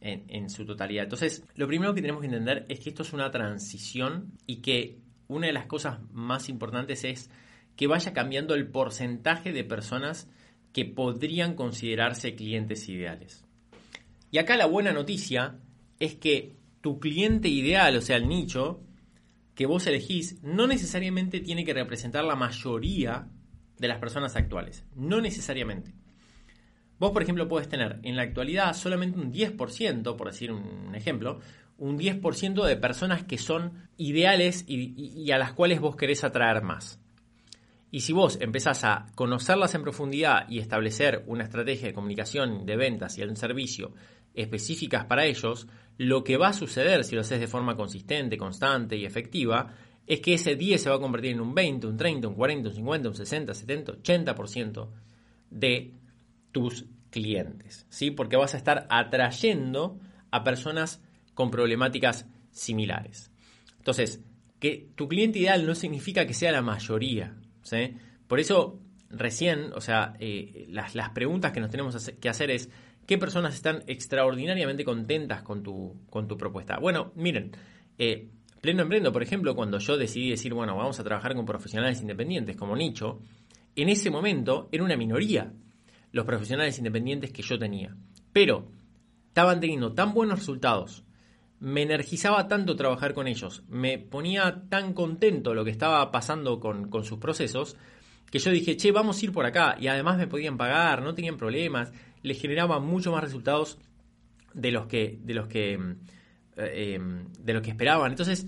en, 0.00 0.50
su 0.50 0.64
totalidad. 0.64 1.04
Entonces, 1.04 1.44
lo 1.56 1.66
primero 1.66 1.92
que 1.94 2.00
tenemos 2.00 2.20
que 2.20 2.28
entender 2.28 2.64
es 2.68 2.80
que 2.80 2.90
esto 2.90 3.02
es 3.02 3.12
una 3.12 3.30
transición 3.30 4.32
y 4.46 4.56
que 4.56 4.98
una 5.28 5.48
de 5.48 5.52
las 5.52 5.66
cosas 5.66 5.98
más 6.12 6.48
importantes 6.48 7.04
es 7.04 7.30
que 7.74 7.86
vaya 7.86 8.12
cambiando 8.12 8.54
el 8.54 8.68
porcentaje 8.68 9.52
de 9.52 9.64
personas 9.64 10.28
que 10.72 10.84
podrían 10.84 11.54
considerarse 11.54 12.34
clientes 12.34 12.88
ideales. 12.88 13.44
Y 14.30 14.38
acá 14.38 14.56
la 14.56 14.66
buena 14.66 14.92
noticia 14.92 15.58
es 15.98 16.14
que 16.14 16.54
tu 16.80 17.00
cliente 17.00 17.48
ideal, 17.48 17.96
o 17.96 18.00
sea, 18.00 18.16
el 18.16 18.28
nicho, 18.28 18.80
que 19.56 19.66
vos 19.66 19.86
elegís 19.88 20.40
no 20.42 20.68
necesariamente 20.68 21.40
tiene 21.40 21.64
que 21.64 21.74
representar 21.74 22.24
la 22.24 22.36
mayoría 22.36 23.26
de 23.78 23.88
las 23.88 23.98
personas 23.98 24.36
actuales. 24.36 24.84
No 24.94 25.20
necesariamente. 25.20 25.92
Vos, 26.98 27.10
por 27.10 27.22
ejemplo, 27.22 27.48
puedes 27.48 27.68
tener 27.68 27.98
en 28.04 28.16
la 28.16 28.22
actualidad 28.22 28.74
solamente 28.74 29.18
un 29.18 29.32
10%, 29.32 30.16
por 30.16 30.28
decir 30.28 30.52
un 30.52 30.94
ejemplo, 30.94 31.40
un 31.78 31.98
10% 31.98 32.64
de 32.64 32.76
personas 32.76 33.24
que 33.24 33.38
son 33.38 33.88
ideales 33.96 34.64
y, 34.66 35.30
a 35.30 35.38
las 35.38 35.52
cuales 35.52 35.80
vos 35.80 35.96
querés 35.96 36.24
atraer 36.24 36.62
más. 36.62 37.00
Y 37.90 38.00
si 38.00 38.12
vos 38.12 38.38
empezás 38.40 38.84
a 38.84 39.06
conocerlas 39.14 39.74
en 39.74 39.82
profundidad 39.82 40.48
y 40.48 40.58
establecer 40.58 41.24
una 41.26 41.44
estrategia 41.44 41.88
de 41.88 41.94
comunicación, 41.94 42.66
de 42.66 42.76
ventas 42.76 43.16
y 43.16 43.22
un 43.22 43.36
servicio 43.36 43.92
específicas 44.36 45.06
para 45.06 45.24
ellos, 45.24 45.66
lo 45.98 46.22
que 46.22 46.36
va 46.36 46.48
a 46.48 46.52
suceder 46.52 47.04
si 47.04 47.14
lo 47.14 47.22
haces 47.22 47.40
de 47.40 47.48
forma 47.48 47.76
consistente, 47.76 48.36
constante 48.36 48.96
y 48.96 49.04
efectiva, 49.04 49.74
es 50.06 50.20
que 50.20 50.34
ese 50.34 50.54
10 50.54 50.80
se 50.80 50.90
va 50.90 50.96
a 50.96 51.00
convertir 51.00 51.32
en 51.32 51.40
un 51.40 51.54
20, 51.54 51.86
un 51.86 51.96
30, 51.96 52.28
un 52.28 52.34
40, 52.34 52.68
un 52.68 52.74
50, 52.74 53.08
un 53.08 53.14
60, 53.14 53.54
70, 53.54 53.92
80% 53.94 54.88
de 55.50 55.94
tus 56.52 56.86
clientes, 57.10 57.86
¿sí? 57.88 58.10
Porque 58.10 58.36
vas 58.36 58.54
a 58.54 58.58
estar 58.58 58.86
atrayendo 58.90 59.98
a 60.30 60.44
personas 60.44 61.02
con 61.34 61.50
problemáticas 61.50 62.26
similares. 62.50 63.30
Entonces, 63.78 64.20
que 64.60 64.90
tu 64.94 65.08
cliente 65.08 65.38
ideal 65.38 65.66
no 65.66 65.74
significa 65.74 66.26
que 66.26 66.34
sea 66.34 66.52
la 66.52 66.62
mayoría, 66.62 67.36
¿sí? 67.62 67.96
Por 68.26 68.38
eso, 68.40 68.80
recién, 69.10 69.72
o 69.74 69.80
sea, 69.80 70.14
eh, 70.20 70.66
las, 70.68 70.94
las, 70.94 71.10
preguntas 71.10 71.52
que 71.52 71.60
nos 71.60 71.70
tenemos 71.70 72.10
que 72.20 72.28
hacer 72.28 72.50
es, 72.50 72.70
qué 73.06 73.18
personas 73.18 73.54
están 73.54 73.82
extraordinariamente 73.86 74.84
contentas 74.84 75.42
con 75.42 75.62
tu, 75.62 75.94
con 76.10 76.28
tu 76.28 76.36
propuesta. 76.36 76.78
Bueno, 76.78 77.12
miren, 77.14 77.52
eh, 77.98 78.28
Pleno 78.60 78.82
Emprendo, 78.82 79.12
por 79.12 79.22
ejemplo, 79.22 79.54
cuando 79.54 79.78
yo 79.78 79.96
decidí 79.96 80.30
decir, 80.30 80.52
bueno, 80.52 80.76
vamos 80.76 80.98
a 80.98 81.04
trabajar 81.04 81.34
con 81.34 81.46
profesionales 81.46 82.00
independientes 82.00 82.56
como 82.56 82.74
nicho, 82.74 83.20
en 83.76 83.88
ese 83.88 84.10
momento 84.10 84.68
era 84.72 84.82
una 84.82 84.96
minoría 84.96 85.52
los 86.12 86.24
profesionales 86.24 86.78
independientes 86.78 87.30
que 87.30 87.42
yo 87.42 87.58
tenía. 87.58 87.94
Pero 88.32 88.68
estaban 89.28 89.60
teniendo 89.60 89.92
tan 89.92 90.14
buenos 90.14 90.40
resultados, 90.40 91.04
me 91.60 91.82
energizaba 91.82 92.48
tanto 92.48 92.74
trabajar 92.74 93.14
con 93.14 93.28
ellos, 93.28 93.62
me 93.68 93.98
ponía 93.98 94.62
tan 94.68 94.94
contento 94.94 95.54
lo 95.54 95.64
que 95.64 95.70
estaba 95.70 96.10
pasando 96.10 96.58
con, 96.58 96.88
con 96.88 97.04
sus 97.04 97.18
procesos, 97.18 97.76
que 98.30 98.38
yo 98.38 98.50
dije, 98.50 98.76
che, 98.76 98.92
vamos 98.92 99.20
a 99.20 99.24
ir 99.24 99.32
por 99.32 99.46
acá. 99.46 99.76
Y 99.78 99.86
además 99.86 100.18
me 100.18 100.26
podían 100.26 100.56
pagar, 100.56 101.02
no 101.02 101.14
tenían 101.14 101.36
problemas 101.36 101.92
les 102.26 102.40
generaba 102.40 102.80
mucho 102.80 103.12
más 103.12 103.22
resultados 103.22 103.78
de 104.52 104.72
los 104.72 104.86
que, 104.86 105.18
de 105.22 105.34
los 105.34 105.46
que, 105.46 105.74
eh, 106.56 106.94
em, 106.94 107.32
de 107.38 107.52
los 107.52 107.62
que 107.62 107.70
esperaban. 107.70 108.10
Entonces, 108.10 108.46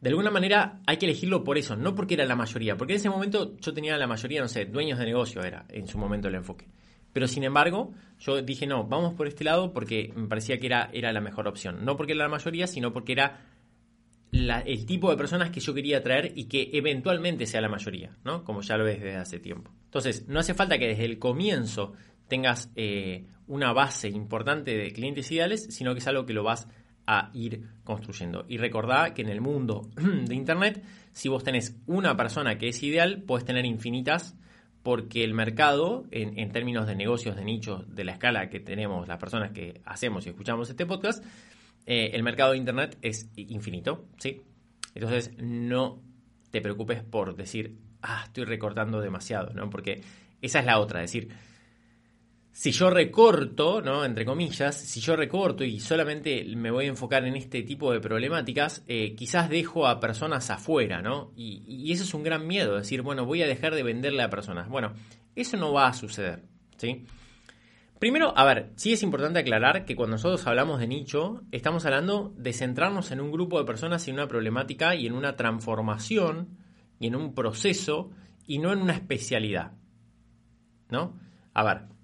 de 0.00 0.08
alguna 0.10 0.30
manera 0.30 0.80
hay 0.86 0.96
que 0.96 1.06
elegirlo 1.06 1.44
por 1.44 1.58
eso, 1.58 1.76
no 1.76 1.94
porque 1.94 2.14
era 2.14 2.24
la 2.24 2.34
mayoría, 2.34 2.76
porque 2.76 2.94
en 2.94 2.98
ese 2.98 3.10
momento 3.10 3.56
yo 3.58 3.72
tenía 3.72 3.96
la 3.96 4.06
mayoría, 4.06 4.40
no 4.40 4.48
sé, 4.48 4.64
dueños 4.64 4.98
de 4.98 5.06
negocio 5.06 5.42
era 5.42 5.64
en 5.68 5.86
su 5.86 5.96
momento 5.98 6.28
el 6.28 6.34
enfoque. 6.34 6.66
Pero 7.12 7.26
sin 7.26 7.44
embargo, 7.44 7.92
yo 8.18 8.42
dije, 8.42 8.66
no, 8.66 8.84
vamos 8.84 9.14
por 9.14 9.26
este 9.26 9.44
lado 9.44 9.72
porque 9.72 10.12
me 10.14 10.26
parecía 10.26 10.58
que 10.58 10.66
era, 10.66 10.90
era 10.92 11.12
la 11.12 11.20
mejor 11.20 11.48
opción. 11.48 11.84
No 11.84 11.96
porque 11.96 12.12
era 12.12 12.24
la 12.24 12.28
mayoría, 12.28 12.66
sino 12.66 12.92
porque 12.92 13.12
era 13.12 13.40
el 14.30 14.86
tipo 14.86 15.10
de 15.10 15.16
personas 15.16 15.50
que 15.50 15.60
yo 15.60 15.72
quería 15.72 16.02
traer 16.02 16.32
y 16.36 16.44
que 16.44 16.70
eventualmente 16.74 17.46
sea 17.46 17.60
la 17.60 17.68
mayoría, 17.68 18.16
¿no? 18.24 18.44
Como 18.44 18.60
ya 18.60 18.76
lo 18.76 18.84
ves 18.84 19.00
desde 19.00 19.16
hace 19.16 19.38
tiempo. 19.38 19.70
Entonces, 19.84 20.28
no 20.28 20.38
hace 20.38 20.54
falta 20.54 20.78
que 20.78 20.88
desde 20.88 21.06
el 21.06 21.18
comienzo 21.18 21.94
tengas 22.28 22.70
eh, 22.76 23.26
una 23.46 23.72
base 23.72 24.08
importante 24.08 24.76
de 24.76 24.92
clientes 24.92 25.30
ideales, 25.32 25.66
sino 25.70 25.92
que 25.94 26.00
es 26.00 26.06
algo 26.06 26.26
que 26.26 26.34
lo 26.34 26.44
vas 26.44 26.68
a 27.06 27.30
ir 27.32 27.62
construyendo. 27.84 28.44
Y 28.48 28.58
recordá 28.58 29.14
que 29.14 29.22
en 29.22 29.30
el 29.30 29.40
mundo 29.40 29.88
de 29.96 30.34
Internet, 30.34 30.84
si 31.12 31.28
vos 31.28 31.42
tenés 31.42 31.76
una 31.86 32.16
persona 32.16 32.58
que 32.58 32.68
es 32.68 32.82
ideal, 32.82 33.22
puedes 33.26 33.46
tener 33.46 33.64
infinitas 33.64 34.36
porque 34.82 35.24
el 35.24 35.34
mercado, 35.34 36.06
en, 36.10 36.50
términos 36.52 36.86
de 36.86 36.94
negocios 36.94 37.36
de 37.36 37.44
nichos 37.44 37.94
de 37.94 38.04
la 38.04 38.12
escala 38.12 38.48
que 38.48 38.60
tenemos 38.60 39.08
las 39.08 39.18
personas 39.18 39.50
que 39.50 39.80
hacemos 39.84 40.24
y 40.24 40.30
escuchamos 40.30 40.70
este 40.70 40.86
podcast, 40.86 41.24
eh, 41.84 42.10
el 42.12 42.22
mercado 42.22 42.52
de 42.52 42.58
Internet 42.58 42.96
es 43.02 43.28
infinito, 43.36 44.06
¿sí? 44.18 44.42
Entonces 44.94 45.32
no 45.38 46.00
te 46.50 46.60
preocupes 46.60 47.02
por 47.02 47.36
decir, 47.36 47.76
ah, 48.02 48.22
estoy 48.24 48.44
recortando 48.44 49.00
demasiado, 49.00 49.52
¿no? 49.52 49.68
Porque 49.68 50.02
esa 50.40 50.60
es 50.60 50.66
la 50.66 50.78
otra, 50.78 51.00
decir, 51.00 51.28
si 52.58 52.72
yo 52.72 52.90
recorto, 52.90 53.80
¿no? 53.80 54.04
Entre 54.04 54.24
comillas, 54.24 54.74
si 54.76 54.98
yo 54.98 55.14
recorto 55.14 55.62
y 55.62 55.78
solamente 55.78 56.44
me 56.56 56.72
voy 56.72 56.86
a 56.86 56.88
enfocar 56.88 57.24
en 57.24 57.36
este 57.36 57.62
tipo 57.62 57.92
de 57.92 58.00
problemáticas, 58.00 58.82
eh, 58.88 59.14
quizás 59.14 59.48
dejo 59.48 59.86
a 59.86 60.00
personas 60.00 60.50
afuera, 60.50 61.00
¿no? 61.00 61.30
Y, 61.36 61.62
y, 61.68 61.92
eso 61.92 62.02
es 62.02 62.12
un 62.14 62.24
gran 62.24 62.48
miedo, 62.48 62.76
decir, 62.76 63.02
bueno, 63.02 63.24
voy 63.24 63.42
a 63.42 63.46
dejar 63.46 63.76
de 63.76 63.84
venderle 63.84 64.24
a 64.24 64.28
personas. 64.28 64.68
Bueno, 64.68 64.92
eso 65.36 65.56
no 65.56 65.72
va 65.72 65.86
a 65.86 65.92
suceder, 65.92 66.42
¿sí? 66.78 67.06
Primero, 68.00 68.36
a 68.36 68.44
ver, 68.44 68.72
sí 68.74 68.92
es 68.92 69.04
importante 69.04 69.38
aclarar 69.38 69.84
que 69.84 69.94
cuando 69.94 70.16
nosotros 70.16 70.44
hablamos 70.44 70.80
de 70.80 70.88
nicho, 70.88 71.42
estamos 71.52 71.86
hablando 71.86 72.34
de 72.36 72.52
centrarnos 72.52 73.12
en 73.12 73.20
un 73.20 73.30
grupo 73.30 73.60
de 73.60 73.66
personas 73.66 74.04
y 74.08 74.10
en 74.10 74.16
una 74.16 74.26
problemática 74.26 74.96
y 74.96 75.06
en 75.06 75.12
una 75.12 75.36
transformación 75.36 76.58
y 76.98 77.06
en 77.06 77.14
un 77.14 77.36
proceso 77.36 78.10
y 78.48 78.58
no 78.58 78.72
en 78.72 78.80
una 78.80 78.94
especialidad. 78.94 79.74
¿No? 80.90 81.16
A 81.54 81.62
ver, 81.62 81.97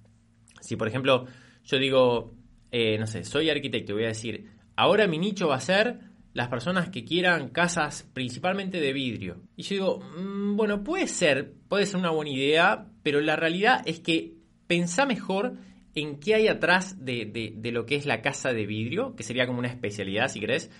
si 0.64 0.76
por 0.76 0.88
ejemplo 0.88 1.26
yo 1.64 1.78
digo, 1.78 2.34
eh, 2.70 2.98
no 2.98 3.06
sé, 3.06 3.24
soy 3.24 3.50
arquitecto 3.50 3.92
y 3.92 3.94
voy 3.94 4.04
a 4.04 4.08
decir, 4.08 4.50
ahora 4.76 5.06
mi 5.06 5.18
nicho 5.18 5.48
va 5.48 5.56
a 5.56 5.60
ser 5.60 6.00
las 6.34 6.48
personas 6.48 6.88
que 6.88 7.04
quieran 7.04 7.48
casas 7.48 8.08
principalmente 8.12 8.80
de 8.80 8.92
vidrio. 8.92 9.40
Y 9.56 9.62
yo 9.62 9.74
digo, 9.74 10.00
mm, 10.00 10.56
bueno, 10.56 10.82
puede 10.82 11.06
ser, 11.06 11.52
puede 11.68 11.86
ser 11.86 12.00
una 12.00 12.10
buena 12.10 12.32
idea, 12.32 12.86
pero 13.02 13.20
la 13.20 13.36
realidad 13.36 13.82
es 13.86 14.00
que 14.00 14.34
pensá 14.66 15.06
mejor 15.06 15.54
en 15.94 16.18
qué 16.18 16.34
hay 16.34 16.48
atrás 16.48 17.04
de, 17.04 17.70
lo 17.72 17.86
que 17.86 17.94
es 17.94 18.04
la 18.04 18.20
casa 18.20 18.52
de 18.52 18.66
vidrio, 18.66 19.14
que 19.14 19.22
sería 19.22 19.46
como 19.46 19.60
una 19.60 19.68
especialidad, 19.68 20.28
si 20.28 20.40
querés, 20.40 20.70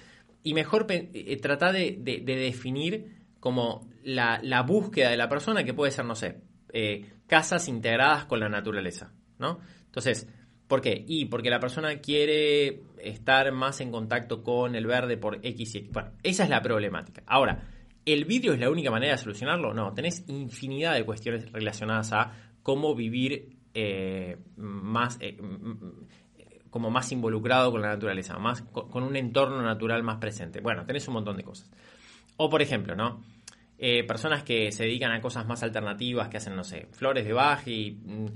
y 0.43 0.55
mejor 0.55 0.87
eh, 0.91 1.37
trata 1.41 1.73
de, 1.73 1.97
definir 2.25 3.13
como 3.39 3.89
la, 4.03 4.63
búsqueda 4.67 5.11
de 5.11 5.17
la 5.17 5.29
persona, 5.29 5.63
que 5.63 5.73
puede 5.73 5.93
ser, 5.93 6.05
no 6.05 6.17
sé, 6.17 6.41
eh, 6.73 7.13
casas 7.29 7.69
integradas 7.69 8.25
con 8.25 8.41
la 8.41 8.49
naturaleza, 8.49 9.13
Entonces, 9.87 10.29
¿por 10.67 10.81
qué? 10.81 11.05
Y 11.07 11.27
porque 11.27 11.51
la 11.51 11.61
persona 11.61 12.01
quiere 12.01 12.83
estar 12.99 13.53
más 13.53 13.81
en 13.81 13.91
contacto 13.91 14.43
con 14.43 14.75
el 14.75 14.87
verde 14.87 15.17
por 15.17 15.37
X 15.43 15.75
y 15.75 15.79
X. 15.79 15.93
Bueno, 15.93 16.13
esa 16.23 16.45
es 16.45 16.51
la 16.51 16.63
problemática. 16.63 17.23
Ahora, 17.27 17.69
¿el 18.05 18.25
vidrio 18.25 18.53
es 18.55 18.61
la 18.61 18.71
única 18.71 18.91
manera 18.91 19.13
de 19.13 19.19
solucionarlo? 19.19 19.75
No, 19.75 19.93
tenés 19.95 20.25
infinidad 20.29 20.95
de 20.95 21.05
cuestiones 21.05 21.51
relacionadas 21.53 22.13
a 22.13 22.33
cómo 22.63 22.95
vivir 22.95 23.57
eh, 23.75 24.37
más, 24.57 25.19
eh, 25.21 25.37
como 26.71 26.91
más 26.91 27.13
involucrado 27.13 27.71
con 27.71 27.83
la 27.83 27.89
naturaleza, 27.89 28.39
más 28.39 28.63
con, 28.63 29.03
un 29.03 29.17
entorno 29.17 29.63
natural 29.63 30.03
más 30.03 30.19
presente. 30.19 30.61
Bueno, 30.61 30.85
tenés 30.87 31.07
un 31.09 31.15
montón 31.15 31.37
de 31.37 31.45
cosas. 31.45 31.71
O 32.37 32.49
por 32.49 32.63
ejemplo, 32.63 32.97
¿no? 32.97 33.23
Eh, 33.79 34.05
personas 34.05 34.45
que 34.45 34.73
se 34.73 34.85
dedican 34.85 35.13
a 35.13 35.21
cosas 35.21 35.47
más 35.47 35.63
alternativas, 35.63 36.29
que 36.29 36.37
hacen, 36.37 36.57
no 36.57 36.65
sé, 36.65 36.89
flores 36.93 37.25
de 37.25 37.33
Bach 37.33 37.67
y 37.67 37.93
mm, 37.93 38.27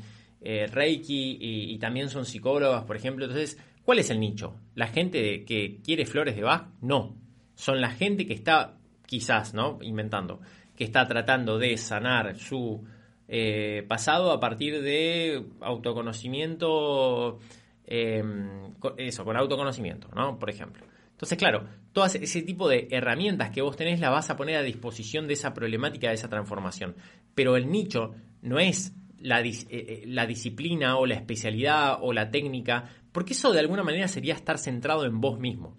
Reiki 0.41 1.39
y, 1.41 1.78
también 1.78 2.09
son 2.09 2.24
psicólogas, 2.24 2.84
por 2.84 2.97
ejemplo. 2.97 3.24
Entonces, 3.24 3.59
¿cuál 3.84 3.99
es 3.99 4.11
el 4.11 4.20
nicho? 4.20 4.57
¿La 4.74 4.86
gente 4.86 5.45
que 5.45 5.80
quiere 5.82 6.07
flores 6.07 6.36
de 6.36 6.43
Bach? 6.43 6.68
No. 6.80 7.16
Son 7.55 7.80
la 7.80 7.91
gente 7.91 8.26
que 8.26 8.34
está, 8.34 8.76
quizás, 9.07 9.55
¿no? 9.55 9.78
Inventando, 9.82 10.41
que 10.76 10.84
está 10.84 11.07
tratando 11.09 11.59
de 11.59 11.76
sanar 11.76 12.39
su 12.39 12.84
eh, 13.26 13.84
pasado 13.86 14.32
a 14.32 14.41
partir 14.41 14.80
de 14.80 15.45
autoconocimiento, 15.61 17.39
em, 17.84 18.72
eso, 18.97 19.24
con 19.24 19.36
autoconocimiento, 19.36 20.09
¿no? 20.14 20.39
Por 20.39 20.51
ejemplo. 20.51 20.86
Entonces, 21.11 21.36
claro, 21.36 21.64
todo 21.93 22.07
ese 22.07 22.43
tipo 22.43 22.68
de 22.68 22.89
herramientas 22.91 23.51
que 23.51 23.61
vos 23.61 23.76
tenés 23.76 23.99
las 23.99 24.12
vas 24.12 24.30
a 24.30 24.36
poner 24.36 24.57
a 24.57 24.62
disposición 24.62 25.26
de 25.26 25.34
esa 25.34 25.53
problemática, 25.53 26.09
de 26.09 26.14
esa 26.14 26.28
transformación. 26.28 26.95
Pero 27.34 27.57
el 27.57 27.70
nicho 27.70 28.14
no 28.41 28.61
es 28.61 28.95
la, 29.21 29.41
eh, 29.41 29.66
eh, 29.71 30.03
la, 30.07 30.27
disciplina 30.27 30.97
o 30.97 31.07
la 31.07 31.14
especialidad 31.14 31.99
o 32.01 32.12
la 32.12 32.31
técnica, 32.31 32.89
porque 33.12 33.33
eso 33.33 33.53
de 33.53 33.61
alguna 33.61 33.83
manera 33.83 34.09
sería 34.09 34.35
estar 34.35 34.59
centrado 34.59 35.05
en 35.05 35.21
vos 35.21 35.39
mismo. 35.39 35.77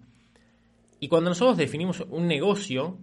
Y 0.98 1.08
cuando 1.08 1.30
nosotros 1.30 1.56
definimos 1.56 2.04
un 2.10 2.26
negocio, 2.26 2.98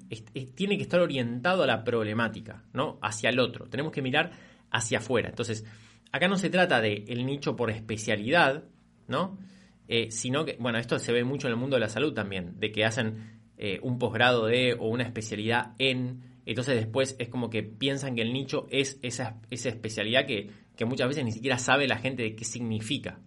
tiene 0.53 0.77
que 0.77 0.83
estar 0.83 0.99
orientado 0.99 1.63
a 1.63 1.67
la 1.67 1.83
problemática, 1.83 2.63
¿no? 2.71 2.99
Hacia 3.01 3.31
el 3.31 3.39
otro. 3.39 3.67
Tenemos 3.69 3.91
que 3.91 4.03
mirar 4.03 4.31
hacia 4.69 4.99
afuera. 4.99 5.29
Entonces, 5.29 5.65
acá 6.11 6.27
no 6.27 6.37
se 6.37 6.51
trata 6.51 6.79
de 6.79 7.05
el 7.07 7.25
nicho 7.25 7.55
por 7.55 7.71
especialidad, 7.71 8.65
¿no? 9.07 9.39
Eh, 9.87 10.11
sino 10.11 10.45
que, 10.45 10.57
bueno, 10.59 10.77
esto 10.77 10.99
se 10.99 11.11
ve 11.11 11.23
mucho 11.23 11.47
en 11.47 11.53
el 11.53 11.59
mundo 11.59 11.75
de 11.75 11.79
la 11.79 11.89
salud 11.89 12.13
también, 12.13 12.59
de 12.59 12.71
que 12.71 12.85
hacen 12.85 13.35
un 13.81 13.97
posgrado 13.97 14.45
de 14.45 14.75
o 14.79 14.87
una 14.87 15.01
especialidad 15.01 15.73
en, 15.79 16.26
entonces 16.51 16.75
después 16.75 17.15
es 17.19 17.29
como 17.29 17.49
que 17.49 17.63
piensan 17.63 18.15
que 18.15 18.21
el 18.21 18.33
nicho 18.33 18.67
es 18.69 18.99
esa, 19.01 19.41
esa 19.49 19.69
especialidad 19.69 20.25
que, 20.25 20.49
que 20.75 20.85
muchas 20.85 21.07
veces 21.07 21.25
ni 21.25 21.31
siquiera 21.31 21.57
sabe 21.57 21.87
la 21.87 21.97
gente 21.97 22.23
de 22.23 22.35
qué 22.35 22.45
significa, 22.45 23.19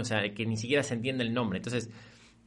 o 0.00 0.04
sea, 0.04 0.34
que 0.34 0.44
ni 0.44 0.56
siquiera 0.56 0.82
se 0.82 0.94
entiende 0.94 1.24
el 1.24 1.32
nombre. 1.32 1.58
Entonces, 1.58 1.88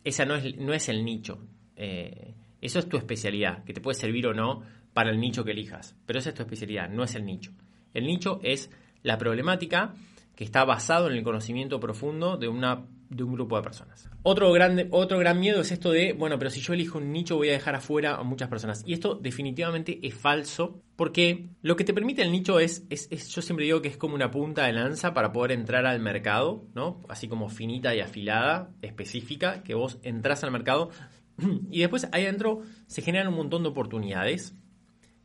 esa 0.04 0.26
no 0.26 0.36
es, 0.36 0.58
no 0.58 0.74
es 0.74 0.90
el 0.90 1.06
nicho. 1.06 1.40
Eh, 1.76 2.34
eso 2.60 2.80
es 2.80 2.90
tu 2.90 2.98
especialidad, 2.98 3.64
que 3.64 3.74
te 3.74 3.82
puede 3.82 3.98
servir 3.98 4.28
o 4.28 4.34
no 4.34 4.64
para 4.94 5.12
el 5.12 5.20
nicho 5.20 5.44
que 5.44 5.52
elijas. 5.52 5.96
Pero 6.06 6.20
esa 6.20 6.30
es 6.30 6.36
tu 6.36 6.44
especialidad, 6.44 6.90
no 6.90 7.04
es 7.04 7.16
el 7.16 7.26
nicho. 7.26 7.52
El 7.94 8.06
nicho 8.06 8.40
es 8.44 8.70
la 9.04 9.18
problemática 9.18 9.94
que 10.36 10.44
está 10.44 10.64
basado 10.66 11.10
en 11.10 11.18
el 11.18 11.24
conocimiento 11.24 11.80
profundo 11.80 12.38
de 12.38 12.48
una 12.48 12.86
de 13.12 13.24
un 13.24 13.34
grupo 13.34 13.58
de 13.58 13.64
personas. 13.64 14.10
Otro, 14.24 14.52
grande, 14.54 14.88
otro 14.90 15.20
gran 15.20 15.40
miedo 15.40 15.62
es 15.62 15.72
esto 15.72 15.92
de, 15.92 16.14
bueno, 16.14 16.40
pero 16.40 16.50
si 16.50 16.62
yo 16.62 16.74
elijo 16.74 16.98
un 16.98 17.12
nicho 17.12 17.36
voy 17.36 17.50
a 17.50 17.54
dejar 17.54 17.76
afuera 17.76 18.16
a 18.16 18.24
muchas 18.24 18.48
personas. 18.48 18.84
Y 18.86 18.94
esto 18.94 19.16
definitivamente 19.16 20.00
es 20.02 20.14
falso, 20.14 20.82
porque 20.96 21.50
lo 21.62 21.76
que 21.76 21.84
te 21.84 21.94
permite 21.94 22.22
el 22.22 22.32
nicho 22.32 22.60
es, 22.60 22.86
es, 22.90 23.28
yo 23.28 23.42
siempre 23.42 23.66
digo 23.66 23.82
que 23.82 23.90
es 23.90 23.98
como 23.98 24.16
una 24.16 24.32
punta 24.32 24.66
de 24.66 24.74
lanza 24.74 25.14
para 25.14 25.34
poder 25.34 25.52
entrar 25.52 25.86
al 25.86 26.00
mercado, 26.00 26.64
¿no? 26.74 27.02
Así 27.10 27.28
como 27.28 27.50
finita 27.50 27.94
y 27.94 28.00
afilada, 28.00 28.72
específica, 28.82 29.62
que 29.64 29.76
vos 29.76 30.00
entras 30.04 30.46
al 30.46 30.52
mercado 30.52 30.90
y 31.70 31.82
después 31.82 32.08
ahí 32.14 32.24
adentro 32.24 32.62
se 32.88 33.02
generan 33.02 33.28
un 33.28 33.36
montón 33.36 33.64
de 33.64 33.70
oportunidades 33.70 34.56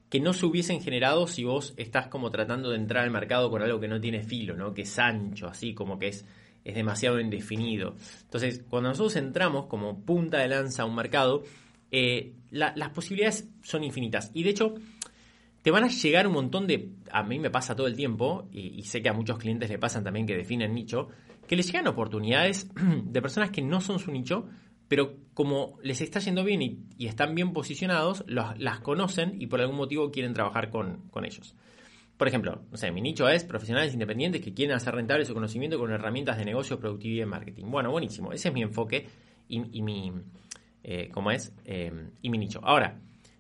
que 0.08 0.20
no 0.20 0.32
se 0.32 0.46
hubiesen 0.46 0.80
generado 0.80 1.26
si 1.28 1.44
vos 1.44 1.74
estás 1.76 2.08
como 2.08 2.30
tratando 2.30 2.70
de 2.70 2.76
entrar 2.76 3.04
al 3.04 3.10
mercado 3.10 3.50
con 3.50 3.62
algo 3.62 3.80
que 3.80 3.88
no 3.88 4.00
tiene 4.00 4.22
filo, 4.22 4.56
¿no? 4.56 4.74
Que 4.74 4.82
es 4.82 4.98
ancho, 4.98 5.46
así 5.46 5.74
como 5.74 5.98
que 5.98 6.08
es 6.08 6.24
es 6.66 6.74
demasiado 6.74 7.20
indefinido. 7.20 7.94
Entonces, 8.22 8.64
cuando 8.68 8.88
nosotros 8.88 9.14
entramos 9.14 9.66
como 9.66 10.04
punta 10.04 10.38
de 10.38 10.48
lanza 10.48 10.82
a 10.82 10.86
un 10.86 10.96
mercado, 10.96 11.44
eh, 11.92 12.32
las 12.50 12.90
posibilidades 12.90 13.48
son 13.62 13.84
infinitas. 13.84 14.32
Y 14.34 14.42
de 14.42 14.50
hecho, 14.50 14.74
te 15.62 15.70
van 15.70 15.84
a 15.84 15.88
llegar 15.88 16.26
un 16.26 16.32
montón 16.32 16.66
de... 16.66 16.90
A 17.12 17.22
mí 17.22 17.38
me 17.38 17.50
pasa 17.50 17.76
todo 17.76 17.86
el 17.86 17.94
tiempo, 17.94 18.48
y, 18.50 18.82
sé 18.82 19.00
que 19.00 19.08
a 19.08 19.12
muchos 19.12 19.38
clientes 19.38 19.70
le 19.70 19.78
pasan 19.78 20.02
también 20.02 20.26
que 20.26 20.36
definen 20.36 20.74
nicho, 20.74 21.08
que 21.46 21.54
les 21.54 21.66
llegan 21.66 21.86
oportunidades 21.86 22.68
de 23.04 23.22
personas 23.22 23.50
que 23.50 23.62
no 23.62 23.80
son 23.80 24.00
su 24.00 24.10
nicho, 24.10 24.48
pero 24.88 25.18
como 25.34 25.78
les 25.84 26.00
está 26.00 26.18
yendo 26.18 26.42
bien 26.42 26.62
y, 26.62 27.06
están 27.06 27.36
bien 27.36 27.52
posicionados, 27.52 28.24
las 28.26 28.80
conocen 28.80 29.40
y 29.40 29.46
por 29.46 29.60
algún 29.60 29.76
motivo 29.76 30.10
quieren 30.10 30.34
trabajar 30.34 30.70
con, 30.70 31.08
con 31.10 31.24
ellos. 31.24 31.54
Por 32.16 32.28
ejemplo, 32.28 32.62
no 32.70 32.76
sé, 32.78 32.90
mi 32.92 33.02
nicho 33.02 33.28
es 33.28 33.44
profesionales 33.44 33.92
independientes 33.92 34.40
que 34.40 34.54
quieren 34.54 34.74
hacer 34.74 34.94
rentable 34.94 35.24
su 35.26 35.34
conocimiento 35.34 35.78
con 35.78 35.92
herramientas 35.92 36.38
de 36.38 36.46
negocio, 36.46 36.80
productividad 36.80 37.26
y 37.26 37.28
marketing. 37.28 37.64
Bueno, 37.66 37.90
buenísimo. 37.90 38.32
Ese 38.32 38.48
es 38.48 38.54
mi 38.54 38.62
enfoque 38.62 39.06
y, 39.48 39.82
mi, 39.82 40.12
eh, 40.82 41.10
¿cómo 41.12 41.30
es? 41.30 41.52
Eh, 41.64 41.92
y 42.22 42.30
mi 42.30 42.38
nicho. 42.38 42.60
Ahora, 42.62 42.98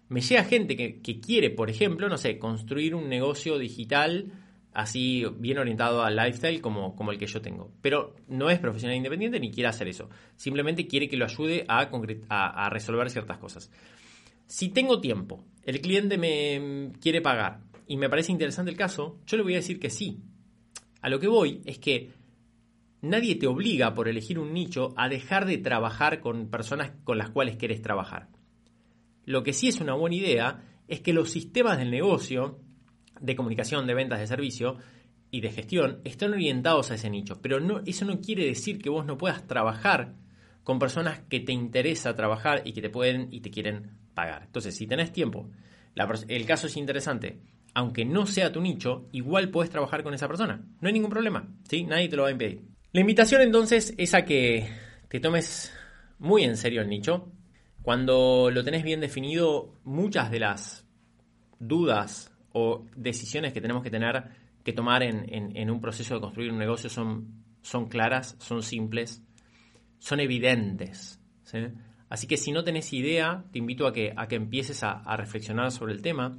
me 0.08 0.20
llega 0.20 0.44
gente 0.44 0.76
que, 0.76 1.20
quiere, 1.20 1.50
por 1.50 1.70
ejemplo, 1.70 2.08
no 2.08 2.18
sé, 2.18 2.38
construir 2.38 2.94
un 2.94 3.08
negocio 3.08 3.58
digital 3.58 4.32
así 4.74 5.24
bien 5.38 5.56
orientado 5.56 6.02
al 6.02 6.14
lifestyle 6.14 6.60
como, 6.60 6.94
el 7.10 7.18
que 7.18 7.26
yo 7.26 7.40
tengo. 7.40 7.72
Pero 7.80 8.14
no 8.28 8.50
es 8.50 8.58
profesional 8.58 8.96
independiente 8.96 9.40
ni 9.40 9.50
quiere 9.50 9.68
hacer 9.68 9.88
eso. 9.88 10.10
Simplemente 10.36 10.86
quiere 10.86 11.08
que 11.08 11.16
lo 11.16 11.24
ayude 11.24 11.64
a, 11.66 11.86
a 12.28 12.68
resolver 12.68 13.08
ciertas 13.08 13.38
cosas. 13.38 13.70
Si 14.46 14.68
tengo 14.68 15.00
tiempo, 15.00 15.44
el 15.64 15.80
cliente 15.80 16.18
me 16.18 16.92
quiere 17.00 17.20
pagar 17.20 17.60
y 17.86 17.96
me 17.96 18.08
parece 18.08 18.32
interesante 18.32 18.70
el 18.70 18.76
caso, 18.76 19.20
yo 19.26 19.36
le 19.36 19.42
voy 19.42 19.54
a 19.54 19.58
decir 19.58 19.78
que 19.78 19.90
sí. 19.90 20.22
A 21.00 21.08
lo 21.08 21.20
que 21.20 21.28
voy 21.28 21.62
es 21.64 21.78
que 21.78 22.10
nadie 23.00 23.36
te 23.36 23.46
obliga 23.46 23.94
por 23.94 24.08
elegir 24.08 24.38
un 24.38 24.52
nicho 24.52 24.92
a 24.96 25.08
dejar 25.08 25.46
de 25.46 25.58
trabajar 25.58 26.20
con 26.20 26.48
personas 26.48 26.92
con 27.04 27.18
las 27.18 27.30
cuales 27.30 27.56
quieres 27.56 27.82
trabajar. 27.82 28.28
Lo 29.24 29.42
que 29.42 29.52
sí 29.52 29.68
es 29.68 29.80
una 29.80 29.94
buena 29.94 30.16
idea 30.16 30.62
es 30.88 31.00
que 31.00 31.12
los 31.12 31.30
sistemas 31.30 31.78
del 31.78 31.90
negocio, 31.90 32.60
de 33.20 33.36
comunicación, 33.36 33.86
de 33.86 33.94
ventas, 33.94 34.20
de 34.20 34.26
servicio 34.26 34.78
y 35.30 35.40
de 35.40 35.50
gestión, 35.50 36.00
estén 36.04 36.32
orientados 36.32 36.90
a 36.90 36.94
ese 36.94 37.10
nicho. 37.10 37.40
Pero 37.42 37.58
eso 37.84 38.04
no 38.04 38.20
quiere 38.20 38.46
decir 38.46 38.80
que 38.80 38.90
vos 38.90 39.04
no 39.04 39.18
puedas 39.18 39.46
trabajar 39.46 40.14
con 40.62 40.78
personas 40.78 41.20
que 41.28 41.40
te 41.40 41.52
interesa 41.52 42.14
trabajar 42.14 42.62
y 42.64 42.72
que 42.72 42.82
te 42.82 42.90
pueden 42.90 43.28
y 43.32 43.40
te 43.40 43.50
quieren 43.50 43.98
pagar. 44.14 44.44
Entonces, 44.46 44.76
si 44.76 44.86
tenés 44.86 45.12
tiempo, 45.12 45.50
el 46.28 46.46
caso 46.46 46.66
es 46.66 46.76
interesante, 46.76 47.40
aunque 47.76 48.06
no 48.06 48.24
sea 48.24 48.52
tu 48.52 48.62
nicho, 48.62 49.06
igual 49.12 49.50
puedes 49.50 49.70
trabajar 49.70 50.02
con 50.02 50.14
esa 50.14 50.26
persona. 50.26 50.64
No 50.80 50.88
hay 50.88 50.94
ningún 50.94 51.10
problema, 51.10 51.46
¿sí? 51.68 51.84
Nadie 51.84 52.08
te 52.08 52.16
lo 52.16 52.22
va 52.22 52.28
a 52.28 52.32
impedir. 52.32 52.62
La 52.92 53.02
invitación 53.02 53.42
entonces 53.42 53.92
es 53.98 54.14
a 54.14 54.24
que 54.24 54.66
te 55.10 55.20
tomes 55.20 55.74
muy 56.18 56.44
en 56.44 56.56
serio 56.56 56.80
el 56.80 56.88
nicho. 56.88 57.30
Cuando 57.82 58.50
lo 58.50 58.64
tenés 58.64 58.82
bien 58.82 59.00
definido, 59.00 59.74
muchas 59.84 60.30
de 60.30 60.40
las 60.40 60.86
dudas 61.58 62.32
o 62.52 62.86
decisiones 62.96 63.52
que 63.52 63.60
tenemos 63.60 63.82
que 63.82 63.90
tener 63.90 64.24
que 64.64 64.72
tomar 64.72 65.02
en, 65.02 65.70
un 65.70 65.80
proceso 65.82 66.14
de 66.14 66.20
construir 66.22 66.50
un 66.50 66.58
negocio 66.58 66.88
son, 66.88 67.44
son 67.60 67.90
claras, 67.90 68.36
son 68.38 68.62
simples, 68.62 69.22
son 69.98 70.20
evidentes. 70.20 71.20
Así 72.08 72.26
que 72.26 72.38
si 72.38 72.52
no 72.52 72.64
tenés 72.64 72.94
idea, 72.94 73.44
te 73.52 73.58
invito 73.58 73.86
a 73.86 73.92
que, 73.92 74.14
a 74.16 74.28
que 74.28 74.36
empieces 74.36 74.82
a, 74.82 74.92
a 74.92 75.18
reflexionar 75.18 75.70
sobre 75.72 75.92
el 75.92 76.00
tema. 76.00 76.38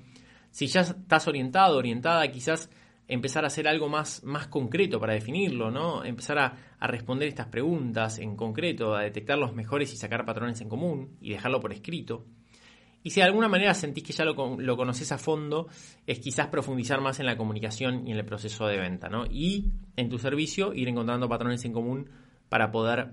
Si 0.51 0.67
ya 0.67 0.81
estás 0.81 1.27
orientado, 1.27 1.77
orientada, 1.77 2.27
quizás 2.31 2.69
empezar 3.07 3.43
a 3.43 3.47
hacer 3.47 3.67
algo 3.67 3.89
más, 3.89 4.23
más 4.23 4.47
concreto 4.47 4.99
para 4.99 5.13
definirlo, 5.13 5.71
¿no? 5.71 6.03
Empezar 6.03 6.39
a, 6.39 6.87
responder 6.87 7.27
estas 7.27 7.47
preguntas 7.47 8.19
en 8.19 8.35
concreto, 8.35 8.95
a 8.95 9.03
detectar 9.03 9.37
los 9.37 9.53
mejores 9.53 9.93
y 9.93 9.97
sacar 9.97 10.25
patrones 10.25 10.61
en 10.61 10.69
común 10.69 11.17
y 11.21 11.31
dejarlo 11.31 11.59
por 11.59 11.71
escrito. 11.71 12.25
Y 13.03 13.11
si 13.11 13.21
de 13.21 13.25
alguna 13.25 13.47
manera 13.47 13.73
sentís 13.73 14.03
que 14.03 14.11
ya 14.11 14.25
lo, 14.25 14.59
lo 14.59 14.75
conoces 14.75 15.11
a 15.11 15.17
fondo, 15.17 15.67
es 16.05 16.19
quizás 16.19 16.47
profundizar 16.47 16.99
más 16.99 17.19
en 17.19 17.25
la 17.25 17.37
comunicación 17.37 18.05
y 18.07 18.11
en 18.11 18.17
el 18.17 18.25
proceso 18.25 18.67
de 18.67 18.77
venta, 18.77 19.07
¿no? 19.07 19.25
Y 19.25 19.71
en 19.95 20.09
tu 20.09 20.19
servicio 20.19 20.73
ir 20.73 20.89
encontrando 20.89 21.29
patrones 21.29 21.63
en 21.63 21.73
común 21.73 22.09
para 22.49 22.71
poder 22.71 23.11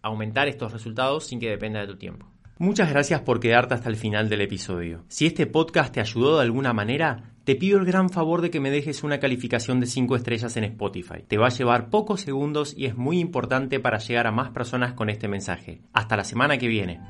aumentar 0.00 0.48
estos 0.48 0.72
resultados 0.72 1.26
sin 1.26 1.38
que 1.38 1.50
dependa 1.50 1.80
de 1.80 1.86
tu 1.86 1.96
tiempo. 1.96 2.32
Muchas 2.62 2.90
gracias 2.90 3.22
por 3.22 3.40
quedarte 3.40 3.74
hasta 3.74 3.88
el 3.88 3.96
final 3.96 4.28
del 4.28 4.40
episodio. 4.40 5.04
Si 5.08 5.26
este 5.26 5.48
podcast 5.48 5.92
te 5.92 5.98
ayudó 5.98 6.36
de 6.36 6.44
alguna 6.44 6.72
manera, 6.72 7.32
te 7.42 7.56
pido 7.56 7.76
el 7.76 7.84
gran 7.84 8.08
favor 8.08 8.40
de 8.40 8.52
que 8.52 8.60
me 8.60 8.70
dejes 8.70 9.02
una 9.02 9.18
calificación 9.18 9.80
de 9.80 9.86
5 9.86 10.14
estrellas 10.14 10.56
en 10.56 10.62
Spotify. 10.62 11.24
Te 11.26 11.38
va 11.38 11.48
a 11.48 11.50
llevar 11.50 11.90
pocos 11.90 12.20
segundos 12.20 12.72
y 12.78 12.86
es 12.86 12.96
muy 12.96 13.18
importante 13.18 13.80
para 13.80 13.98
llegar 13.98 14.28
a 14.28 14.30
más 14.30 14.50
personas 14.50 14.92
con 14.92 15.10
este 15.10 15.26
mensaje. 15.26 15.80
Hasta 15.92 16.16
la 16.16 16.22
semana 16.22 16.56
que 16.56 16.68
viene. 16.68 17.00